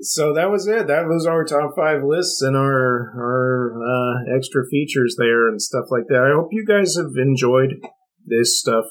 [0.02, 0.88] So that was it.
[0.88, 5.86] That was our top five lists and our our uh, extra features there and stuff
[5.90, 6.28] like that.
[6.28, 7.80] I hope you guys have enjoyed
[8.26, 8.86] this stuff,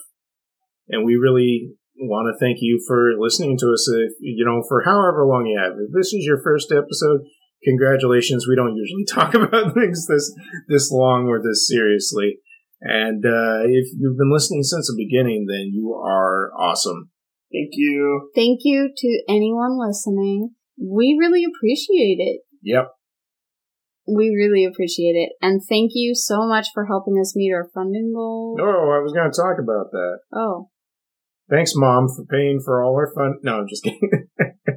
[0.89, 3.87] and we really want to thank you for listening to us.
[3.89, 5.73] If you know, for however long you have.
[5.79, 7.21] If this is your first episode,
[7.65, 8.47] congratulations.
[8.49, 10.35] We don't usually talk about things this
[10.69, 12.39] this long or this seriously.
[12.81, 17.11] And uh, if you've been listening since the beginning, then you are awesome.
[17.53, 18.31] Thank you.
[18.35, 20.51] Thank you to anyone listening.
[20.79, 22.43] We really appreciate it.
[22.63, 22.91] Yep.
[24.07, 25.33] We really appreciate it.
[25.41, 28.57] And thank you so much for helping us meet our funding goal.
[28.61, 30.19] Oh, I was going to talk about that.
[30.33, 30.69] Oh.
[31.49, 33.39] Thanks, Mom, for paying for all our fun.
[33.43, 34.29] No, I'm just kidding.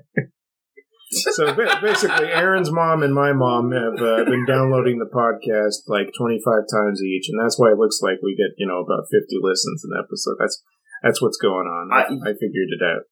[1.11, 6.44] so basically, Aaron's mom and my mom have uh, been downloading the podcast like 25
[6.72, 9.84] times each, and that's why it looks like we get you know about 50 listens
[9.86, 10.36] an episode.
[10.40, 10.61] That's
[11.03, 11.90] that's what's going on.
[11.94, 13.03] I, I figured it out.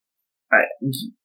[0.52, 0.64] I,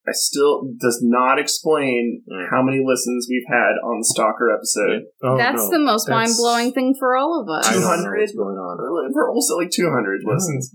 [0.08, 2.50] I still does not explain Mm.
[2.50, 5.02] how many listens we've had on the Stalker episode.
[5.22, 7.68] Oh, That's no, the most mind blowing thing for all of us.
[7.68, 8.18] I don't know 200?
[8.18, 9.12] what's going on.
[9.14, 10.74] We're also like 200 listens.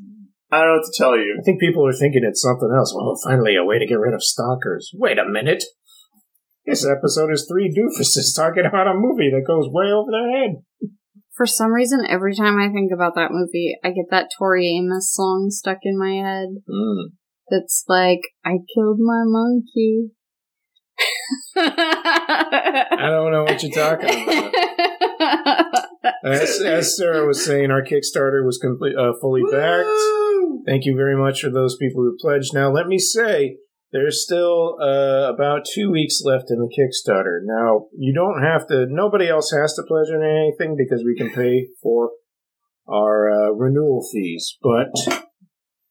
[0.49, 1.35] I don't know what to tell you.
[1.39, 2.93] I think people are thinking it's something else.
[2.95, 4.91] Well, finally, a way to get rid of stalkers.
[4.93, 5.63] Wait a minute.
[6.67, 10.55] This episode is three doofuses talking about a movie that goes way over their head.
[11.33, 15.13] For some reason, every time I think about that movie, I get that Tori Amos
[15.13, 16.49] song stuck in my head.
[16.69, 17.13] Mm.
[17.49, 20.09] That's like, I killed my monkey.
[21.55, 24.53] I don't know what you're talking about.
[26.23, 29.85] As, as Sarah was saying, our Kickstarter was complete, uh, fully backed.
[29.85, 30.63] Woo!
[30.65, 32.53] Thank you very much for those people who pledged.
[32.53, 33.57] Now, let me say,
[33.97, 37.39] there's still uh, about two weeks left in the Kickstarter.
[37.43, 41.67] Now, you don't have to, nobody else has to pledge anything because we can pay
[41.81, 42.11] for
[42.87, 44.55] our uh, renewal fees.
[44.61, 44.93] But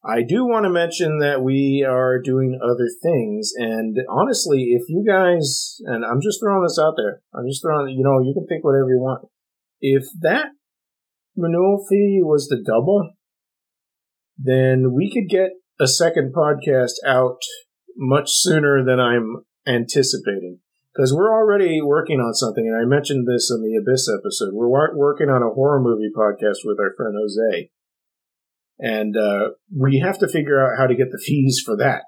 [0.04, 3.52] I do want to mention that we are doing other things.
[3.56, 7.88] And honestly, if you guys, and I'm just throwing this out there, I'm just throwing,
[7.88, 9.26] you know, you can pick whatever you want.
[9.80, 10.50] If that
[11.36, 13.10] renewal fee was to double,
[14.38, 15.50] then we could get
[15.80, 17.38] a second podcast out
[17.96, 20.60] much sooner than I'm anticipating.
[20.94, 24.54] Because we're already working on something, and I mentioned this in the Abyss episode.
[24.54, 27.70] We're working on a horror movie podcast with our friend Jose.
[28.78, 32.04] And uh, we have to figure out how to get the fees for that.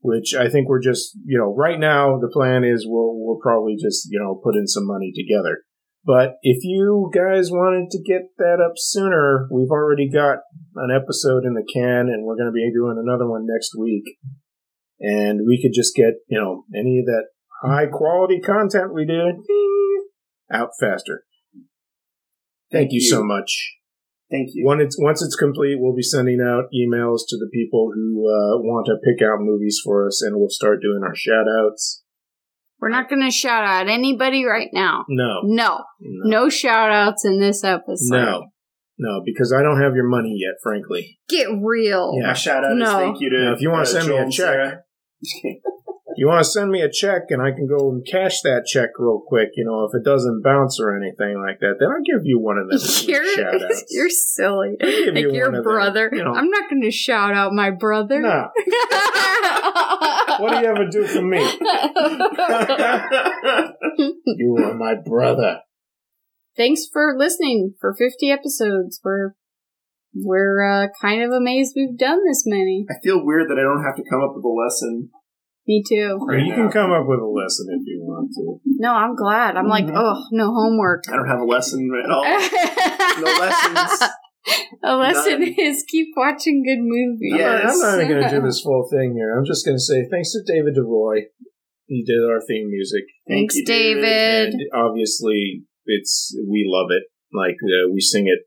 [0.00, 3.76] Which I think we're just, you know, right now the plan is we'll we'll probably
[3.82, 5.62] just, you know, put in some money together.
[6.04, 10.40] But if you guys wanted to get that up sooner, we've already got
[10.76, 14.04] an episode in the can, and we're going to be doing another one next week.
[15.06, 17.24] And we could just get, you know, any of that
[17.62, 19.34] high quality content we did
[20.50, 21.24] out faster.
[22.72, 23.74] Thank, you, so much.
[24.30, 24.64] Thank you.
[24.66, 28.58] When it's, once it's complete, we'll be sending out emails to the people who uh,
[28.62, 32.02] want to pick out movies for us, and we'll start doing our shout outs.
[32.80, 35.04] We're not going to shout out anybody right now.
[35.08, 35.84] No, No.
[36.00, 38.16] no, No shout outs in this episode.
[38.16, 38.46] no,
[38.98, 41.18] no, because I don't have your money yet, frankly.
[41.28, 42.14] Get real.
[42.18, 42.28] Yeah.
[42.28, 42.98] My shout out is No.
[42.98, 43.44] thank you to.
[43.44, 44.83] Now, if you wanna uh, send me a check, Sarah.
[46.16, 48.90] You want to send me a check and I can go and cash that check
[48.98, 52.24] real quick, you know, if it doesn't bounce or anything like that, then I'll give
[52.24, 52.78] you one of them
[53.08, 53.24] You're,
[53.90, 54.76] you're silly.
[54.80, 56.08] Give Like you your of them, brother.
[56.12, 56.32] you know.
[56.32, 58.20] I'm not going to shout out my brother.
[58.20, 58.48] No.
[60.38, 61.38] What do you ever do for me?
[64.26, 65.60] You are my brother.
[66.56, 69.00] Thanks for listening for 50 episodes.
[69.04, 69.34] We're
[70.14, 72.86] we're uh, kind of amazed we've done this many.
[72.90, 75.10] I feel weird that I don't have to come up with a lesson.
[75.66, 76.18] Me too.
[76.20, 78.60] Or you can come up with a lesson if you want to.
[78.66, 79.56] No, I'm glad.
[79.56, 79.96] I'm like, Mhm.
[79.96, 81.04] oh, no homework.
[81.08, 82.24] I don't have a lesson at all.
[83.14, 84.10] No lessons.
[84.82, 85.54] A lesson None.
[85.56, 87.32] is keep watching good movies.
[87.34, 89.38] I'm not- I'm not, even going to do this full thing here.
[89.38, 91.22] I'm just going to say thanks to David DeRoy.
[91.86, 93.04] He did our theme music.
[93.28, 94.52] Thank Thanks, you, David.
[94.54, 97.04] And obviously, it's we love it.
[97.32, 98.40] Like uh, we sing it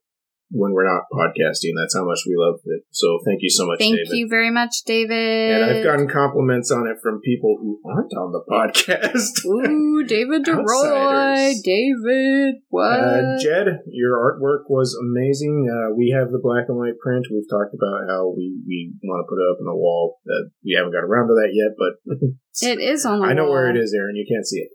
[0.49, 1.75] when we're not podcasting.
[1.75, 2.83] That's how much we love it.
[2.91, 4.15] So thank you so much, Thank David.
[4.17, 5.11] you very much, David.
[5.51, 9.43] And I've gotten compliments on it from people who aren't on the podcast.
[9.45, 11.53] Ooh, David DeRoy.
[11.63, 12.99] David, what?
[12.99, 15.67] Uh, Jed, your artwork was amazing.
[15.67, 17.27] Uh, we have the black and white print.
[17.31, 20.19] We've talked about how we, we want to put it up on the wall.
[20.25, 21.93] Uh, we haven't got around to that yet, but
[22.71, 23.53] it is on the I know wall.
[23.53, 24.15] where it is, Aaron.
[24.15, 24.69] You can't see it.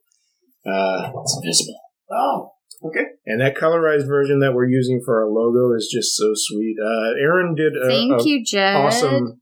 [0.69, 1.81] Uh, it's invisible.
[2.11, 2.51] Oh,
[2.85, 3.05] okay.
[3.27, 6.77] And that colorized version that we're using for our logo is just so sweet.
[6.83, 8.77] Uh, Aaron did a, Thank a you, Jed.
[8.77, 9.41] awesome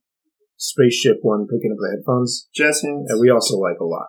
[0.56, 3.08] spaceship one picking up the headphones Jess hands.
[3.08, 4.06] that we also like a lot.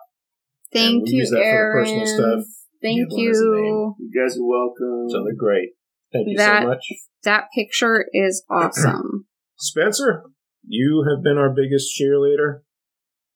[0.72, 1.84] Thank we you, use that for the Aaron.
[1.84, 2.44] personal stuff.
[2.82, 3.94] Thank Give one as a you.
[3.98, 5.08] You guys are welcome.
[5.08, 5.70] So they're great.
[6.12, 6.84] Thank you That- so much.
[7.24, 9.26] That picture is awesome.
[9.56, 10.24] Spencer,
[10.66, 12.60] you have been our biggest cheerleader.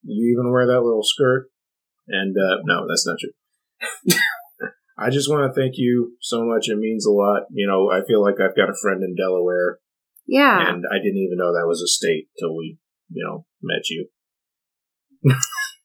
[0.02, 1.48] You even wear that little skirt.
[2.08, 4.16] And uh, no, that's not true.
[4.98, 6.68] I just want to thank you so much.
[6.68, 7.42] It means a lot.
[7.50, 9.78] You know, I feel like I've got a friend in Delaware,
[10.26, 10.70] yeah.
[10.70, 12.78] and I didn't even know that was a state till we,
[13.10, 14.08] you know, met you.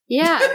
[0.08, 0.40] Yeah.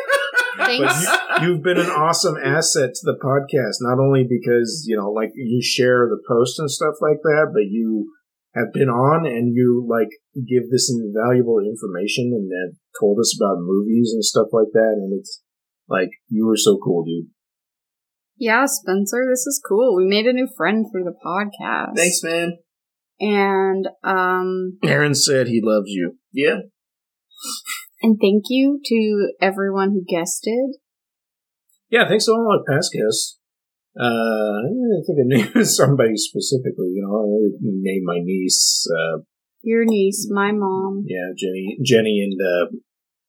[0.57, 1.03] But Thanks.
[1.03, 5.29] you, you've been an awesome asset to the podcast, not only because, you know, like
[5.35, 8.11] you share the posts and stuff like that, but you
[8.55, 13.61] have been on and you like give this invaluable information and have told us about
[13.61, 14.97] movies and stuff like that.
[14.97, 15.43] And it's
[15.87, 17.29] like, you were so cool, dude.
[18.39, 19.95] Yeah, Spencer, this is cool.
[19.95, 21.95] We made a new friend for the podcast.
[21.95, 22.57] Thanks, man.
[23.19, 26.17] And um Aaron said he loves you.
[26.31, 26.59] Yeah.
[28.01, 30.75] and thank you to everyone who guested.
[31.89, 33.39] Yeah, thanks to all my past guests.
[33.99, 39.21] Uh, I think I named somebody specifically, you know, I named my niece, uh,
[39.63, 41.05] Your niece, my mom.
[41.07, 42.77] Yeah, Jenny, Jenny, and uh,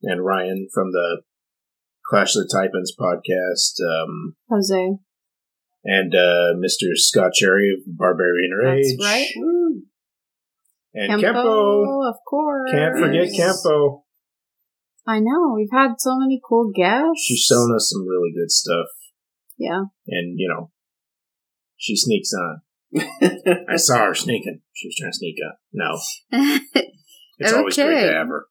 [0.03, 1.23] and Ryan from the
[2.09, 4.97] Clash of the Titans podcast, um, Jose.
[5.85, 6.95] and uh, Mr.
[6.97, 8.97] Scott Cherry of Barbarian Rage.
[8.99, 9.27] That's right.
[10.95, 12.09] And Kempo.
[12.09, 12.71] of course.
[12.73, 14.03] Can't forget Kempo.
[15.07, 15.53] I know.
[15.55, 17.25] We've had so many cool guests.
[17.25, 18.87] She's selling us some really good stuff,
[19.59, 19.85] Yeah.
[20.07, 20.71] and you know,
[21.77, 22.63] she sneaks on.
[23.71, 24.61] I saw her sneaking.
[24.75, 25.59] She was trying to sneak up.
[25.73, 25.99] No,
[27.39, 28.47] it's always great to have her.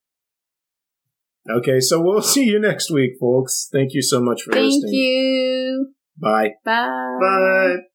[1.50, 3.70] Okay, so we'll see you next week, folks.
[3.72, 4.94] Thank you so much for Thank listening.
[4.94, 5.94] you.
[6.20, 6.52] Bye.
[6.66, 7.18] Bye.
[7.22, 7.87] Bye.